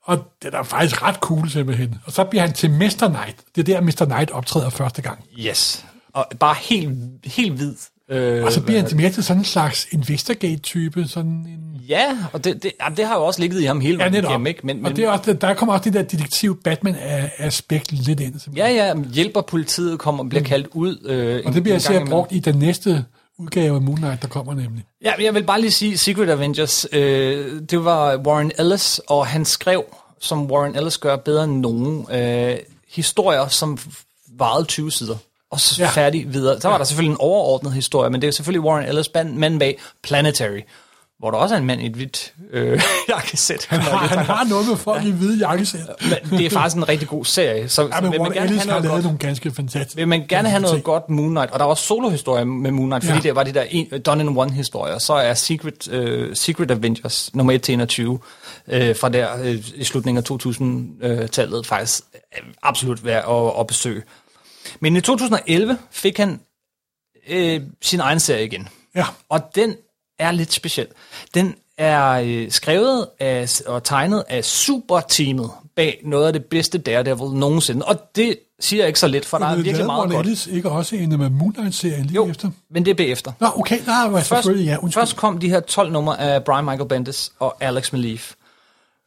Og 0.07 0.19
det 0.43 0.55
er 0.55 0.63
faktisk 0.63 1.03
ret 1.03 1.17
cool 1.17 1.51
simpelthen. 1.51 1.95
Og 2.05 2.13
så 2.13 2.25
bliver 2.25 2.43
han 2.43 2.53
til 2.53 2.71
Mr. 2.71 3.09
Knight. 3.09 3.37
Det 3.57 3.69
er 3.69 3.75
der, 3.75 3.81
Mr. 3.81 4.05
Knight 4.05 4.31
optræder 4.31 4.71
første 4.71 5.03
gang. 5.03 5.19
Yes. 5.39 5.85
Og 6.13 6.27
bare 6.41 6.55
helt, 6.61 6.99
helt 7.25 7.53
hvid. 7.53 7.75
Øh, 8.11 8.45
Og 8.45 8.53
så 8.53 8.61
bliver 8.63 8.81
han 8.81 8.89
til 8.89 8.97
mere 8.97 9.11
til 9.11 9.25
sådan 9.25 9.41
en 9.41 9.45
slags 9.45 9.87
Investigate-type. 9.93 11.05
Sådan 11.09 11.31
en... 11.31 11.81
Ja, 11.89 12.17
og 12.33 12.45
det, 12.45 12.63
det, 12.63 12.73
jamen, 12.83 12.97
det 12.97 13.07
har 13.07 13.17
jo 13.17 13.25
også 13.25 13.41
ligget 13.41 13.61
i 13.61 13.65
ham 13.65 13.81
hele 13.81 13.93
Ja, 13.95 13.99
vejen 13.99 14.13
netop. 14.13 14.31
igennem, 14.31 14.47
ikke? 14.47 14.61
Men, 14.67 14.77
men, 14.77 14.87
og 14.87 14.97
det 14.97 15.05
er 15.05 15.11
også, 15.11 15.33
der 15.33 15.55
kommer 15.55 15.73
også 15.73 15.85
det 15.85 15.93
der 15.93 16.03
detektiv 16.03 16.61
Batman-aspekt 16.65 17.93
lidt 17.93 18.21
ind. 18.21 18.39
simpelthen. 18.41 18.77
Ja, 18.77 18.87
ja, 18.87 18.95
hjælper 19.13 19.41
politiet, 19.41 19.99
kommer 19.99 20.25
og 20.25 20.29
bliver 20.29 20.45
kaldt 20.45 20.67
ud. 20.73 20.99
Øh, 21.07 21.43
Og 21.47 21.55
det 21.55 21.63
bliver 21.63 21.89
imellem. 21.91 22.09
brugt 22.09 22.33
i 22.33 22.39
den 22.39 22.55
næste 22.59 23.05
udgave 23.39 23.75
af 23.77 23.83
Moon 23.83 23.97
Knight, 23.97 24.23
der 24.23 24.29
kommer 24.29 24.55
nemlig. 24.55 24.85
Ja, 25.05 25.13
jeg 25.21 25.35
vil 25.35 25.45
bare 25.45 25.61
lige 25.61 25.71
sige, 25.71 25.99
Secret 25.99 26.31
Avengers, 26.31 26.87
øh, 26.93 27.61
det 27.71 27.85
var 27.85 28.17
Warren 28.17 28.53
Ellis, 28.59 29.01
og 29.09 29.27
han 29.27 29.45
skrev, 29.45 29.85
som 30.21 30.51
Warren 30.51 30.77
Ellis 30.77 30.99
gør 30.99 31.17
bedre 31.17 31.45
end 31.45 31.61
nogen, 31.61 32.07
øh, 32.13 32.57
historier, 32.89 33.49
som 33.49 33.79
varede 34.39 34.65
20 34.65 34.91
sider. 34.93 35.17
Og 35.51 35.61
så 35.61 35.75
Ja. 35.79 35.85
ja. 35.85 35.91
færdig 35.91 36.33
videre. 36.35 36.61
Så 36.61 36.69
var 36.69 36.79
der 36.79 36.85
selvfølgelig 36.85 37.13
en 37.13 37.21
overordnet 37.21 37.73
historie, 37.73 38.11
men 38.11 38.23
det 38.23 38.29
er 38.29 38.33
selvfølgelig 38.33 38.65
Warren 38.69 38.89
Ellis, 38.89 39.11
mand 39.15 39.35
mand 39.35 39.59
bag 39.59 39.79
Planetary, 40.03 40.61
hvor 41.19 41.31
der 41.31 41.39
også 41.39 41.55
er 41.55 41.59
en 41.59 41.65
mand 41.67 41.83
i 41.83 41.87
et 41.87 41.93
hvidt 41.93 42.35
øh, 42.51 42.81
jakkesæt. 43.09 43.67
Han 43.69 43.81
har, 43.81 43.97
han 43.97 44.19
har 44.19 44.45
noget 44.45 44.69
med 44.69 44.77
folk 44.77 45.03
ja. 45.03 45.09
i 45.09 45.11
hvide 45.11 45.39
jakkesæt. 45.49 45.81
Men 46.31 46.39
det 46.39 46.47
er 46.47 46.51
faktisk 46.51 46.77
en 46.77 46.89
rigtig 46.89 47.09
god 47.09 47.25
serie. 47.25 47.69
Så, 47.69 47.83
Ja, 47.83 48.01
men 48.01 48.13
vil 48.13 48.21
man 48.23 48.33
gerne 48.33 48.47
Ellis 48.47 48.63
have 48.63 48.73
har 48.73 48.81
noget 48.81 48.83
lavet 48.85 48.95
godt. 48.95 49.05
nogle 49.05 49.19
ganske 49.19 49.51
fantastiske 49.51 49.97
Vil 49.97 50.09
man 50.09 50.27
gerne 50.29 50.49
have 50.49 50.63
noget 50.63 50.85
godt 50.85 51.11
Moon 51.11 51.31
Knight, 51.31 51.51
og 51.51 51.59
der 51.59 51.65
var 51.65 51.71
også 51.71 51.85
solohistorie 51.85 52.45
med 52.45 52.71
Moon 52.71 52.89
Knight, 52.89 53.05
fordi 53.05 53.17
Ja. 53.17 53.23
det 53.23 53.35
var 53.35 53.43
de 53.43 53.55
der 53.55 53.63
en, 53.71 53.87
done 54.01 54.23
in 54.23 54.39
one 54.39 54.53
historier, 54.53 54.99
så 54.99 55.13
er 55.13 55.35
Secret, 55.35 55.89
uh, 55.89 56.35
Secret 56.35 56.71
Avengers 56.71 57.35
nummer 57.35 57.53
1 57.53 57.63
til 57.63 57.73
21 57.73 58.11
uh, 58.13 58.19
fra 58.73 59.09
der 59.09 59.41
uh, 59.41 59.79
i 59.81 59.85
slutningen 59.85 60.25
af 60.25 60.31
2000-tallet 60.31 61.67
faktisk 61.67 62.03
uh, 62.43 62.49
absolut 62.63 63.05
værd 63.05 63.25
at, 63.31 63.61
at 63.61 63.67
besøge. 63.67 64.03
Men 64.81 64.97
i 64.97 65.01
2011 65.01 65.79
fik 65.91 66.17
han 66.17 66.41
uh, 67.35 67.63
sin 67.83 68.01
egen 68.01 68.21
serie 68.21 68.45
igen. 68.45 68.69
Ja. 68.95 69.05
Og 69.29 69.41
den 69.55 69.75
er 70.19 70.31
lidt 70.31 70.53
speciel. 70.53 70.87
Den 71.35 71.55
er 71.79 72.11
øh, 72.25 72.51
skrevet 72.51 73.07
af, 73.21 73.61
og 73.67 73.85
tegnet 73.85 74.25
af 74.29 74.45
superteamet 74.45 75.51
bag 75.77 76.01
noget 76.05 76.27
af 76.27 76.33
det 76.33 76.45
bedste 76.45 76.79
Daredevil 76.79 77.31
nogensinde. 77.39 77.87
Og 77.87 78.17
det 78.17 78.39
siger 78.61 78.81
jeg 78.83 78.89
ikke 78.89 79.01
så 79.01 79.09
lidt, 79.09 79.25
for 79.27 79.39
der 79.39 79.47
er 79.47 79.57
virkelig 79.57 79.87
meget 79.87 80.11
godt. 80.11 80.27
Ellis 80.27 80.47
ikke 80.47 80.71
også 80.71 80.97
en 80.97 81.19
med 81.19 81.31
Moon 81.31 81.53
Knight-serien 81.53 82.05
lige 82.05 82.15
Jo, 82.15 82.29
efter? 82.31 82.51
men 82.71 82.85
det 82.85 82.91
er 82.91 82.95
bagefter. 82.95 83.33
Nå, 83.41 83.47
okay, 83.57 83.79
der 83.87 84.09
var 84.09 84.19
Først, 84.19 84.27
selvfølgelig, 84.29 84.67
ja, 84.71 84.77
undskyld. 84.83 85.01
først 85.01 85.17
kom 85.17 85.39
de 85.39 85.49
her 85.51 85.61
12 85.61 85.93
numre 85.93 86.21
af 86.21 86.45
Brian 86.45 86.65
Michael 86.65 86.89
Bendis 86.89 87.33
og 87.39 87.57
Alex 87.61 87.93
Maleev, 87.93 88.19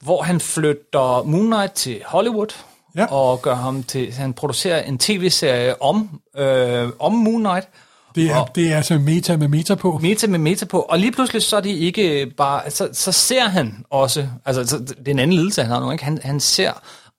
hvor 0.03 0.21
han 0.23 0.39
flytter 0.39 1.23
Moon 1.23 1.45
Knight 1.45 1.73
til 1.73 2.01
Hollywood, 2.05 2.47
Ja. 2.95 3.05
og 3.05 3.41
gør 3.41 3.55
ham 3.55 3.83
til, 3.83 4.11
han 4.13 4.33
producerer 4.33 4.81
en 4.81 4.97
tv-serie 4.97 5.81
om, 5.81 6.21
øh, 6.37 6.89
om 6.99 7.13
Moon 7.13 7.39
Knight, 7.43 7.67
Det 8.15 8.31
er, 8.31 8.35
Og- 8.35 8.49
det 8.55 8.71
er 8.71 8.77
altså 8.77 8.97
meta 8.97 9.37
med 9.37 9.47
meta 9.47 9.75
på. 9.75 9.99
meta 10.01 10.27
med 10.27 10.39
meta 10.39 10.65
på, 10.65 10.79
og 10.79 10.99
lige 10.99 11.11
pludselig 11.11 11.41
så 11.41 11.57
er 11.57 11.61
de 11.61 11.69
ikke 11.71 12.31
bare, 12.37 12.71
så, 12.71 12.89
så 12.93 13.11
ser 13.11 13.49
han 13.49 13.83
også, 13.89 14.27
altså 14.45 14.65
så, 14.67 14.77
det 14.79 15.07
er 15.07 15.11
en 15.11 15.19
anden 15.19 15.35
lidelse, 15.37 15.61
han 15.61 15.71
har 15.71 15.79
nu, 15.79 15.91
ikke? 15.91 16.03
Han, 16.03 16.19
han 16.23 16.39
ser 16.39 16.71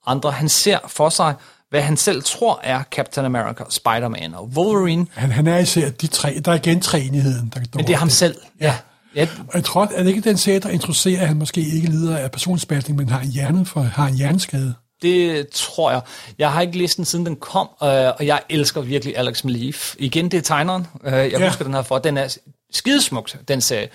andre, 0.07 0.31
han 0.31 0.49
ser 0.49 0.79
for 0.89 1.09
sig, 1.09 1.35
hvad 1.71 1.83
han 1.83 1.97
selv 1.97 2.23
tror 2.23 2.61
er 2.63 2.83
Captain 2.91 3.27
America, 3.27 3.65
Spider-Man 3.71 4.35
og 4.35 4.45
Wolverine, 4.57 5.07
Han, 5.15 5.31
han 5.33 5.47
er 5.47 5.59
især 5.59 5.91
de 5.91 6.07
tre. 6.07 6.41
Der 6.45 6.53
er 6.53 6.57
igen 6.57 6.81
træenigheden. 6.81 7.53
Der, 7.55 7.61
men 7.75 7.87
det 7.87 7.93
er 7.93 7.97
ham 7.99 8.11
selv. 8.11 8.37
Ja. 8.61 8.75
ja. 9.17 9.29
Og 9.49 9.55
jeg 9.55 9.65
tror, 9.65 9.83
at 9.83 10.05
det 10.05 10.07
ikke 10.07 10.21
den 10.29 10.37
serie, 10.37 10.59
der 10.59 10.69
introducerer, 10.69 11.21
at 11.23 11.29
han 11.29 11.37
måske 11.37 11.61
ikke 11.61 11.91
lider 11.91 12.17
af 12.17 12.31
personspasning, 12.31 12.99
men 12.99 13.09
har 13.09 13.21
en, 13.21 13.29
hjerne 13.31 13.67
for, 13.67 13.81
har 13.81 14.07
en 14.07 14.15
hjerneskade. 14.15 14.75
Det 15.03 15.49
tror 15.49 15.91
jeg. 15.91 16.01
Jeg 16.39 16.53
har 16.53 16.61
ikke 16.61 16.79
læst 16.79 16.97
den, 16.97 17.05
siden 17.05 17.27
den 17.27 17.37
kom, 17.37 17.69
øh, 17.83 17.89
og 17.89 18.27
jeg 18.27 18.41
elsker 18.49 18.81
virkelig 18.81 19.19
Alex 19.19 19.45
Maleev. 19.45 19.73
Igen, 19.99 20.31
det 20.31 20.39
er 20.39 20.43
tegneren. 20.43 20.87
Øh, 21.05 21.13
jeg 21.13 21.31
Ja. 21.31 21.47
husker 21.49 21.65
den 21.65 21.75
her 21.75 21.83
for. 21.83 21.99
Den 21.99 22.17
er 22.17 22.37
skidesmukt, 22.73 23.37
den 23.49 23.61
serie. 23.61 23.89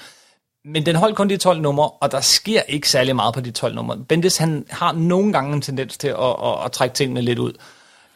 Men 0.65 0.85
den 0.85 0.95
holdt 0.95 1.15
kun 1.15 1.29
de 1.29 1.37
12 1.37 1.61
numre, 1.61 1.89
og 1.89 2.11
der 2.11 2.21
sker 2.21 2.61
ikke 2.61 2.89
særlig 2.89 3.15
meget 3.15 3.33
på 3.33 3.41
de 3.41 3.51
12 3.51 3.75
numre. 3.75 3.97
Bendis, 4.09 4.37
han 4.37 4.65
har 4.69 4.91
nogle 4.91 5.33
gange 5.33 5.53
en 5.53 5.61
tendens 5.61 5.97
til 5.97 6.07
at, 6.07 6.15
at, 6.43 6.65
at 6.65 6.71
trække 6.71 6.95
tingene 6.95 7.21
lidt 7.21 7.39
ud. 7.39 7.53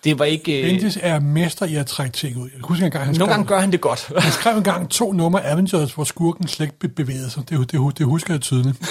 Det 0.04 0.20
var 0.20 0.26
ikke... 0.26 0.62
øh, 0.62 0.66
Bendis 0.70 0.98
er 1.02 1.20
mester 1.20 1.66
i 1.66 1.76
at 1.76 1.88
trække 1.88 2.18
ting 2.18 2.38
ud. 2.38 2.50
Jeg 2.54 2.62
husker 2.64 2.86
engang, 2.86 3.06
han 3.06 3.16
skrev, 3.16 3.20
Nogle 3.20 3.34
gange 3.34 3.48
gør 3.48 3.60
han 3.60 3.72
det 3.72 3.82
godt. 3.82 4.12
han 4.18 4.32
skrev 4.32 4.58
engang 4.58 4.90
to 4.90 5.12
numre 5.14 5.46
Avengers, 5.46 5.94
hvor 5.94 6.04
skurken 6.04 6.48
slet 6.48 6.66
ikke 6.66 6.80
be- 6.80 6.88
bevægede 6.88 7.30
sig. 7.30 7.50
Det, 7.50 7.72
det, 7.72 7.98
det 7.98 8.06
husker 8.06 8.34
jeg 8.34 8.42
tydeligt. 8.42 8.78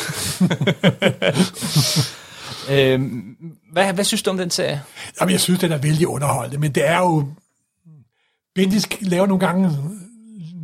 øh, 2.71 3.01
hvad, 3.73 3.93
hvad 3.93 4.05
synes 4.05 4.23
du 4.23 4.31
om 4.31 4.39
den 4.39 4.51
serie? 4.51 4.83
Jamen, 5.21 5.33
jeg 5.33 5.41
synes, 5.41 5.61
den 5.61 5.73
er 5.73 5.79
vældig 5.79 6.07
underholdende, 6.07 6.59
men 6.59 6.73
det 6.73 6.89
er 6.89 6.99
jo... 6.99 7.25
Bendis 8.55 8.89
laver 9.01 9.27
nogle 9.27 9.47
gange... 9.47 9.71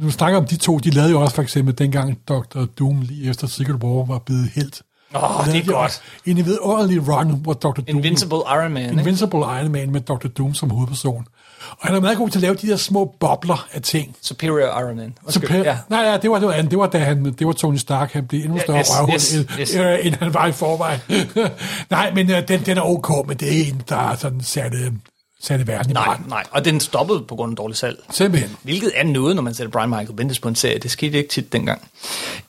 Nu 0.01 0.11
snakker 0.11 0.39
om 0.39 0.47
de 0.47 0.57
to, 0.57 0.79
de 0.79 0.91
lavede 0.91 1.11
jo 1.11 1.21
også 1.21 1.35
for 1.35 1.43
eksempel 1.43 1.79
dengang 1.79 2.19
Dr. 2.29 2.65
Doom 2.79 3.01
lige 3.01 3.31
efter 3.31 3.47
Secret 3.47 3.85
War 3.85 4.05
var 4.05 4.19
blevet 4.19 4.51
helt. 4.55 4.83
Åh, 5.15 5.41
oh, 5.41 5.47
det 5.47 5.57
er 5.57 5.73
godt. 5.73 6.03
En 6.27 6.37
vidunderlig 6.37 7.09
run, 7.09 7.31
hvor 7.31 7.53
Dr. 7.53 7.71
Doom... 7.71 7.85
Invincible 7.87 8.37
Iron 8.37 8.73
Man, 8.73 8.83
ikke? 8.83 9.01
Invincible 9.01 9.39
Iron 9.39 9.73
Man 9.73 9.91
med 9.91 10.01
Dr. 10.01 10.29
Doom 10.29 10.55
som 10.55 10.71
hovedperson. 10.71 11.27
Og 11.71 11.87
han 11.87 11.97
er 11.97 12.01
meget 12.01 12.19
god 12.19 12.31
til 12.31 12.39
at 12.39 12.43
lave 12.43 12.55
de 12.55 12.67
der 12.67 12.77
små 12.77 13.15
bobler 13.21 13.69
af 13.73 13.83
ting. 13.83 14.17
Superior 14.23 14.81
Iron 14.81 14.97
Man. 14.97 15.15
Så 15.17 15.27
Undskyld, 15.27 15.49
per, 15.49 15.59
ja. 15.59 15.79
Nej, 15.89 16.01
ja, 16.01 16.17
det 16.17 16.31
var 16.31 16.39
det 16.39 16.49
var. 16.49 16.63
Det 16.63 16.79
var 16.79 16.87
da 16.87 16.99
han, 16.99 17.25
det 17.25 17.47
var 17.47 17.53
Tony 17.53 17.77
Stark, 17.77 18.13
han 18.13 18.27
blev 18.27 18.41
endnu 18.45 18.59
større 18.59 18.79
yes, 18.79 18.89
røvhul, 18.91 19.15
yes, 19.15 19.35
end, 19.35 19.47
yes. 19.61 19.75
øh, 19.75 19.99
end 20.07 20.15
han 20.15 20.35
var 20.35 20.47
i 20.47 20.53
forvejen. 20.53 21.01
Nej, 21.91 22.15
men 22.15 22.31
øh, 22.31 22.49
den, 22.49 22.61
den 22.67 22.79
er 22.79 22.83
ok, 22.83 23.29
men 23.29 23.37
det 23.37 23.49
er 23.49 23.65
en, 23.69 23.83
der 23.89 23.97
er 23.97 24.17
sådan 24.17 24.41
satte, 24.41 24.93
satte 25.41 25.67
verden 25.67 25.91
i 25.91 25.95
Nej, 25.95 26.05
brand. 26.05 26.27
nej. 26.29 26.43
Og 26.51 26.65
den 26.65 26.81
stoppede 26.81 27.21
på 27.29 27.35
grund 27.37 27.53
af 27.53 27.57
dårlig 27.57 27.77
salg. 27.77 27.99
Simpelthen. 28.11 28.57
Hvilket 28.63 28.93
er 28.95 29.05
noget, 29.05 29.37
når 29.37 29.43
man 29.43 29.55
sætter 29.55 29.71
Brian 29.71 29.89
Michael 29.89 30.13
Bendis 30.13 30.41
på 30.41 30.49
en 30.49 30.55
serie. 30.55 30.79
Det 30.79 30.91
skete 30.91 31.19
ikke 31.19 31.31
tit 31.31 31.53
dengang. 31.53 31.83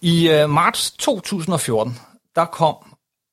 I 0.01 0.29
øh, 0.29 0.49
marts 0.49 0.91
2014, 0.91 1.99
der 2.35 2.45
kom 2.45 2.75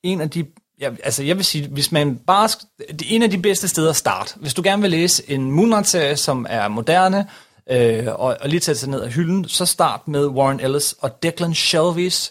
en 0.02 0.20
af 0.20 0.30
de... 0.30 0.44
Ja, 0.82 0.90
altså 1.04 1.22
jeg 1.22 1.36
vil 1.36 1.44
sige, 1.44 1.68
hvis 1.68 1.92
man 1.92 2.16
bare... 2.16 2.48
Det 2.78 3.02
er 3.02 3.14
en 3.14 3.22
af 3.22 3.30
de 3.30 3.38
bedste 3.38 3.68
steder 3.68 3.90
at 3.90 3.96
starte. 3.96 4.34
Hvis 4.36 4.54
du 4.54 4.62
gerne 4.64 4.82
vil 4.82 4.90
læse 4.90 5.30
en 5.30 5.50
Moon 5.50 5.68
Knight-serie, 5.68 6.16
som 6.16 6.46
er 6.48 6.68
moderne, 6.68 7.26
øh, 7.70 8.06
og, 8.06 8.36
og 8.40 8.48
lige 8.48 8.60
tage 8.60 8.74
sig 8.74 8.88
ned 8.88 9.00
af 9.00 9.12
hylden, 9.12 9.48
så 9.48 9.66
start 9.66 10.08
med 10.08 10.26
Warren 10.26 10.60
Ellis 10.60 10.94
og 11.00 11.22
Declan 11.22 11.52
Shelby's 11.52 12.30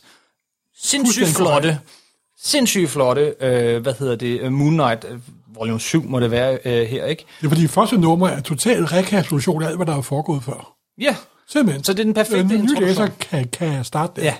sindssygt 0.81 1.27
flotte, 1.27 1.79
sindssygt 2.43 2.89
flotte, 2.89 3.33
øh, 3.41 3.81
hvad 3.81 3.93
hedder 3.99 4.15
det, 4.15 4.41
øh, 4.41 4.51
Moon 4.51 4.73
Knight, 4.73 5.05
øh, 5.09 5.19
volume 5.55 5.79
7 5.79 6.03
må 6.03 6.19
det 6.19 6.31
være 6.31 6.59
øh, 6.65 6.87
her, 6.87 7.05
ikke? 7.05 7.25
Det 7.39 7.45
er 7.45 7.49
fordi 7.49 7.67
første 7.67 7.97
nummer 7.97 8.27
er 8.27 8.41
total 8.41 8.85
rekapitulation 8.85 9.63
af 9.63 9.67
alt, 9.67 9.75
hvad 9.75 9.85
der 9.85 9.97
er 9.97 10.01
foregået 10.01 10.43
før. 10.43 10.75
Ja, 11.01 11.15
Simpelthen. 11.51 11.83
Så 11.83 11.93
det 11.93 11.99
er 11.99 12.03
den 12.03 12.13
perfekte 12.13 12.43
ny 12.43 12.53
introduktion. 12.53 12.87
læser 12.87 13.07
kan, 13.19 13.47
kan 13.47 13.83
starte 13.83 14.21
der. 14.21 14.27
Ja, 14.27 14.35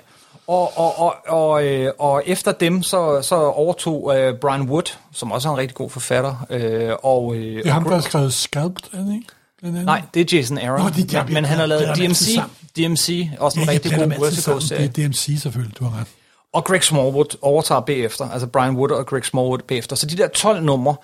og, 0.52 0.78
og, 0.78 1.00
og, 1.00 1.16
og, 1.28 1.66
øh, 1.68 1.92
og 2.00 2.24
efter 2.26 2.52
dem, 2.52 2.84
så, 2.84 3.22
så 3.22 3.36
overtog 3.36 4.18
øh, 4.20 4.34
Brian 4.38 4.62
Wood, 4.62 4.96
som 5.14 5.32
også 5.32 5.50
er 5.50 5.54
en 5.54 5.58
rigtig 5.60 5.76
god 5.76 5.90
forfatter, 5.90 6.46
øh, 6.50 6.92
og... 7.04 7.36
Øh, 7.36 7.42
Det 7.58 7.68
er 7.68 7.72
ham, 7.72 7.84
der 7.84 7.94
har 7.94 8.02
skrevet 8.02 8.34
Scalped, 8.34 8.84
er 8.94 8.98
det 8.98 9.14
ikke? 9.14 9.86
Nej, 9.86 10.02
det 10.14 10.34
er 10.34 10.38
Jason 10.38 10.58
Aaron, 10.58 10.82
Nå, 10.82 10.90
det 10.90 11.14
er- 11.14 11.26
men 11.28 11.46
han 11.46 11.58
har 11.58 11.66
lavet 11.66 11.98
DMC, 11.98 12.40
DMC, 12.78 13.30
også 13.40 13.60
en 13.60 13.66
Ja, 13.66 13.72
rigtig 13.72 13.92
god 13.92 14.00
dem 14.02 14.12
altid 14.12 14.24
Vertigo 14.26 14.42
sammen. 14.42 14.62
serie. 14.62 14.88
Det 14.88 15.04
er 15.04 15.08
DMC 15.08 15.42
selvfølgelig, 15.42 15.78
du 15.80 15.84
har 15.86 16.00
ret. 16.00 16.08
Og 16.54 16.64
Greg 16.66 16.84
Smallwood 16.84 17.38
overtager 17.42 17.82
bagefter, 17.82 18.30
altså 18.30 18.48
Brian 18.48 18.76
Wood 18.76 18.92
og 18.92 19.06
Greg 19.06 19.26
Smallwood 19.26 19.60
bagefter. 19.68 19.96
Så 19.96 20.06
de 20.06 20.18
der 20.18 20.28
12 20.28 20.64
numre, 20.64 20.96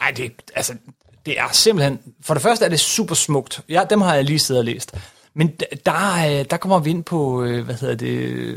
ej, 0.00 0.10
det, 0.16 0.32
altså, 0.56 0.72
det 1.26 1.38
er 1.38 1.48
simpelthen... 1.52 1.98
For 2.24 2.34
det 2.34 2.42
første 2.42 2.64
er 2.64 2.68
det 2.68 2.80
super 2.80 3.14
smukt. 3.14 3.60
Ja, 3.68 3.82
dem 3.90 4.00
har 4.00 4.14
jeg 4.14 4.24
lige 4.24 4.38
siddet 4.38 4.58
og 4.58 4.64
læst. 4.64 4.94
Men 5.34 5.48
der, 5.86 6.38
øh, 6.40 6.44
der 6.50 6.56
kommer 6.56 6.78
vi 6.78 6.90
ind 6.90 7.04
på, 7.04 7.42
øh, 7.44 7.64
hvad 7.64 7.74
hedder 7.74 7.94
det, 7.94 8.56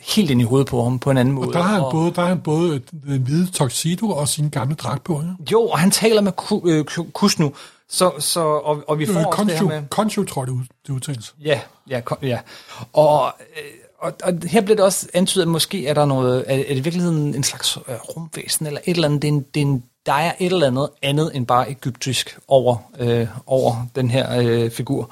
helt 0.00 0.30
ind 0.30 0.40
i 0.40 0.44
hovedet 0.44 0.66
på 0.68 0.82
ham 0.84 0.98
på 0.98 1.10
en 1.10 1.16
anden 1.16 1.34
måde. 1.34 1.52
Der 1.52 1.62
har 1.62 1.72
han 1.74 1.82
Og- 1.84 1.92
både, 1.92 2.12
der 2.14 2.20
har 2.20 2.28
han 2.28 2.40
både 2.40 2.80
den 3.06 3.22
hvide 3.22 3.46
tuxedo 3.50 4.10
og 4.10 4.28
sin 4.28 4.48
gamle 4.48 4.74
dragt 4.74 5.04
på. 5.04 5.22
Ja? 5.22 5.44
Jo, 5.52 5.62
og 5.62 5.78
han 5.78 5.90
taler 5.90 6.20
med 6.20 6.32
Ku- 6.32 6.62
øh, 6.68 6.84
Ku- 6.84 7.10
Kusnu, 7.14 7.52
så, 7.88 8.10
så, 8.18 8.40
og, 8.40 8.82
og 8.88 8.98
vi 8.98 9.06
får 9.06 9.20
Øh, 9.20 9.26
også 9.26 9.44
det 9.44 9.52
her 9.58 9.62
med... 9.64 9.82
Conchu, 9.90 10.24
tror 10.24 10.42
jeg, 10.42 10.46
det, 10.46 10.52
ud, 10.52 10.62
det 10.86 10.92
udtales. 10.92 11.34
Ja, 11.44 11.60
ja, 11.90 12.00
kom, 12.00 12.18
ja. 12.22 12.38
Og, 12.92 13.32
øh, 13.56 13.62
og, 13.98 14.12
og 14.24 14.32
her 14.46 14.60
bliver 14.60 14.76
det 14.76 14.84
også 14.84 15.06
antydet, 15.14 15.42
at 15.42 15.48
måske 15.48 15.86
er 15.86 15.94
der 15.94 16.04
noget, 16.04 16.44
er, 16.46 16.54
er 16.54 16.62
det 16.68 16.76
i 16.76 16.80
virkeligheden 16.80 17.34
en 17.34 17.42
slags 17.44 17.78
øh, 17.88 17.94
rumvæsen, 17.94 18.66
eller 18.66 18.80
et 18.86 18.94
eller 18.94 19.08
andet, 19.08 19.22
det 19.22 19.28
er 19.28 19.32
en, 19.32 19.44
det 19.54 19.60
er 19.60 19.66
en, 19.66 19.82
der 20.06 20.12
er 20.12 20.32
et 20.38 20.52
eller 20.52 20.66
andet 20.66 20.88
andet 21.02 21.30
end 21.34 21.46
bare 21.46 21.70
egyptisk 21.70 22.38
over, 22.48 22.76
øh, 22.98 23.26
over 23.46 23.86
den 23.96 24.10
her 24.10 24.40
øh, 24.40 24.70
figur. 24.70 25.10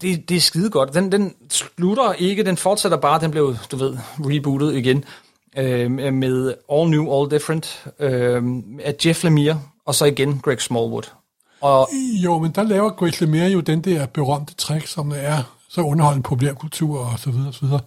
Det, 0.00 0.28
det 0.28 0.36
er 0.36 0.40
skide 0.40 0.70
godt. 0.70 0.94
Den, 0.94 1.12
den 1.12 1.34
slutter 1.50 2.12
ikke, 2.12 2.44
den 2.44 2.56
fortsætter 2.56 2.98
bare, 2.98 3.20
den 3.20 3.30
blev, 3.30 3.56
du 3.70 3.76
ved, 3.76 3.96
rebootet 4.18 4.74
igen, 4.74 5.04
øh, 5.58 5.90
med 5.90 6.54
All 6.72 6.90
New, 6.90 7.20
All 7.20 7.30
Different, 7.30 7.86
øh, 8.00 8.42
af 8.84 8.94
Jeff 9.06 9.24
Lemire, 9.24 9.60
og 9.86 9.94
så 9.94 10.04
igen 10.04 10.40
Greg 10.42 10.60
Smallwood. 10.60 11.10
Og 11.60 11.88
Jo, 12.24 12.38
men 12.38 12.50
der 12.50 12.62
laver 12.62 12.90
Grace 12.90 13.24
Lemire 13.24 13.48
jo 13.48 13.60
den 13.60 13.80
der 13.80 14.06
berømte 14.06 14.54
trick, 14.54 14.86
som 14.86 15.12
er 15.16 15.56
så 15.68 15.80
underholdende 15.80 16.22
populærkultur 16.22 16.98
og 16.98 17.18
så 17.18 17.30
videre 17.30 17.48
og 17.48 17.54
så 17.54 17.64
videre. 17.64 17.80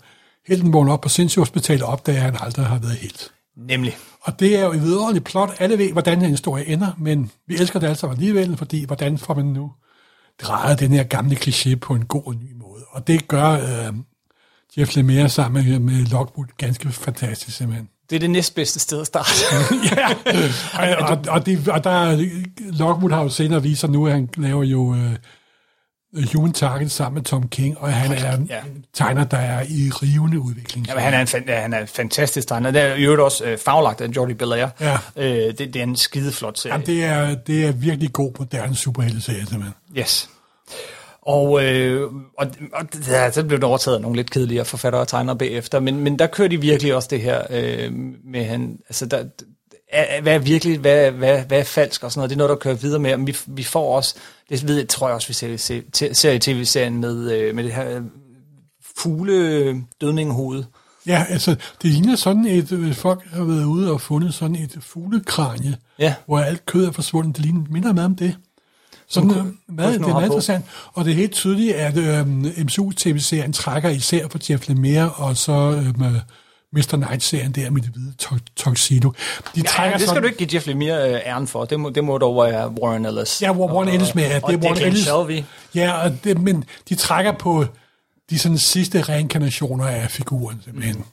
Helten 0.47 0.74
vågner 0.74 0.93
op 0.93 1.01
på 1.01 1.10
sindssygehospitalet 1.10 1.84
og 1.84 1.89
opdager, 1.89 2.18
at 2.18 2.24
han 2.24 2.38
aldrig 2.41 2.66
har 2.66 2.80
været 2.80 2.95
helt. 2.95 3.32
nemlig, 3.55 3.97
Og 4.22 4.39
det 4.39 4.58
er 4.58 4.66
jo 4.66 4.72
et 4.72 4.82
vidunderligt 4.82 5.26
plot. 5.26 5.49
Alle 5.60 5.78
ved, 5.78 5.91
hvordan 5.91 6.22
den 6.22 6.30
historie 6.30 6.68
ender, 6.68 6.91
men 6.97 7.32
vi 7.47 7.55
elsker 7.55 7.80
det 7.80 7.97
sammen 7.97 8.18
alligevel, 8.18 8.58
fordi 8.58 8.86
hvordan 8.86 9.18
får 9.18 9.34
man 9.34 9.45
nu 9.45 9.72
drejet 10.42 10.80
den 10.80 10.92
her 10.92 11.04
gamle 11.04 11.36
kliché 11.36 11.76
på 11.76 11.94
en 11.94 12.06
god 12.06 12.24
og 12.26 12.36
ny 12.36 12.54
måde. 12.56 12.84
Og 12.92 13.08
det 13.08 13.28
gør 13.28 13.52
øh, 13.52 13.94
Jeff 14.78 14.96
Lemire 14.96 15.30
sammen 15.30 15.66
med, 15.70 15.80
med 15.80 16.06
Lockwood 16.06 16.48
ganske 16.58 16.92
fantastisk 16.92 17.58
simpelthen. 17.58 17.90
det 18.10 18.16
er 18.16 18.20
det 18.20 18.30
næstbedste 18.30 18.80
sted 18.80 19.02
at 19.02 19.08
starte. 19.08 19.30
ja, 19.96 20.08
og, 21.04 21.10
og, 21.10 21.20
og, 21.30 21.46
det, 21.46 21.68
og 21.68 21.84
der, 21.84 21.90
er- 21.90 22.44
Lockwood 22.60 23.12
har 23.12 23.22
jo 23.24 23.30
senere 23.30 23.64
vist 23.64 23.82
sig 23.82 23.90
nu, 23.90 24.08
at 24.08 24.14
han 24.14 24.30
laver 24.38 24.64
jo 24.64 24.80
uh, 24.82 24.98
Human 26.34 26.53
Target 26.53 26.91
sammen 26.91 27.15
med 27.15 27.24
Tom 27.24 27.47
King, 27.49 27.78
og 27.78 27.93
han 27.93 28.11
er 28.11 28.38
en 28.38 28.45
Ja. 28.49 28.59
tegner, 28.93 29.24
der 29.24 29.38
er 29.38 29.61
i 29.70 29.91
rivende 30.01 30.39
udvikling. 30.39 30.88
Jamen, 30.88 31.03
han 31.03 31.13
er 31.13 31.22
en, 31.22 31.28
fan, 31.28 31.43
ja, 31.47 31.59
han 31.59 31.74
er 31.74 31.80
en 31.80 31.88
fantastisk 31.88 32.47
tegner. 32.47 32.72
Det 32.72 32.82
er 32.82 32.95
i 32.95 33.03
øvrigt 33.03 33.22
også 33.22 33.45
øh, 33.45 33.57
faglagt 33.57 34.01
af 34.01 34.07
Jordi 34.07 34.34
Belair. 34.34 34.68
Ja. 34.80 34.97
Øh, 35.15 35.28
det, 35.28 35.59
det 35.59 35.76
er 35.76 35.84
en 35.84 35.95
skideflot 35.95 36.57
serie. 36.59 36.74
Jamen, 36.74 36.88
det, 36.88 37.03
er, 37.03 37.36
det 37.36 37.65
er 37.65 37.72
virkelig 37.72 38.13
god 38.13 38.32
moderne 38.39 38.76
superhelteserie, 38.76 39.39
simpelthen. 39.45 39.74
Yes. 39.97 40.30
Og, 41.22 41.63
øh, 41.63 42.11
og, 42.38 42.47
og 42.74 42.86
ja, 43.07 43.32
så 43.32 43.43
blev 43.43 43.57
det 43.59 43.63
overtaget 43.63 43.95
af 43.95 44.01
nogle 44.01 44.15
lidt 44.15 44.32
kedeligere 44.32 44.65
forfattere 44.65 45.01
og 45.01 45.07
tegnere 45.07 45.38
bagefter, 45.38 45.80
men, 45.80 45.99
men 45.99 46.20
der 46.20 46.28
kører 46.28 46.47
de 46.47 46.61
virkelig 46.61 46.95
også 46.95 47.07
det 47.11 47.22
her 47.22 47.41
øh, 47.49 47.91
med 48.26 48.45
han, 48.45 48.78
altså 48.89 49.05
der, 49.05 49.24
er, 49.91 50.22
hvad 50.22 50.34
er 50.36 50.39
virkelig, 50.39 50.80
hvad, 50.80 51.11
hvad, 51.11 51.41
hvad 51.41 51.59
er 51.59 51.63
falsk 51.63 52.03
og 52.03 52.11
sådan 52.11 52.20
noget, 52.20 52.30
det 52.30 52.36
er 52.36 52.38
noget, 52.38 52.49
der 52.49 52.55
kører 52.55 52.76
videre 52.76 52.99
med, 52.99 53.18
men 53.18 53.28
vi, 53.28 53.38
vi 53.47 53.63
får 53.63 53.95
også, 53.95 54.15
det 54.50 54.68
ved 54.68 54.76
jeg, 54.78 54.88
tror 54.89 55.08
jeg 55.08 55.16
også, 55.16 55.28
vi 55.28 55.34
ser, 55.34 55.58
ser, 56.14 56.32
i 56.32 56.39
tv-serien 56.39 56.98
med, 56.98 57.32
øh, 57.32 57.56
med 57.56 57.64
det 57.64 57.74
her 57.74 57.98
øh, 57.98 58.02
fugle 58.98 59.76
dødninghoved. 60.02 60.64
Ja, 61.08 61.26
altså, 61.30 61.52
det 61.82 61.91
ligner 61.91 62.16
sådan 62.16 62.45
et, 62.45 62.72
øh, 62.72 62.93
folk 62.93 63.24
har 63.34 63.43
været 63.43 63.64
ude 63.66 63.91
og 63.91 64.02
fundet 64.02 64.34
sådan 64.34 64.56
et 64.56 64.78
fuglekranje, 64.82 65.78
Ja. 66.00 66.14
hvor 66.26 66.39
alt 66.39 66.66
kød 66.66 66.86
er 66.86 66.91
forsvundet. 66.91 67.36
Det 67.36 67.45
ligner 67.45 67.62
minder 67.70 67.93
meget 67.93 68.06
om 68.06 68.16
det. 68.16 68.38
Sådan, 69.10 69.30
øh, 69.32 69.36
kun- 69.38 69.58
meget, 69.68 70.00
det 70.00 70.08
er 70.08 70.08
meget 70.14 70.26
interessant. 70.26 70.66
Og 70.93 71.06
det 71.06 71.12
er 71.12 71.16
helt 71.16 71.32
tydeligt, 71.34 71.74
at 71.76 71.98
øh, 71.98 72.28
MCU-tv-serien 72.66 73.54
trækker 73.54 73.89
især 73.89 74.28
på 74.28 74.38
Jeff 74.50 74.68
Lemire, 74.68 75.12
og 75.12 75.38
så 75.38 75.52
øh, 75.54 76.00
med 76.00 76.20
Mr. 76.74 76.97
Knight-serien 76.97 77.51
der 77.51 77.70
med 77.70 77.82
det 77.82 77.89
hvide 77.89 78.13
tuxedo. 78.55 79.09
De 79.09 79.15
Ja, 79.57 79.61
trækker 79.61 79.97
det 79.97 80.01
skal 80.01 80.07
sådan, 80.07 80.22
du 80.22 80.28
ikke 80.28 80.38
give 80.38 80.49
Jeff 80.53 80.68
Lemire 80.68 81.13
øh, 81.13 81.20
æren 81.26 81.47
for. 81.47 81.65
Det 81.65 81.80
må, 81.80 81.89
det 81.89 82.03
må 82.03 82.18
dog 82.18 82.36
være 82.45 82.72
Warren 82.82 83.05
Ellis. 83.05 83.41
Ja, 83.41 83.51
Warren 83.51 83.89
Ellis 83.89 84.15
med. 84.15 84.24
Ja, 84.24 84.39
og 84.43 84.51
det 84.51 84.63
er 84.63 84.68
Warren 84.68 84.84
Ellis. 84.84 85.03
Shelby. 85.03 85.43
Ja, 85.76 86.03
og 86.03 86.24
det, 86.24 86.41
men 86.41 86.63
de 86.89 86.95
trækker 86.95 87.32
på 87.32 87.65
de 88.30 88.39
sådan 88.39 88.57
sidste 88.57 89.01
reinkarnationer 89.01 89.86
af 89.86 90.11
figuren, 90.11 90.61
simpelthen. 90.65 91.05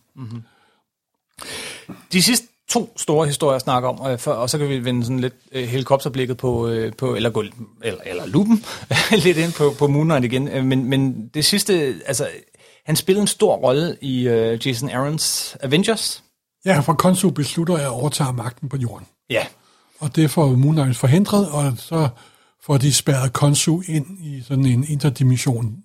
De 2.13 2.23
sidste 2.23 2.47
to 2.69 2.93
store 2.97 3.27
historier 3.27 3.57
at 3.57 3.63
snakke 3.63 3.89
om, 3.89 4.01
og, 4.01 4.21
for, 4.21 4.33
og 4.33 4.51
så 4.51 4.59
kan 4.59 4.69
vi 4.69 4.85
vende 4.85 5.05
sådan 5.05 5.21
lidt 5.21 5.35
øh, 5.53 5.69
helikopterblikket 5.69 6.37
på, 6.37 6.69
øh, 6.69 6.93
på 6.93 7.15
eller, 7.15 7.31
gå, 7.31 7.45
eller, 7.83 8.01
eller 8.07 8.27
lupen 8.27 8.65
lidt 9.25 9.37
ind 9.37 9.53
på, 9.53 9.75
på 9.79 9.87
Moon 9.87 10.07
Knight 10.07 10.25
igen. 10.25 10.49
Øh, 10.49 10.65
men, 10.65 10.85
men 10.85 11.31
det 11.35 11.45
sidste, 11.45 11.95
altså, 12.07 12.29
han 12.87 12.97
spillede 12.97 13.21
en 13.23 13.27
stor 13.27 13.57
rolle 13.57 13.97
i 14.01 14.29
øh, 14.29 14.67
Jason 14.67 14.91
Aaron's 14.91 15.57
Avengers. 15.63 16.23
Ja, 16.65 16.81
for 16.81 16.93
Konsu 16.93 17.31
beslutter 17.31 17.77
at 17.77 17.87
overtage 17.89 18.33
magten 18.33 18.69
på 18.69 18.77
jorden. 18.77 19.07
Ja, 19.31 19.47
Og 20.01 20.17
det 20.17 20.31
får 20.31 20.47
Moon 20.47 20.75
Knight 20.75 20.97
forhindret, 20.97 21.49
og 21.49 21.73
så 21.77 22.09
får 22.63 22.79
de 22.79 22.95
spærret 22.95 23.33
Konsu 23.33 23.81
ind 23.89 24.07
i 24.21 24.43
sådan 24.49 24.67
en 24.67 24.85
interdimension 24.89 25.77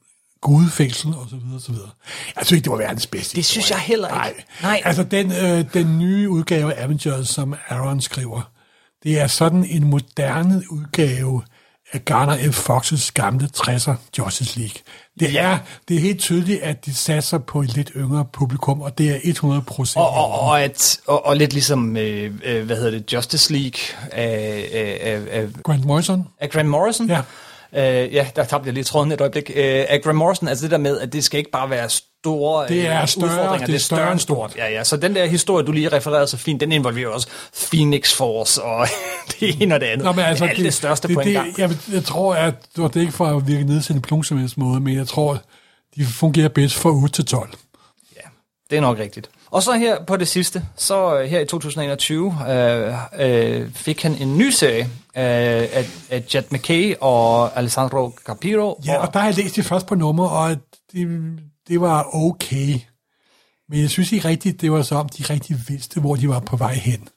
gudefængsel 0.42 1.10
og 1.10 1.28
så 1.30 1.36
videre, 1.36 1.56
og 1.56 1.62
så 1.62 1.72
videre. 1.72 1.90
Jeg 2.36 2.46
synes 2.46 2.52
ikke, 2.52 2.64
det 2.64 2.72
var 2.72 2.78
verdens 2.78 3.08
bedste. 3.08 3.36
Det 3.36 3.46
synes 3.46 3.72
jeg 3.72 3.80
heller 3.80 4.08
ikke. 4.08 4.46
Nej. 4.62 4.72
Nej. 4.72 4.82
Altså, 4.86 5.04
den, 5.04 5.32
øh, 5.32 5.66
den 5.74 6.00
nye 6.00 6.30
udgave 6.30 6.74
af 6.74 6.84
Avengers, 6.84 7.30
som 7.30 7.56
Aaron 7.70 8.02
skriver, 8.02 8.52
det 9.04 9.20
er 9.20 9.28
sådan 9.28 9.64
en 9.64 9.84
moderne 9.90 10.64
udgave 10.72 11.42
Garner 11.98 12.52
F. 12.52 12.70
Fox's 12.70 13.12
gamle 13.14 13.50
60'er 13.58 13.94
Justice 14.18 14.60
League. 14.60 14.76
Det, 15.20 15.40
er, 15.40 15.58
det 15.88 15.96
er 15.96 16.02
helt 16.02 16.20
tydeligt, 16.20 16.62
at 16.62 16.86
de 16.86 16.94
satser 16.94 17.38
på 17.38 17.62
et 17.62 17.76
lidt 17.76 17.92
yngre 17.96 18.26
publikum, 18.34 18.82
og 18.82 18.98
det 18.98 19.10
er 19.10 19.20
100 19.24 19.62
procent. 19.62 20.06
og, 20.06 20.14
og, 20.14 20.40
og, 20.40 20.62
at, 20.62 21.00
og, 21.08 21.26
og 21.26 21.38
lidt 21.38 21.54
ligesom, 21.54 21.98
øh, 21.98 22.34
øh, 22.44 22.66
hvad 22.66 22.76
hedder 22.76 22.92
det, 22.92 23.14
Justice 23.14 23.54
League 23.54 23.80
af, 24.12 24.70
af, 24.74 25.00
af, 25.02 25.42
af, 25.42 25.48
Grant 25.64 25.86
Morrison? 25.86 26.28
af 26.40 26.50
Grant 26.50 26.70
Morrison. 26.70 27.10
Ja. 27.10 27.22
Øh, 27.74 28.14
ja, 28.14 28.28
der 28.36 28.44
tabte 28.44 28.68
jeg 28.68 28.74
lige 28.74 28.84
tråden 28.84 29.12
et 29.12 29.22
øjeblik. 29.22 29.52
Øh, 29.56 29.86
af 29.90 30.02
Grant 30.04 30.18
Morrison, 30.18 30.48
altså 30.48 30.64
det 30.64 30.72
der 30.72 30.78
med, 30.78 31.00
at 31.00 31.14
det 31.14 31.24
skal 31.24 31.38
ikke 31.38 31.52
bare 31.52 31.70
være 31.70 31.90
store 32.24 32.68
Det 32.68 32.88
er 32.88 33.02
øh, 33.02 33.08
større, 33.08 33.30
udfordringer, 33.30 33.66
det 33.66 33.76
er 33.76 33.80
større 33.80 34.12
end 34.12 34.20
stort. 34.20 34.56
Ja, 34.58 34.72
ja, 34.72 34.84
så 34.84 34.98
den 34.98 35.16
der 35.16 35.26
historie, 35.26 35.66
du 35.66 35.72
lige 35.72 35.90
refererede 35.90 36.28
så 36.28 36.38
fint, 36.38 36.62
den 36.62 36.72
involverer 36.72 37.10
også 37.10 37.28
Phoenix 37.70 38.14
Force 38.14 38.64
og 38.64 38.88
det 39.40 39.62
ene 39.62 39.76
og 39.76 39.82
det 39.82 39.88
andet. 39.88 40.06
Nå, 40.06 40.12
men 40.12 40.26
altså, 40.26 40.46
Alt 40.46 40.58
det, 40.58 40.74
største 40.74 41.08
det, 41.08 41.16
på 41.16 41.22
en 41.22 41.28
det, 41.28 41.36
gang. 41.36 41.58
Jeg, 41.58 41.70
jeg 41.94 42.04
tror, 42.04 42.36
at 42.36 42.54
det 42.76 42.94
det 42.94 43.02
ikke 43.02 43.14
for 43.14 43.26
at 43.26 43.48
virke 43.48 43.64
ned 43.64 43.82
til 43.82 43.96
en 43.96 44.02
plungsomheds 44.02 44.58
måde, 44.58 44.80
men 44.80 44.96
jeg 44.96 45.08
tror, 45.08 45.42
de 45.96 46.06
fungerer 46.06 46.50
bedst 46.50 46.76
fra 46.76 46.90
8 46.90 47.14
til 47.14 47.26
12. 47.26 47.50
Ja, 48.16 48.22
det 48.70 48.78
er 48.78 48.82
nok 48.82 49.00
rigtigt. 49.00 49.30
Og 49.52 49.64
så 49.64 49.74
her 49.74 50.04
på 50.04 50.18
det 50.18 50.28
sidste, 50.28 50.66
så 50.76 51.20
øh, 51.20 51.30
her 51.30 51.40
i 51.40 51.46
2021, 51.46 52.36
øh, 52.50 52.94
øh, 53.20 53.72
fik 53.74 54.04
han 54.04 54.16
en 54.16 54.38
ny 54.38 54.50
serie 54.50 54.84
øh, 54.84 54.90
af, 55.16 55.90
af 56.10 56.24
Jet 56.36 56.52
McKay 56.52 56.96
og 57.02 57.58
Alessandro 57.58 58.12
Capiro. 58.26 58.82
Ja, 58.86 58.98
og 58.98 59.14
der 59.14 59.20
har 59.20 59.28
jeg 59.28 59.38
læst 59.38 59.56
det 59.56 59.66
først 59.66 59.88
på 59.88 59.96
nummer, 59.96 60.28
og 60.28 60.58
det, 60.92 61.08
det 61.70 61.82
var 61.82 62.16
okay. 62.16 62.80
Men 63.70 63.82
jeg 63.82 63.90
synes 63.90 64.12
ikke 64.12 64.28
rigtigt, 64.28 64.62
det 64.62 64.72
var 64.72 64.82
så 64.82 64.96
om, 64.96 65.10
de 65.10 65.24
rigtig 65.24 65.58
vidste, 65.68 66.00
hvor 66.00 66.16
de 66.16 66.30
var 66.30 66.40
på 66.40 66.58
vej 66.58 66.74
hen. 66.74 67.08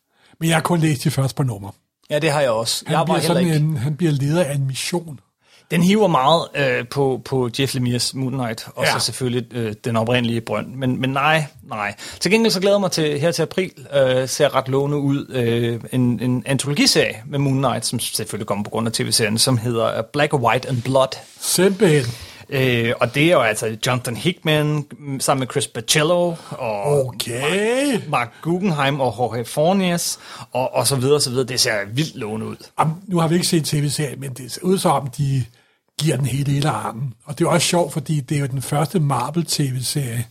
Men 0.41 0.49
jeg 0.49 0.57
har 0.57 0.63
kun 0.63 0.81
læst 0.81 1.05
det 1.05 1.13
først 1.13 1.37
på 1.37 1.43
nummer. 1.43 1.71
Ja, 2.11 2.19
det 2.19 2.31
har 2.31 2.41
jeg 2.41 2.51
også. 2.51 2.85
Han, 2.87 2.97
jeg 2.97 3.05
bliver, 3.05 3.21
sådan 3.21 3.45
ikke. 3.45 3.57
en, 3.57 3.77
han 3.77 3.97
bliver 3.97 4.13
leder 4.13 4.45
af 4.45 4.55
en 4.55 4.67
mission. 4.67 5.21
Den 5.71 5.83
hiver 5.83 6.07
meget 6.09 6.49
øh, 6.57 6.89
på, 6.89 7.21
på 7.25 7.51
Jeff 7.59 7.75
Lemire's 7.75 8.11
Moon 8.15 8.33
Knight, 8.33 8.69
og 8.77 8.85
Ja. 8.85 8.93
så 8.93 8.99
selvfølgelig 8.99 9.53
øh, 9.57 9.75
den 9.85 9.97
oprindelige 9.97 10.41
brønd. 10.41 10.75
Men, 10.75 11.01
men 11.01 11.11
nej, 11.11 11.45
nej. 11.63 11.95
Til 12.21 12.31
gengæld 12.31 12.53
så 12.53 12.61
glæder 12.61 12.77
jeg 12.77 12.81
mig 12.81 12.91
til, 12.91 13.21
her 13.21 13.31
til 13.33 13.43
april, 13.43 13.73
øh, 13.95 14.29
ser 14.29 14.55
ret 14.55 14.69
lovende 14.69 14.97
ud, 14.99 15.27
øh, 15.31 15.81
en, 15.93 16.21
en 16.21 16.43
antologiserie 16.47 17.23
med 17.27 17.39
Moon 17.39 17.59
Knight, 17.59 17.87
som 17.87 17.99
selvfølgelig 18.01 18.47
kommer 18.47 18.65
på 18.65 18.71
grund 18.71 18.87
af 18.87 18.93
tv-serien, 18.93 19.39
som 19.39 19.59
hedder 19.59 20.03
Black, 20.13 20.35
White 20.35 20.69
and 20.69 20.83
Blood. 20.83 21.17
Simpelthen. 21.41 22.05
Øh, 22.53 22.93
og 23.01 23.15
det 23.15 23.25
er 23.25 23.33
jo 23.33 23.41
altså 23.41 23.77
Jonathan 23.87 24.17
Hickman 24.17 24.87
mm, 24.99 25.21
sammen 25.21 25.41
med 25.41 25.49
Chris 25.51 25.67
Baccello 25.67 26.35
og 26.51 27.07
Okay. 27.07 28.01
Mark 28.09 28.33
Guggenheim 28.43 29.01
og 29.01 29.15
Jorge 29.19 29.45
Fornes 29.45 30.19
og, 30.53 30.75
og 30.75 30.87
så 30.87 30.97
videre, 30.97 31.15
og 31.15 31.23
så 31.23 31.31
videre. 31.31 31.47
Det 31.47 31.61
ser 31.61 31.85
vildt 31.93 32.17
lovende 32.17 32.47
ud. 32.47 32.57
Jamen, 32.79 32.95
nu 33.07 33.19
har 33.19 33.29
vi 33.29 33.35
ikke 33.35 33.47
set 33.47 33.65
tv-serien, 33.65 34.21
men 34.21 34.33
det 34.33 34.53
ser 34.53 34.63
ud 34.63 34.79
som 34.79 34.93
om, 34.93 35.07
de 35.07 35.45
giver 36.01 36.17
den 36.17 36.27
hele 36.27 36.53
hele 36.53 36.69
armen. 36.69 37.15
Og 37.25 37.39
det 37.39 37.45
er 37.45 37.49
også 37.49 37.67
sjovt, 37.67 37.93
fordi 37.93 38.21
det 38.21 38.37
er 38.37 38.41
jo 38.41 38.47
den 38.47 38.63
første 38.63 39.01
Marvel-tv-serie 39.01 40.27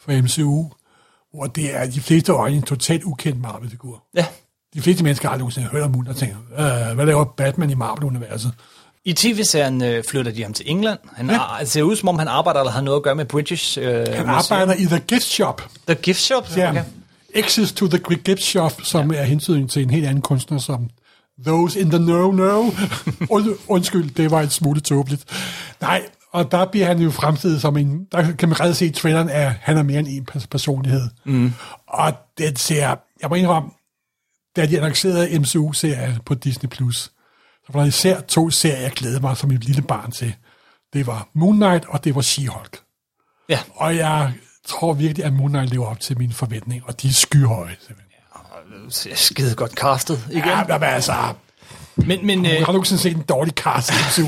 fra 0.00 0.20
MCU, 0.20 0.70
hvor 1.34 1.46
det 1.46 1.76
er 1.76 1.90
de 1.90 2.00
fleste 2.00 2.32
øjne 2.32 2.56
en 2.56 2.62
totalt 2.62 3.04
ukendt 3.04 3.40
Marvel-figur. 3.40 4.02
Ja. 4.14 4.26
De 4.74 4.82
fleste 4.82 5.04
mennesker 5.04 5.28
har 5.28 5.32
aldrig 5.32 5.42
nogensinde 5.42 5.68
hørt 5.68 5.82
om 5.82 5.90
Moon 5.90 6.06
og 6.06 6.16
tænker, 6.16 6.36
øh, 6.52 6.94
hvad 6.94 7.06
laver 7.06 7.24
Batman 7.24 7.70
i 7.70 7.74
Marvel-universet? 7.74 8.52
I 9.08 9.12
tv-serien 9.12 9.82
øh, 9.82 10.04
flytter 10.04 10.32
de 10.32 10.42
ham 10.42 10.52
til 10.52 10.70
England. 10.70 10.98
Han 11.16 11.30
ja. 11.30 11.38
ar- 11.38 11.64
ser 11.64 11.82
ud 11.82 11.96
som 11.96 12.08
om, 12.08 12.18
han 12.18 12.28
arbejder 12.28 12.60
eller 12.60 12.72
har 12.72 12.80
noget 12.80 12.96
at 12.96 13.02
gøre 13.02 13.14
med 13.14 13.24
British 13.24 13.78
øh, 13.80 14.06
Han 14.14 14.26
arbejder 14.28 14.74
i 14.74 14.84
The 14.84 14.98
Gift 14.98 15.24
Shop. 15.24 15.62
The 15.86 15.94
Gift 15.94 16.20
Shop? 16.20 16.56
Ja. 16.56 16.70
Okay. 16.70 16.82
Access 17.34 17.72
to 17.72 17.86
the 17.88 17.98
Gift 17.98 18.42
Shop, 18.42 18.72
som 18.82 19.12
ja. 19.12 19.18
er 19.18 19.24
hensyn 19.24 19.68
til 19.68 19.82
en 19.82 19.90
helt 19.90 20.06
anden 20.06 20.22
kunstner, 20.22 20.58
som 20.58 20.88
Those 21.46 21.80
in 21.80 21.90
the 21.90 21.98
Know 21.98 22.30
Know. 22.30 22.74
Und, 23.36 23.46
undskyld, 23.68 24.10
det 24.10 24.30
var 24.30 24.40
en 24.42 24.50
smule 24.50 24.80
tåbeligt. 24.80 25.24
Nej, 25.80 26.02
og 26.32 26.50
der 26.52 26.64
bliver 26.64 26.86
han 26.86 26.98
jo 26.98 27.10
fremstillet 27.10 27.60
som 27.60 27.76
en, 27.76 28.04
der 28.12 28.32
kan 28.32 28.48
man 28.48 28.60
redde 28.60 28.74
se 28.74 28.86
i 28.86 28.90
traileren, 28.90 29.28
at 29.30 29.52
han 29.60 29.76
er 29.78 29.82
mere 29.82 29.98
end 29.98 30.08
en 30.08 30.26
pers- 30.32 30.46
personlighed. 30.50 31.02
Mm. 31.24 31.52
Og 31.88 32.12
det 32.38 32.58
ser, 32.58 32.94
jeg 33.22 33.28
må 33.28 33.34
indrømme, 33.34 33.68
da 34.56 34.66
de 34.66 34.76
annoncerede 34.78 35.38
MCU-serier 35.38 36.14
på 36.26 36.34
Disney+, 36.34 36.70
Plus, 36.70 37.10
så 37.68 37.72
var 37.72 37.80
der 37.80 37.86
især 37.88 38.20
to 38.20 38.50
serier, 38.50 38.78
jeg 38.80 38.90
glædede 38.92 39.20
mig 39.20 39.36
som 39.36 39.50
et 39.50 39.64
lille 39.64 39.82
barn 39.82 40.10
til. 40.10 40.34
Det 40.92 41.06
var 41.06 41.28
Moon 41.34 41.56
Knight, 41.56 41.84
og 41.88 42.04
det 42.04 42.14
var 42.14 42.20
She-Hulk. 42.22 42.84
Ja. 43.48 43.58
Og 43.74 43.96
jeg 43.96 44.32
tror 44.66 44.92
virkelig, 44.92 45.24
at 45.24 45.32
Moon 45.32 45.50
Knight 45.50 45.70
lever 45.70 45.86
op 45.86 46.00
til 46.00 46.18
mine 46.18 46.32
forventninger, 46.32 46.84
og 46.86 47.02
de 47.02 47.08
er 47.08 47.12
skyhøje. 47.12 47.76
simpelthen. 47.86 48.04
Ser 48.90 49.14
skide 49.14 49.54
godt 49.54 49.72
castet 49.72 50.24
igen. 50.30 50.44
Ja, 50.48 50.64
men 50.78 50.82
altså, 50.82 51.14
Men, 51.96 52.26
men, 52.26 52.44
jeg 52.44 52.58
øh, 52.60 52.66
har 52.66 52.72
nogensinde 52.72 53.02
set 53.02 53.16
en 53.16 53.22
dårlig 53.22 53.54
cast 53.54 53.92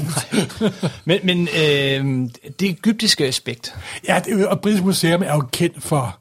men, 1.05 1.21
men 1.25 1.49
øh, 1.49 2.31
det 2.61 2.69
egyptiske 2.71 3.27
aspekt, 3.27 3.77
ja, 4.09 4.21
det, 4.25 4.47
og 4.47 4.61
British 4.61 4.85
Museum 4.85 5.23
er 5.23 5.35
jo 5.35 5.49
kendt 5.53 5.83
for 5.83 6.19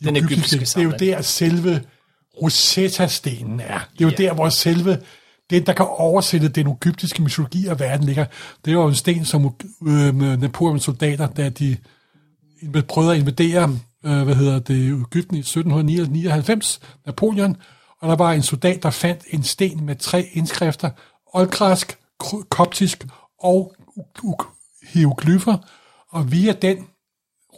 de 0.00 0.04
Den 0.04 0.16
egyptiske 0.16 0.58
Det 0.58 0.76
er 0.76 0.82
jo 0.82 0.90
der 0.90 1.22
selve 1.22 1.82
Rosetta-stenen 2.42 3.60
er. 3.60 3.78
Det 3.78 4.00
er 4.00 4.04
jo 4.04 4.08
Ja. 4.08 4.16
der, 4.16 4.32
hvor 4.32 4.48
selve 4.48 4.98
den, 5.50 5.66
der 5.66 5.72
kan 5.72 5.86
oversætte 5.88 6.48
den 6.48 6.68
egyptiske 6.68 7.22
mytologi 7.22 7.66
og 7.66 7.80
verden 7.80 8.06
ligger. 8.06 8.26
Det 8.64 8.72
jo 8.72 8.86
en 8.86 8.94
sten, 8.94 9.24
som 9.24 9.54
øh, 9.86 10.14
Napoleons 10.16 10.84
soldater, 10.84 11.26
da 11.26 11.48
de 11.48 11.76
prøvede 12.88 13.12
at 13.12 13.18
invadere 13.18 13.78
øh, 14.04 14.22
hvad 14.22 14.34
hedder 14.34 14.58
det, 14.58 15.04
Ægypten 15.06 15.36
i 15.36 15.40
1799, 15.40 16.80
Napoleon, 17.06 17.56
og 18.00 18.08
der 18.08 18.16
var 18.16 18.32
en 18.32 18.42
soldat, 18.42 18.82
der 18.82 18.90
fandt 18.90 19.22
en 19.30 19.42
sten 19.42 19.86
med 19.86 19.96
tre 19.96 20.28
indskrifter, 20.32 20.90
oldgræsk, 21.32 21.98
koptisk 22.48 23.06
og 23.40 23.74
hieroglyffer, 24.92 25.56
og 26.10 26.32
via 26.32 26.52
den 26.52 26.86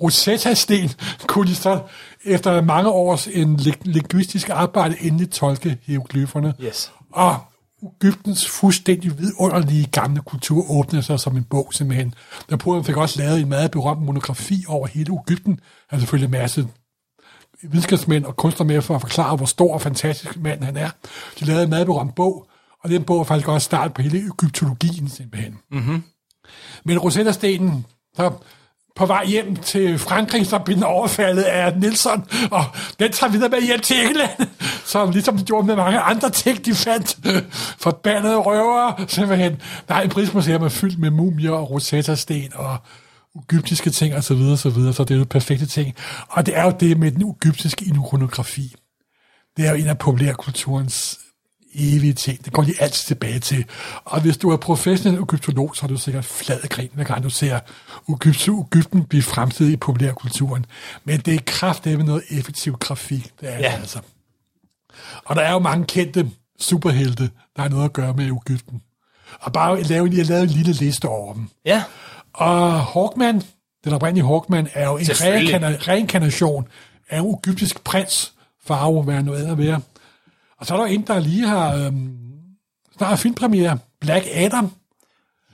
Rosetta-sten 0.03 0.91
kunne 1.29 1.47
de 1.47 1.55
så 1.55 1.81
efter 2.25 2.61
mange 2.61 2.91
års 2.91 3.27
en 3.27 3.57
linguistisk 3.83 4.49
arbejde 4.49 4.97
endelig 5.01 5.31
tolke 5.31 5.79
hieroglyferne. 5.83 6.55
Yes. 6.63 6.93
Og 7.13 7.37
Ægyptens 7.83 8.49
fuldstændig 8.49 9.19
vidunderlige 9.19 9.87
gamle 9.87 10.21
kultur 10.21 10.71
åbnede 10.71 11.03
sig 11.03 11.21
som 11.21 11.37
en 11.37 11.45
bog 11.45 11.75
simpelthen. 11.75 12.15
Napoleon 12.51 12.85
fik 12.85 12.97
også 12.97 13.19
lavet 13.19 13.41
en 13.41 13.49
meget 13.49 13.71
berømt 13.71 14.03
monografi 14.03 14.65
over 14.69 14.87
hele 14.87 15.19
Ægypten. 15.29 15.61
Han 15.91 16.01
selvfølgelig 16.01 16.27
en 16.27 16.41
masse 16.41 16.69
videnskabsmænd 17.63 18.25
og 18.25 18.37
kunstnere 18.37 18.67
med 18.67 18.83
for 18.83 18.95
at 18.95 19.01
forklare, 19.01 19.37
hvor 19.37 19.47
stor 19.47 19.75
og 19.75 19.83
fantastisk 19.83 20.37
mand 20.37 20.65
han 20.65 20.77
er. 20.77 20.91
De 21.41 21.45
lavede 21.45 21.65
en 21.65 21.71
meget 21.71 21.87
berømt 21.87 22.15
bog, 22.15 22.47
og 22.85 22.91
den 22.91 23.05
bog 23.05 23.21
er 23.21 23.25
faktisk 23.25 23.49
også 23.49 23.65
start 23.65 23.95
på 23.95 24.03
hele 24.03 24.19
egyptologien 24.19 25.09
simpelthen. 25.09 25.59
Mm-hmm. 25.71 26.03
Men 26.85 26.99
Rosetta-stenen, 26.99 27.87
så 28.17 28.33
på 28.97 29.07
vej 29.07 29.27
hjem 29.27 29.57
til 29.57 29.99
Frankrig, 29.99 30.47
så 30.47 30.59
blev 30.59 30.77
den 30.77 30.85
overfaldet 30.85 31.43
af 31.43 31.79
Nilsson, 31.79 32.25
og 32.51 32.65
den 32.99 33.13
tager 33.13 33.31
videre 33.31 33.49
med 33.49 33.63
hjem 33.63 33.81
til 33.81 33.97
England, 34.07 34.49
som 34.93 35.11
ligesom 35.11 35.39
de 35.39 35.45
gjorde 35.45 35.67
med 35.67 35.77
mange 35.77 35.99
andre 35.99 36.31
ting, 36.31 36.65
de 36.65 36.75
fandt. 36.75 37.19
Forbandede 37.85 38.37
røver, 38.37 39.05
simpelthen. 39.09 39.63
Nej, 39.89 40.03
et 40.03 40.11
prismuseum 40.11 40.63
er 40.63 40.69
fyldt 40.69 40.99
med 40.99 41.11
mumier 41.11 41.51
og 41.51 41.71
Rosetta-sten 41.71 42.53
og 42.55 42.77
egyptiske 43.51 43.91
ting 43.91 44.15
og 44.15 44.25
så 44.25 44.35
videre, 44.35 44.57
så 44.57 44.71
videre, 44.71 44.93
så 44.93 45.05
det 45.05 45.15
er 45.15 45.19
jo 45.19 45.25
perfekte 45.31 45.67
ting. 45.67 45.95
Og 46.29 46.47
det 46.47 46.57
er 46.57 46.65
jo 46.65 46.73
det 46.81 46.99
med 46.99 47.11
den 47.11 47.37
egyptiske 47.43 47.85
ikonografi. 47.85 48.75
Det 49.57 49.67
er 49.67 49.71
jo 49.71 49.77
en 49.77 49.87
af 49.87 49.99
populærkulturens 49.99 51.19
evige 51.77 52.13
ting. 52.13 52.45
Det 52.45 52.53
går 52.53 52.63
de 52.63 52.75
altid 52.81 53.07
tilbage 53.07 53.39
til. 53.39 53.65
Og 54.05 54.21
hvis 54.21 54.37
du 54.37 54.51
er 54.51 54.57
professionel 54.57 55.23
egyptolog, 55.23 55.77
så 55.77 55.87
er 55.87 55.89
du 55.89 55.97
sikkert 55.97 56.25
flad 56.25 56.61
af 56.63 56.69
grin, 56.69 56.89
hver 56.95 57.05
gang 57.05 57.23
du 57.23 57.31
ser 57.31 57.59
Egypten 58.09 59.05
blive 59.05 59.23
fremstillet 59.23 59.73
i 59.73 59.77
populærkulturen. 59.77 60.67
Men 61.05 61.21
det 61.21 61.35
er 61.35 61.39
kraftedeme 61.47 62.05
noget 62.05 62.23
effektiv 62.31 62.73
grafik. 62.73 63.31
Det 63.41 63.49
er 63.49 63.53
Ja. 63.53 63.59
det 63.59 63.65
altså. 63.65 63.99
Og 65.25 65.37
der 65.37 65.43
er 65.43 65.53
jo 65.53 65.59
mange 65.59 65.85
kendte 65.87 66.31
superhelte, 66.61 67.31
der 67.57 67.63
har 67.63 67.69
noget 67.69 67.85
at 67.85 67.93
gøre 67.93 68.15
med 68.15 68.25
Egypten. 68.25 68.83
Og 69.41 69.53
bare 69.53 69.83
lave, 69.83 70.11
jeg 70.17 70.27
lavede 70.27 70.45
en 70.45 70.51
lille 70.51 70.73
liste 70.73 71.09
over 71.09 71.33
dem. 71.35 71.49
Ja. 71.65 71.83
Og 72.33 72.81
Hawkman, 72.85 73.43
den 73.85 73.93
oprindelige 73.93 74.27
Hawkman, 74.27 74.69
er 74.75 74.87
jo 74.87 74.97
en 74.97 75.07
reinkarnation 75.89 76.69
af 77.11 77.19
en 77.21 77.35
egyptisk 77.45 77.85
prins, 77.85 78.33
farve, 78.67 79.03
hvad 79.03 79.15
han 79.15 79.25
nu 79.25 79.33
er 79.33 79.53
at 79.53 79.59
være. 79.59 79.81
Og 80.59 80.67
så 80.67 80.75
er 80.75 80.79
der 80.79 80.87
en, 80.87 81.03
der 81.07 81.19
lige 81.19 81.47
har 81.47 81.75
øhm, 81.75 82.17
snart 82.97 83.19
filmpremiere, 83.19 83.79
Black 84.01 84.27
Adam. 84.31 84.73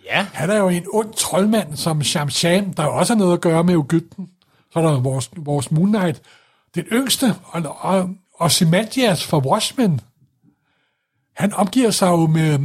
Ja. 0.04 0.26
Han 0.32 0.50
er 0.50 0.56
jo 0.56 0.68
en 0.68 0.86
ond 0.92 1.12
troldmand 1.14 1.76
som 1.76 2.02
Sham 2.02 2.30
Sham, 2.30 2.72
der 2.74 2.84
også 2.84 3.14
har 3.14 3.18
noget 3.18 3.32
at 3.32 3.40
gøre 3.40 3.64
med 3.64 3.74
Ægypten. 3.74 4.28
Så 4.72 4.78
er 4.78 4.82
der 4.82 5.00
vores, 5.00 5.30
vores 5.36 5.70
Moon 5.70 5.88
Knight, 5.88 6.22
den 6.74 6.84
yngste, 6.84 7.34
og, 7.44 7.76
og, 7.80 8.10
og 8.34 8.50
Simantias 8.50 9.24
fra 9.26 9.38
Watchmen. 9.38 10.00
Han 11.36 11.54
omgiver 11.54 11.90
sig 11.90 12.08
jo 12.08 12.26
med 12.26 12.58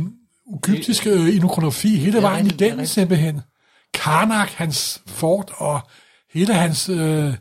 egyptisk 0.54 1.08
øh, 1.08 1.28
ikonografi 1.28 1.96
hele 1.96 2.22
vejen 2.22 2.48
igennem 2.48 2.86
simpelthen. 2.86 3.42
Karnak, 3.94 4.50
hans 4.50 5.02
fort 5.06 5.52
og 5.58 5.80
hele 6.34 6.54
hans... 6.54 6.90
Øh, 6.90 7.34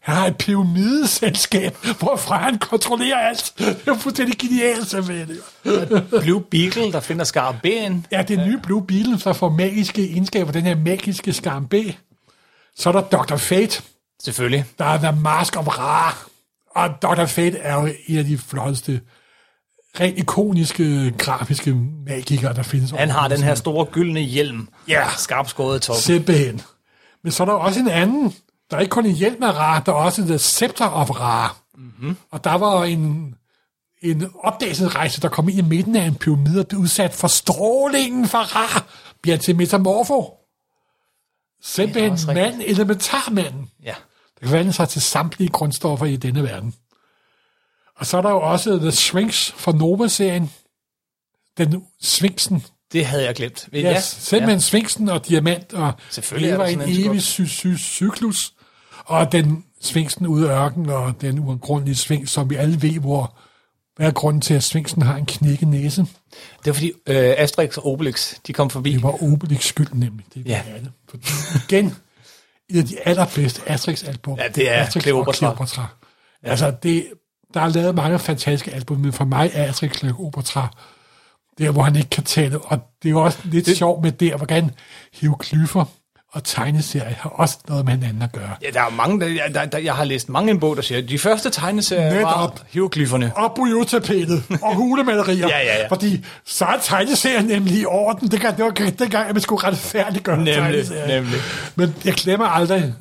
han 0.00 0.14
har 0.14 0.26
et 0.26 0.36
pyramideselskab, 0.38 1.76
hvorfra 1.98 2.38
han 2.38 2.58
kontrollerer 2.58 3.18
alt. 3.18 3.52
Det 3.58 3.78
er 3.86 3.98
fuldstændig 3.98 4.38
genialt, 4.38 4.90
simpelthen. 4.90 5.36
Blue 6.22 6.42
Beetle, 6.42 6.92
der 6.92 7.00
finder 7.00 7.24
skarabæen. 7.24 8.06
Ja, 8.12 8.22
det 8.22 8.38
nye 8.46 8.58
Blue 8.62 8.86
Beetle, 8.86 9.18
der 9.18 9.32
får 9.32 9.48
magiske 9.50 10.10
egenskaber, 10.10 10.52
den 10.52 10.62
her 10.62 10.76
magiske 10.76 11.32
skambæ. 11.32 11.82
Så 12.76 12.88
er 12.88 12.92
der 12.92 13.00
Dr. 13.02 13.36
Fate, 13.36 13.82
Selvfølgelig. 14.22 14.64
der 14.78 14.84
er 14.84 14.98
The 14.98 15.20
Mask 15.20 15.56
of 15.56 15.66
Ra. 15.78 16.16
Og 16.70 17.02
Dr. 17.02 17.26
Fate 17.26 17.58
er 17.58 17.74
jo 17.80 17.88
en 18.06 18.18
af 18.18 18.24
de 18.24 18.38
flotteste, 18.38 19.00
rent 20.00 20.18
ikoniske, 20.18 21.14
grafiske 21.18 21.74
magikere, 22.06 22.54
der 22.54 22.62
findes. 22.62 22.90
Han 22.90 23.10
har 23.10 23.28
den 23.28 23.42
her 23.42 23.54
store 23.54 23.84
gyldne 23.84 24.20
hjelm. 24.20 24.68
Ja. 24.88 25.04
Skarp 25.16 25.48
skåret 25.48 25.76
i 25.76 25.80
toppen. 25.86 26.02
Simpelthen. 26.02 26.60
Men 27.22 27.32
så 27.32 27.42
er 27.42 27.44
der 27.46 27.52
også 27.54 27.80
en 27.80 27.88
anden. 27.88 28.34
Der 28.70 28.76
er 28.76 28.80
ikke 28.80 28.90
kun 28.90 29.06
en 29.06 29.14
hjelm 29.14 29.42
af 29.42 29.52
Ra, 29.52 29.80
der 29.86 29.92
er 29.92 29.96
også 29.96 30.22
The 30.22 30.38
Scepter 30.38 30.86
of 30.90 31.10
Ra. 31.10 31.56
Mm-hmm. 31.74 32.16
Og 32.30 32.44
der 32.44 32.54
var 32.54 32.84
en, 32.84 33.34
en 34.02 34.30
opdagelsesrejse, 34.40 35.20
der 35.20 35.28
kom 35.28 35.48
ind 35.48 35.58
i 35.58 35.62
midten 35.62 35.96
af 35.96 36.04
en 36.06 36.14
pyramide, 36.14 36.60
og 36.60 36.66
blev 36.68 36.80
udsat 36.80 37.14
for 37.14 37.28
strålingen 37.28 38.28
fra 38.28 38.42
Ra, 38.42 38.82
bliver 39.22 39.36
til 39.36 39.56
metamorfo. 39.56 40.34
Simpelthen 41.62 42.12
også 42.12 42.28
rigtigt. 42.28 42.56
mand, 42.56 42.62
elementarmanden, 42.66 43.70
Ja. 43.82 43.94
der 44.34 44.40
kan 44.40 44.48
forvandle 44.48 44.72
sig 44.72 44.88
til 44.88 45.02
samtlige 45.02 45.48
grundstoffer 45.50 46.06
i 46.06 46.16
denne 46.16 46.42
verden. 46.42 46.74
Og 47.96 48.06
så 48.06 48.16
er 48.16 48.22
der 48.22 48.30
jo 48.30 48.40
også 48.40 48.78
The 48.78 48.92
Sphinx 48.92 49.52
fra 49.52 49.72
Nova-serien. 49.72 50.50
Den 51.58 51.84
Sphinxen, 52.02 52.64
Det 52.92 53.06
havde 53.06 53.24
jeg 53.24 53.34
glemt. 53.34 53.68
Ja, 53.72 53.94
yes, 53.96 54.04
simpelthen 54.04 54.56
ja. 54.56 54.60
Sfinksen 54.60 55.08
og 55.08 55.28
diamant, 55.28 55.72
og 55.74 55.92
Selvfølgelig 56.10 56.50
er 56.50 56.56
lever 56.66 56.66
en 56.66 57.06
evig 57.06 57.22
sy- 57.22 57.40
sy- 57.42 57.76
cyklus. 57.76 58.54
Og 59.04 59.32
den 59.32 59.64
Sfinksen 59.80 60.26
ude 60.26 60.50
af 60.52 60.64
ørkenen, 60.64 60.90
og 60.90 61.20
den 61.20 61.38
uundgrundelige 61.38 61.96
Sfinks, 61.96 62.30
som 62.30 62.50
vi 62.50 62.54
alle 62.54 62.82
ved, 62.82 62.98
hvor 62.98 63.36
hvad 63.96 64.06
er 64.06 64.10
grunden 64.10 64.40
til, 64.40 64.54
at 64.54 64.62
Sfinksen 64.64 65.02
har 65.02 65.16
en 65.16 65.26
knækket 65.26 65.68
næse? 65.68 66.00
Det 66.00 66.66
var 66.66 66.72
fordi 66.72 66.92
øh, 67.06 67.34
Asterix 67.38 67.76
og 67.76 67.86
Obelix, 67.86 68.34
de 68.46 68.52
kom 68.52 68.70
forbi. 68.70 68.92
Det 68.92 69.02
var 69.02 69.22
Obelix 69.22 69.64
skyld 69.64 69.92
nemlig. 69.92 70.26
Det 70.34 70.46
Ja. 70.46 70.62
er 70.68 70.78
det. 70.78 70.90
Fordi 71.08 71.24
igen, 71.68 71.94
et 72.68 72.78
af 72.78 72.84
de 72.84 72.96
allerbedste 73.08 73.60
Asterix-album. 73.70 74.38
Ja, 74.38 74.48
det 74.48 74.70
er 74.74 74.82
Asterix 74.82 75.02
Cleopatra. 75.02 75.28
og 75.30 75.34
Cleopatra. 75.34 75.86
Ja. 76.44 76.50
Altså, 76.50 76.72
det, 76.82 77.06
der 77.54 77.60
er 77.60 77.68
lavet 77.68 77.94
mange 77.94 78.18
fantastiske 78.18 78.74
album, 78.74 78.98
men 78.98 79.12
for 79.12 79.24
mig 79.24 79.50
er 79.54 79.68
Asterix 79.68 79.98
Cleopatra 79.98 80.68
der, 81.58 81.70
hvor 81.70 81.82
han 81.82 81.96
ikke 81.96 82.10
kan 82.10 82.24
tale. 82.24 82.58
Og 82.58 82.78
det 83.02 83.08
er 83.08 83.10
jo 83.10 83.24
også 83.24 83.38
lidt 83.44 83.66
det, 83.66 83.76
sjovt 83.76 84.02
med 84.02 84.12
der, 84.12 84.36
hvordan 84.36 84.70
hieroglyffer 85.12 85.84
og 86.38 86.44
tegneserier 86.44 87.14
har 87.20 87.30
også 87.30 87.58
noget 87.68 87.84
med 87.84 87.92
hinanden 87.92 88.22
at 88.22 88.32
gøre. 88.32 88.50
Ja, 88.62 88.66
der 88.74 88.80
er 88.80 88.90
mange, 88.90 89.20
der, 89.20 89.48
der, 89.54 89.64
der, 89.64 89.78
jeg 89.78 89.94
har 89.94 90.04
læst 90.04 90.28
mange 90.28 90.50
en 90.50 90.60
bog, 90.60 90.76
der 90.76 90.82
siger, 90.82 90.98
at 91.02 91.08
de 91.08 91.18
første 91.18 91.50
tegneserier 91.50 92.20
var 92.22 92.36
Netop. 92.36 92.60
hieroglyferne. 92.70 93.32
Og 93.36 93.52
bujutapetet 93.56 94.42
og 94.62 94.74
hulemalerier. 94.74 95.48
Ja, 95.58 95.58
ja, 95.58 95.78
ja. 95.82 95.86
Fordi 95.88 96.24
så 96.44 96.64
er 96.64 96.76
tegneserien 96.82 97.44
nemlig 97.44 97.74
i 97.80 97.84
orden. 97.86 98.28
Det, 98.28 98.42
det 98.42 98.64
var 98.64 98.70
dengang, 98.70 99.28
at 99.28 99.34
man 99.34 99.40
skulle 99.42 99.64
retfærdiggøre 99.64 100.36
Nemlig, 100.36 100.54
tegneserien. 100.54 101.08
nemlig. 101.08 101.40
Men 101.76 101.94
jeg 102.04 102.14
glemmer 102.14 102.46
aldrig 102.46 102.94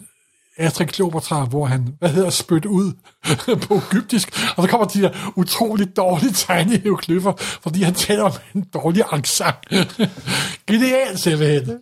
Astrid 0.57 0.87
Kleopatra, 0.87 1.45
hvor 1.45 1.65
han, 1.65 1.87
hvad 1.99 2.09
hedder, 2.09 2.29
spyt 2.29 2.65
ud 2.65 2.93
på 3.67 3.75
egyptisk, 3.91 4.39
og 4.57 4.63
så 4.63 4.69
kommer 4.69 4.87
de 4.87 5.01
der 5.01 5.31
utroligt 5.35 5.97
dårlige 5.97 6.31
tegnede 6.33 6.77
hieroglyffer, 6.79 7.33
fordi 7.37 7.81
han 7.81 7.93
taler 7.93 8.23
om 8.23 8.31
en 8.55 8.65
dårlig 8.73 9.03
accent. 9.11 9.55
Genialt, 10.67 11.19
simpelthen. 11.19 11.67
Nå. 11.67 11.75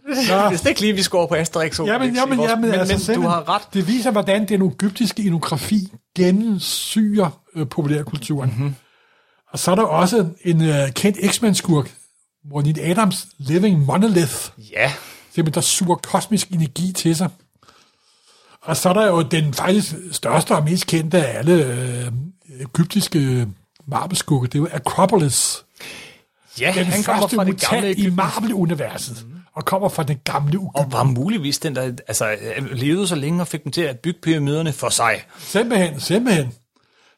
Det 0.52 0.66
er 0.66 0.68
ikke 0.70 0.82
lige, 0.82 0.94
vi 0.94 1.02
scorer 1.02 1.28
på 1.28 1.36
Asterix 1.36 1.80
Jamen, 1.80 1.92
Obelix 1.96 2.14
i 2.16 2.20
jamen, 2.20 2.38
vores- 2.38 2.50
jamen, 2.50 2.70
men, 2.72 2.80
altså, 2.80 3.12
men 3.12 3.22
du 3.22 3.28
har 3.28 3.50
ret. 3.50 3.62
Det 3.74 3.88
viser, 3.88 4.12
hvordan 4.12 4.48
den 4.48 4.62
egyptiske 4.62 5.24
inografi 5.24 5.92
gennemsyrer 6.18 7.30
øh, 7.56 7.68
populærkulturen. 7.68 8.50
Mhm. 8.50 8.60
Mm-hmm. 8.60 8.76
Og 9.54 9.60
så 9.60 9.72
er 9.72 9.76
der 9.76 9.84
også 9.84 10.28
en 10.42 10.62
øh, 10.62 10.92
kendt 10.92 11.18
X-Men-skurk, 11.32 11.92
Ronit 12.54 12.80
Adams 12.82 13.28
Living 13.38 13.86
Monolith, 13.86 14.36
Ja, 14.72 14.92
simpelthen, 15.36 15.54
der 15.54 15.62
suger 15.62 15.96
kosmisk 15.96 16.48
energi 16.48 16.92
til 16.92 17.16
sig. 17.16 17.30
Og 18.66 18.78
så 18.78 18.90
er 18.90 18.94
der 18.94 19.08
jo 19.08 19.22
den 19.22 19.54
faktisk 19.54 19.94
største 20.12 20.56
og 20.56 20.64
mest 20.64 20.88
kendte 20.88 21.26
af 21.28 21.38
alle 21.40 21.66
øh, 21.66 22.12
egyptiske 22.60 23.48
marmelskurke, 23.88 24.48
det 24.48 24.56
er 24.56 24.60
jo 24.60 24.68
Acropolis. 24.72 25.64
ja 26.60 26.74
Den 26.76 26.86
han 26.86 27.04
kommer 27.04 27.28
fra 27.28 27.44
det 27.46 27.62
gamle 27.62 27.82
mutant 27.82 27.86
i 27.86 28.02
Egypten. 28.02 28.16
Marvel-universet, 28.16 29.26
og 29.56 29.66
kommer 29.66 29.90
fra 29.90 30.04
den 30.04 30.18
gamle 30.24 30.60
Og 30.60 30.72
Egypten. 30.76 30.92
var 30.92 31.04
muligvis 31.04 31.60
den, 31.60 31.76
der 31.76 31.82
altså, 32.08 32.36
levede 32.72 33.08
så 33.08 33.16
længe 33.16 33.42
og 33.42 33.48
fik 33.48 33.64
dem 33.64 33.72
til 33.72 33.82
at 33.82 34.00
bygge 34.00 34.20
pyramiderne 34.24 34.74
for 34.74 34.90
sig. 34.90 35.24
Simpelthen, 35.40 36.00
simpelthen. 36.00 36.54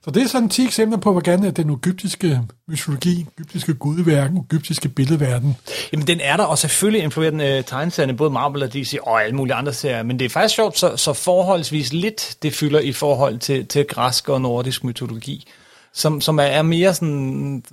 Så 0.04 0.12
det 0.12 0.24
er 0.24 0.28
sådan 0.28 0.50
10 0.50 0.66
eksempler 0.66 0.98
på, 0.98 1.12
hvordan 1.12 1.56
den 1.56 1.70
egyptiske 1.70 2.42
mytologi, 2.68 3.26
egyptiske 3.38 3.74
gudverden, 3.74 4.38
egyptiske 4.52 4.90
billedverden, 4.90 5.58
Jamen, 5.94 6.08
den 6.08 6.20
er 6.22 6.38
der, 6.38 6.44
og 6.44 6.58
selvfølgelig 6.58 7.04
influerer 7.04 7.32
den 7.32 7.42
øh, 7.42 7.64
tegneserierne, 7.64 8.18
både 8.18 8.30
Marvel 8.30 8.64
og 8.64 8.74
DC 8.74 8.98
og 9.04 9.24
alle 9.24 9.36
mulige 9.36 9.54
andre 9.54 9.74
serier, 9.74 10.04
men 10.04 10.20
det 10.20 10.26
er 10.26 10.30
faktisk 10.30 10.56
sjovt, 10.56 10.80
så, 10.80 10.98
så 10.98 11.14
forholdsvis 11.14 11.94
lidt 11.94 12.36
det 12.42 12.54
fylder 12.54 12.80
i 12.80 12.92
forhold 12.92 13.40
til, 13.40 13.68
til 13.68 13.86
græsk 13.86 14.30
og 14.30 14.42
nordisk 14.42 14.84
mytologi, 14.84 15.48
som, 15.94 16.22
som 16.22 16.40
er, 16.40 16.44
er 16.44 16.62
mere 16.62 16.94
sådan... 16.94 17.64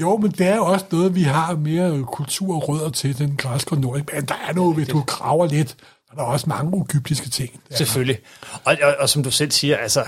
Jo, 0.00 0.16
men 0.16 0.30
det 0.30 0.46
er 0.46 0.56
jo 0.56 0.64
også 0.64 0.84
noget, 0.92 1.14
vi 1.14 1.22
har 1.22 1.56
mere 1.56 2.04
kultur 2.12 2.54
og 2.54 2.68
rødder 2.68 2.90
til, 2.90 3.18
den 3.18 3.36
græske 3.36 3.72
og 3.72 3.78
nordiske. 3.78 4.16
Men 4.16 4.24
der 4.24 4.34
er 4.48 4.52
noget, 4.52 4.76
hvis 4.76 4.88
du 4.88 5.00
graver 5.06 5.46
lidt, 5.46 5.76
er 6.12 6.14
der 6.14 6.22
også 6.22 6.46
mange 6.48 6.84
egyptiske 6.90 7.30
ting. 7.30 7.60
Selvfølgelig. 7.70 8.18
Og, 8.64 8.76
og, 8.82 8.94
og 8.98 9.08
som 9.08 9.22
du 9.22 9.30
selv 9.30 9.50
siger, 9.50 9.76
altså, 9.76 10.04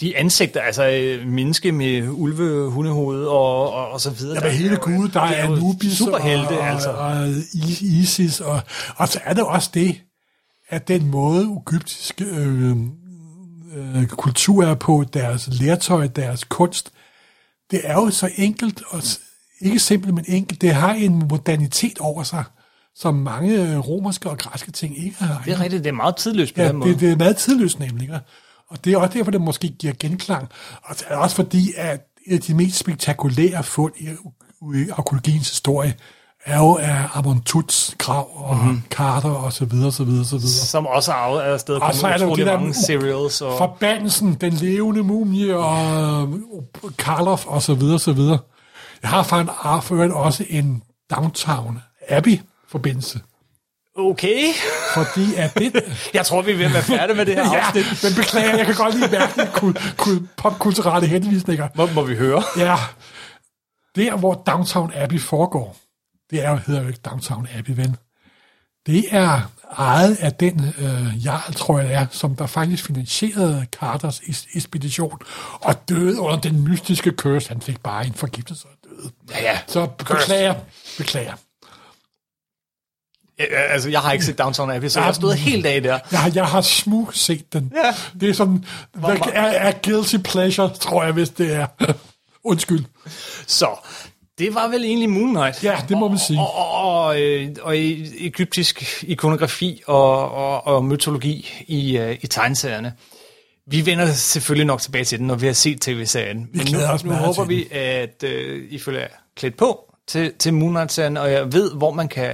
de 0.00 0.16
ansigter, 0.16 0.60
altså 0.60 0.88
øh, 0.90 1.26
menneske 1.28 1.72
med 1.72 2.08
ulve, 2.08 2.70
hundehoved 2.70 3.24
og, 3.24 3.72
og, 3.72 3.88
og 3.90 4.00
så 4.00 4.10
videre. 4.10 4.34
Ja, 4.34 4.40
med 4.44 4.50
hele 4.50 4.76
Gud, 4.76 5.08
der 5.08 5.20
er 5.20 5.46
jo 5.46 5.54
Anubis 5.54 5.92
Superhelte, 5.98 6.58
og, 6.60 6.68
altså. 6.68 6.90
og, 6.90 7.06
og 7.06 7.28
Is- 7.54 7.82
Isis, 7.82 8.40
og, 8.40 8.60
og 8.96 9.08
så 9.08 9.20
er 9.24 9.34
det 9.34 9.42
også 9.44 9.70
det, 9.74 10.00
at 10.68 10.88
den 10.88 11.06
måde 11.10 11.62
egyptisk 11.66 12.22
øh, 12.26 12.76
øh, 13.76 14.06
kultur 14.06 14.64
er 14.64 14.74
på, 14.74 15.04
deres 15.12 15.48
lertøj, 15.60 16.06
deres 16.06 16.44
kunst, 16.44 16.92
det 17.70 17.80
er 17.84 17.94
jo 17.94 18.10
så 18.10 18.30
enkelt, 18.36 18.82
og 18.88 19.02
ikke 19.60 19.78
simpelt, 19.78 20.14
men 20.14 20.24
enkelt. 20.28 20.60
Det 20.60 20.74
har 20.74 20.92
en 20.94 21.22
modernitet 21.28 21.98
over 21.98 22.22
sig, 22.22 22.44
som 22.94 23.14
mange 23.14 23.70
øh, 23.72 23.78
romerske 23.78 24.30
og 24.30 24.38
græske 24.38 24.72
ting 24.72 25.04
ikke 25.04 25.16
har. 25.24 25.42
Det 25.44 25.52
er 25.52 25.60
rigtigt, 25.60 25.84
det 25.84 25.90
er 25.90 25.94
meget 25.94 26.16
tidløst 26.16 26.54
på 26.54 26.60
Ja, 26.62 26.68
den 26.68 26.76
måde. 26.76 26.90
det, 26.90 27.00
det 27.00 27.10
er 27.12 27.16
meget 27.16 27.36
tidløst 27.36 27.78
nemlig. 27.78 28.02
ikke? 28.02 28.18
Og 28.70 28.84
det 28.84 28.92
er 28.92 28.96
også 28.98 29.18
derfor, 29.18 29.30
det 29.30 29.40
måske 29.40 29.68
giver 29.68 29.92
genklang. 30.00 30.48
Og 30.84 30.94
det 30.98 31.04
er 31.08 31.16
også 31.16 31.36
fordi, 31.36 31.72
at 31.76 32.00
et 32.26 32.34
af 32.34 32.40
de 32.40 32.54
mest 32.54 32.76
spektakulære 32.78 33.62
fund 33.62 33.92
i, 33.98 34.08
i 34.78 34.88
arkæologiens 34.90 35.48
historie 35.50 35.94
er 36.44 36.58
jo 36.58 36.76
af 36.76 37.04
Amon 37.14 37.40
Tuts 37.42 37.94
grav 37.98 38.28
og 38.34 38.56
Mhm. 38.56 38.64
mm-hmm. 38.64 38.82
Carter 38.90 39.30
og 39.30 39.52
så 39.52 39.64
videre, 39.64 39.92
så 39.92 40.04
videre, 40.04 40.24
så 40.24 40.36
videre. 40.36 40.50
som 40.50 40.86
også 40.86 41.12
er 41.12 41.16
af 41.16 41.52
afsted 41.52 41.74
Og 41.74 41.94
så 41.94 42.06
er 42.06 42.16
der 42.16 42.26
jo 42.26 42.34
der 42.34 42.58
mange 42.58 42.74
serials. 42.74 43.40
Og, 43.40 43.58
forbandelsen, 43.58 44.34
den 44.34 44.52
levende 44.52 45.02
mumie 45.02 45.56
og 45.56 46.22
øh, 46.22 46.92
Karloff 46.98 47.46
og 47.46 47.62
så 47.62 47.74
videre, 47.74 47.98
så 47.98 48.12
videre. 48.12 48.38
Jeg 49.02 49.10
har 49.10 49.22
for 49.22 49.36
også 50.14 50.44
en 50.48 50.82
Downtown 51.10 51.78
Abbey 52.08 52.40
forbindelse. 52.68 53.20
Okay, 54.00 54.44
Fordi 54.94 55.34
at 55.36 55.54
det, 55.58 55.72
jeg 56.14 56.26
tror, 56.26 56.42
vi 56.42 56.52
er 56.52 56.56
ved 56.56 56.64
at 56.64 56.72
være 56.72 56.82
færdige 56.82 57.16
med 57.16 57.26
det 57.26 57.34
her 57.34 57.52
Ja, 57.56 57.66
afsnit. 57.66 58.02
men 58.02 58.12
beklager, 58.16 58.56
jeg 58.56 58.66
kan 58.66 58.74
godt 58.74 58.94
lide 58.94 59.10
mærke 59.10 59.50
kul, 59.54 59.76
kul, 59.96 60.28
popkulturelle 60.36 61.08
henvisninger. 61.08 61.68
Må, 61.74 61.86
må 61.86 62.02
vi 62.02 62.16
høre? 62.16 62.42
Ja, 62.56 62.76
der 63.96 64.16
hvor 64.16 64.42
Downtown 64.46 64.92
Abbey 64.94 65.20
foregår, 65.20 65.76
det 66.30 66.44
er 66.44 66.50
jo, 66.50 66.56
hedder 66.66 66.82
jo 66.82 66.88
ikke 66.88 67.00
Downtown 67.04 67.48
Abbey, 67.56 67.76
ven. 67.76 67.96
Det 68.86 69.04
er 69.10 69.40
ejet 69.78 70.16
af 70.20 70.32
den 70.32 70.74
øh, 70.78 71.24
jarl, 71.26 71.54
tror 71.54 71.78
jeg 71.78 71.88
det 71.88 71.96
er, 71.96 72.06
som 72.10 72.36
der 72.36 72.46
faktisk 72.46 72.84
finansierede 72.86 73.66
Carters 73.72 74.20
ekspedition, 74.54 75.18
og 75.52 75.88
døde 75.88 76.20
under 76.20 76.40
den 76.40 76.64
mystiske 76.68 77.10
curse. 77.10 77.48
Han 77.48 77.60
fik 77.60 77.80
bare 77.82 78.06
en 78.06 78.14
forgiftelse 78.14 78.66
og 78.66 78.74
døde. 78.90 79.12
Ja, 79.30 79.42
ja. 79.42 79.58
Så 79.66 79.86
beklager, 79.86 80.54
beklager. 80.98 81.32
Ja, 83.40 83.60
altså, 83.72 83.88
jeg 83.88 84.00
har 84.00 84.12
ikke 84.12 84.24
set 84.24 84.38
Downtown 84.38 84.70
Abbey, 84.70 84.88
så 84.88 84.98
jeg 85.00 85.04
har 85.04 85.12
stået 85.12 85.36
helt 85.36 85.66
af 85.66 85.82
der. 85.82 85.98
Jeg, 86.12 86.32
jeg 86.34 86.46
har 86.46 86.60
smug 86.60 87.10
set 87.14 87.52
den. 87.52 87.72
Ja. 87.84 87.94
Det 88.20 88.28
er 88.30 88.34
sådan, 88.34 88.64
Hvor- 88.94 89.30
er, 89.32 89.42
er 89.46 89.72
guilty 89.84 90.16
pleasure, 90.16 90.70
tror 90.80 91.04
jeg, 91.04 91.12
hvis 91.12 91.28
det 91.28 91.54
er. 91.54 91.66
Undskyld. 92.44 92.84
Så, 93.46 93.68
det 94.38 94.54
var 94.54 94.68
vel 94.68 94.84
egentlig 94.84 95.10
Moon 95.10 95.28
Knight. 95.34 95.64
Ja, 95.64 95.76
det 95.88 95.98
må 95.98 96.08
man 96.08 96.18
sige. 96.18 96.40
Og, 96.40 96.54
og, 96.54 97.04
og, 97.04 97.20
øh, 97.20 97.48
og 97.62 97.76
i 97.76 98.06
egyptisk 98.26 99.04
ikonografi 99.08 99.82
og, 99.86 100.30
og, 100.32 100.66
og 100.66 100.84
mytologi 100.84 101.64
i, 101.66 101.98
øh, 101.98 102.18
i 102.22 102.26
tegneserierne. 102.26 102.92
Vi 103.66 103.86
vender 103.86 104.06
selvfølgelig 104.12 104.66
nok 104.66 104.80
tilbage 104.80 105.04
til 105.04 105.18
den, 105.18 105.26
når 105.26 105.34
vi 105.34 105.46
har 105.46 105.52
set 105.52 105.80
tv-serien. 105.80 106.48
Vi 106.52 106.58
Men 106.58 106.72
nu, 106.72 106.80
nu 107.04 107.12
håber 107.14 107.44
vi, 107.44 107.68
at 107.70 108.24
øh, 108.24 108.66
I 108.70 108.78
føler 108.78 109.00
jer 109.00 109.08
klædt 109.36 109.56
på 109.56 109.94
til, 110.08 110.32
til 110.38 110.54
Moon 110.54 110.70
Knight-serien, 110.72 111.16
og 111.16 111.32
jeg 111.32 111.52
ved, 111.52 111.72
hvor 111.72 111.90
man 111.92 112.08
kan 112.08 112.30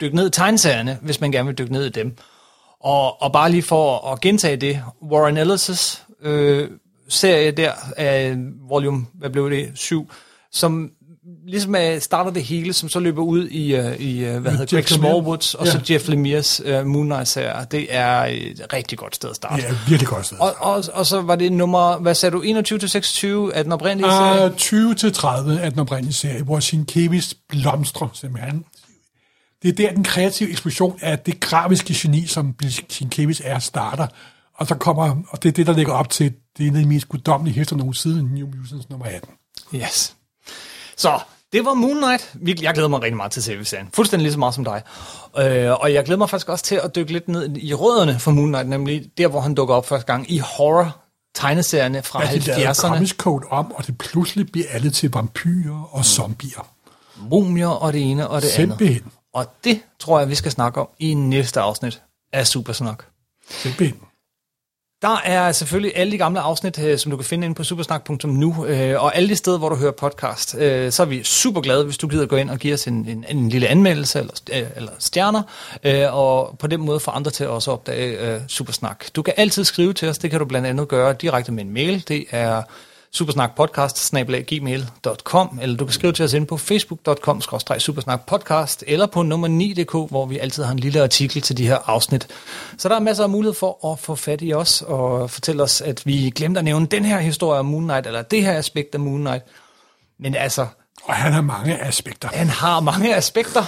dykke 0.00 0.16
ned 0.16 0.26
i 0.26 0.30
tegneserierne, 0.30 0.98
hvis 1.02 1.20
man 1.20 1.32
gerne 1.32 1.46
vil 1.46 1.58
dykke 1.58 1.72
ned 1.72 1.84
i 1.86 1.88
dem. 1.88 2.16
Og, 2.80 3.22
og 3.22 3.32
bare 3.32 3.50
lige 3.50 3.62
for 3.62 4.12
at 4.12 4.20
gentage 4.20 4.56
det, 4.56 4.82
Warren 5.12 5.38
Ellis' 5.38 6.02
øh, 6.28 6.68
serie 7.08 7.50
der, 7.50 7.72
af 7.96 8.36
volume, 8.68 9.06
hvad 9.14 9.30
blev 9.30 9.50
det, 9.50 9.70
7, 9.74 10.10
som 10.52 10.90
ligesom 11.46 11.74
er, 11.74 11.98
starter 11.98 12.30
det 12.30 12.42
hele, 12.44 12.72
som 12.72 12.88
så 12.88 13.00
løber 13.00 13.22
ud 13.22 13.48
i, 13.48 13.78
uh, 13.78 13.94
i 14.00 14.28
uh, 14.30 14.36
hvad 14.36 14.52
hedder 14.52 14.76
Greg. 14.76 14.88
Smallwoods, 14.88 15.54
og 15.54 15.66
Ja. 15.66 15.70
så 15.72 15.80
Jeff 15.90 16.08
Lemire's 16.08 16.78
uh, 16.80 16.86
Moon 16.86 17.06
Knight-serie. 17.06 17.66
Det 17.70 17.86
er 17.90 18.12
et 18.24 18.66
rigtig 18.72 18.98
godt 18.98 19.14
sted 19.16 19.30
at 19.30 19.36
starte. 19.36 19.62
Er 19.62 19.74
virkelig 19.88 20.08
godt 20.08 20.26
sted. 20.26 20.38
Og, 20.38 20.54
og, 20.58 20.84
og 20.92 21.06
så 21.06 21.20
var 21.22 21.36
det 21.36 21.52
nummer, 21.52 21.98
hvad 21.98 22.14
sagde 22.14 22.32
du, 22.36 22.42
21-26 23.50 23.54
af 23.54 23.64
den 23.64 23.72
oprindelige 23.72 24.10
serie? 24.10 24.50
Uh, 24.50 24.56
20 24.56 24.94
til 24.94 25.12
30 25.12 25.60
af 25.60 25.70
den 25.70 25.80
oprindelige 25.80 26.14
serie, 26.14 26.42
hvor 26.42 26.60
Sienkiewicz 26.60 27.34
blomstrer 27.48 28.08
simpelthen. 28.14 28.64
Det 29.62 29.68
er 29.68 29.72
der, 29.72 29.92
den 29.92 30.04
kreative 30.04 30.50
eksplosion 30.50 30.98
af 31.02 31.18
det 31.18 31.40
grafiske 31.40 31.94
geni, 31.96 32.26
som 32.26 32.54
Sienkiewicz 32.88 33.40
er, 33.44 33.58
starter. 33.58 34.06
Og 34.54 34.66
så 34.66 34.74
kommer, 34.74 35.16
og 35.28 35.42
det 35.42 35.48
er 35.48 35.52
det, 35.52 35.66
der 35.66 35.72
ligger 35.72 35.92
op 35.92 36.10
til, 36.10 36.32
det 36.58 36.64
er 36.64 36.68
en 36.68 36.76
af 36.76 36.82
de 36.82 36.88
mest 36.88 37.08
guddommelige 37.08 37.54
hæfter 37.54 37.76
nogen 37.76 37.94
siden 37.94 38.26
New 38.26 38.46
Mutants 38.46 38.90
nummer 38.90 39.06
18. 39.06 39.30
Yes. 39.74 40.16
Så, 40.96 41.20
det 41.52 41.64
var 41.64 41.74
Moon 41.74 41.96
Knight. 41.96 42.34
Jeg 42.62 42.74
glæder 42.74 42.88
mig 42.88 43.02
rigtig 43.02 43.16
meget 43.16 43.32
til 43.32 43.42
tv-serien. 43.42 43.88
Fuldstændig 43.94 44.22
lige 44.22 44.32
så 44.32 44.38
meget 44.38 44.54
som 44.54 44.64
dig. 44.64 44.82
Øh, 45.38 45.72
og 45.72 45.92
jeg 45.92 46.04
glæder 46.04 46.18
mig 46.18 46.30
faktisk 46.30 46.48
også 46.48 46.64
til 46.64 46.80
at 46.84 46.96
dykke 46.96 47.12
lidt 47.12 47.28
ned 47.28 47.56
i 47.56 47.74
rødderne 47.74 48.18
for 48.18 48.30
Moon 48.30 48.48
Knight, 48.48 48.68
nemlig 48.68 49.10
der, 49.18 49.28
hvor 49.28 49.40
han 49.40 49.54
dukker 49.54 49.74
op 49.74 49.86
første 49.86 50.06
gang 50.06 50.32
i 50.32 50.38
horror 50.38 50.96
tegneserierne 51.34 52.02
fra 52.02 52.24
lavede 52.24 52.70
70'erne. 52.70 52.74
Comics 52.74 53.12
Code 53.12 53.46
om, 53.50 53.72
og 53.72 53.86
det 53.86 53.98
pludselig 53.98 54.52
bliver 54.52 54.66
alle 54.70 54.90
til 54.90 55.10
vampyrer 55.10 55.88
og 55.92 56.04
zombier. 56.04 56.68
Mumier 57.30 57.68
og 57.68 57.92
det 57.92 58.10
ene 58.10 58.28
og 58.28 58.42
det 58.42 58.58
andet. 58.58 59.02
Og 59.34 59.46
det 59.64 59.80
tror 59.98 60.18
jeg, 60.18 60.28
vi 60.28 60.34
skal 60.34 60.50
snakke 60.52 60.80
om 60.80 60.88
i 60.98 61.14
næste 61.14 61.60
afsnit 61.60 62.02
af 62.32 62.46
Supersnak. 62.46 63.04
Simpelthen. 63.50 64.00
Der 65.02 65.16
er 65.24 65.52
selvfølgelig 65.52 65.92
alle 65.96 66.12
de 66.12 66.18
gamle 66.18 66.40
afsnit, 66.40 66.78
øh, 66.78 66.98
som 66.98 67.10
du 67.10 67.16
kan 67.16 67.24
finde 67.24 67.44
inde 67.44 67.54
på 67.54 67.64
supersnak.nu, 67.64 68.66
øh, 68.66 69.02
og 69.02 69.16
alle 69.16 69.28
de 69.28 69.36
steder, 69.36 69.58
hvor 69.58 69.68
du 69.68 69.76
hører 69.76 69.92
podcast. 69.92 70.54
Øh, 70.58 70.92
Så 70.92 71.02
er 71.02 71.06
vi 71.06 71.22
super 71.22 71.60
glade, 71.60 71.84
hvis 71.84 71.98
du 71.98 72.08
gider 72.08 72.26
gå 72.26 72.36
ind 72.36 72.50
og 72.50 72.58
give 72.58 72.74
os 72.74 72.86
en, 72.86 73.08
en, 73.08 73.24
en 73.28 73.48
lille 73.48 73.68
anmeldelse 73.68 74.18
eller, 74.18 74.32
eller 74.76 74.92
stjerner, 74.98 75.42
og 76.12 76.58
på 76.58 76.66
den 76.66 76.80
måde 76.80 77.00
få 77.00 77.10
andre 77.10 77.30
til 77.30 77.44
at 77.44 77.50
også 77.50 77.70
opdage 77.70 78.18
øh, 78.18 78.40
Supersnak. 78.48 79.04
Du 79.14 79.22
kan 79.22 79.34
altid 79.36 79.64
skrive 79.64 79.92
til 79.92 80.08
os, 80.08 80.18
det 80.18 80.30
kan 80.30 80.40
du 80.40 80.44
blandt 80.44 80.66
andet 80.66 80.88
gøre 80.88 81.12
direkte 81.12 81.52
med 81.52 81.64
en 81.64 81.70
mail. 81.70 82.08
Det 82.08 82.24
er 82.30 82.62
supersnakpodcast.gmail.com 83.12 85.58
eller 85.62 85.76
du 85.76 85.84
kan 85.84 85.92
skrive 85.92 86.12
til 86.12 86.24
os 86.24 86.32
ind 86.32 86.46
på 86.46 86.56
facebook.com 86.56 87.42
supersnakpodcast 87.78 88.84
eller 88.86 89.06
på 89.06 89.22
nummer 89.22 89.48
9.dk, 89.48 89.92
hvor 90.10 90.26
vi 90.26 90.38
altid 90.38 90.64
har 90.64 90.72
en 90.72 90.78
lille 90.78 91.02
artikel 91.02 91.42
til 91.42 91.56
de 91.56 91.66
her 91.66 91.78
afsnit. 91.86 92.26
Så 92.78 92.88
der 92.88 92.94
er 92.96 93.00
masser 93.00 93.24
af 93.24 93.30
mulighed 93.30 93.54
for 93.54 93.92
at 93.92 93.98
få 93.98 94.14
fat 94.14 94.38
i 94.42 94.54
os 94.54 94.82
og 94.82 95.30
fortælle 95.30 95.62
os, 95.62 95.80
at 95.80 96.06
vi 96.06 96.32
glemte 96.34 96.58
at 96.58 96.64
nævne 96.64 96.86
den 96.86 97.04
her 97.04 97.18
historie 97.18 97.58
om 97.60 97.66
Moon 97.66 97.82
Knight, 97.84 98.06
eller 98.06 98.22
det 98.22 98.44
her 98.44 98.58
aspekt 98.58 98.94
af 98.94 99.00
Moon 99.00 99.20
Knight. 99.20 99.44
Men 100.18 100.34
altså, 100.34 100.66
Og 101.04 101.14
han 101.14 101.32
har 101.32 101.40
mange 101.40 101.82
aspekter. 101.84 102.28
han 102.32 102.48
har 102.48 102.80
mange 102.80 103.16
aspekter. 103.16 103.62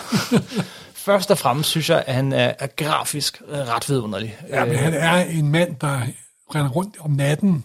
Først 0.95 1.31
og 1.31 1.39
fremmest 1.39 1.71
synes 1.71 1.91
jeg, 1.91 2.05
at 2.07 2.15
han 2.15 2.33
er, 2.33 2.53
er 2.59 2.67
grafisk 2.67 3.43
øh, 3.49 3.59
ret 3.59 3.89
vidunderlig. 3.89 4.37
Ja, 4.49 4.65
men 4.65 4.77
han 4.77 4.95
er 4.95 5.25
en 5.25 5.49
mand, 5.49 5.77
der 5.81 6.01
render 6.55 6.71
rundt 6.71 6.97
om 7.01 7.11
natten, 7.11 7.65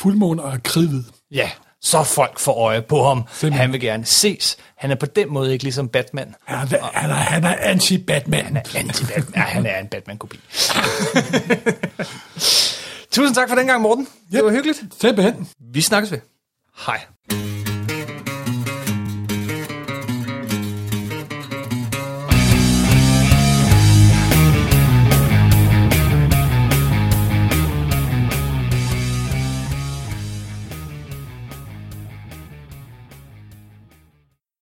fuldmåne 0.00 0.42
og 0.42 0.52
er 0.52 0.58
kridhvid. 0.64 1.02
Ja, 1.30 1.50
så 1.82 2.02
folk 2.02 2.38
får 2.38 2.54
øje 2.54 2.82
på 2.82 3.04
ham. 3.04 3.18
Simpelthen. 3.18 3.52
Han 3.52 3.72
vil 3.72 3.80
gerne 3.80 4.04
ses. 4.04 4.56
Han 4.76 4.90
er 4.90 4.94
på 4.94 5.06
den 5.06 5.32
måde 5.32 5.52
ikke 5.52 5.64
ligesom 5.64 5.88
Batman. 5.88 6.34
Han 6.44 6.68
er, 6.74 6.90
han 6.92 7.10
er, 7.10 7.14
han 7.14 7.44
er 7.44 7.56
anti-Batman. 7.56 8.44
Han 8.44 8.56
er 8.56 8.60
anti-Batman. 8.60 9.32
Ja, 9.36 9.40
han 9.40 9.66
er 9.66 9.78
en 9.78 9.88
Batman-kopi. 9.88 10.36
Tusind 13.12 13.34
tak 13.34 13.48
for 13.48 13.56
den 13.56 13.66
gang, 13.66 13.82
Morten. 13.82 14.08
Det 14.32 14.44
var 14.44 14.50
hyggeligt. 14.50 14.82
Simpelthen. 15.00 15.48
Vi 15.72 15.80
snakkes 15.80 16.12
ved. 16.12 16.18
Hej. 16.86 17.00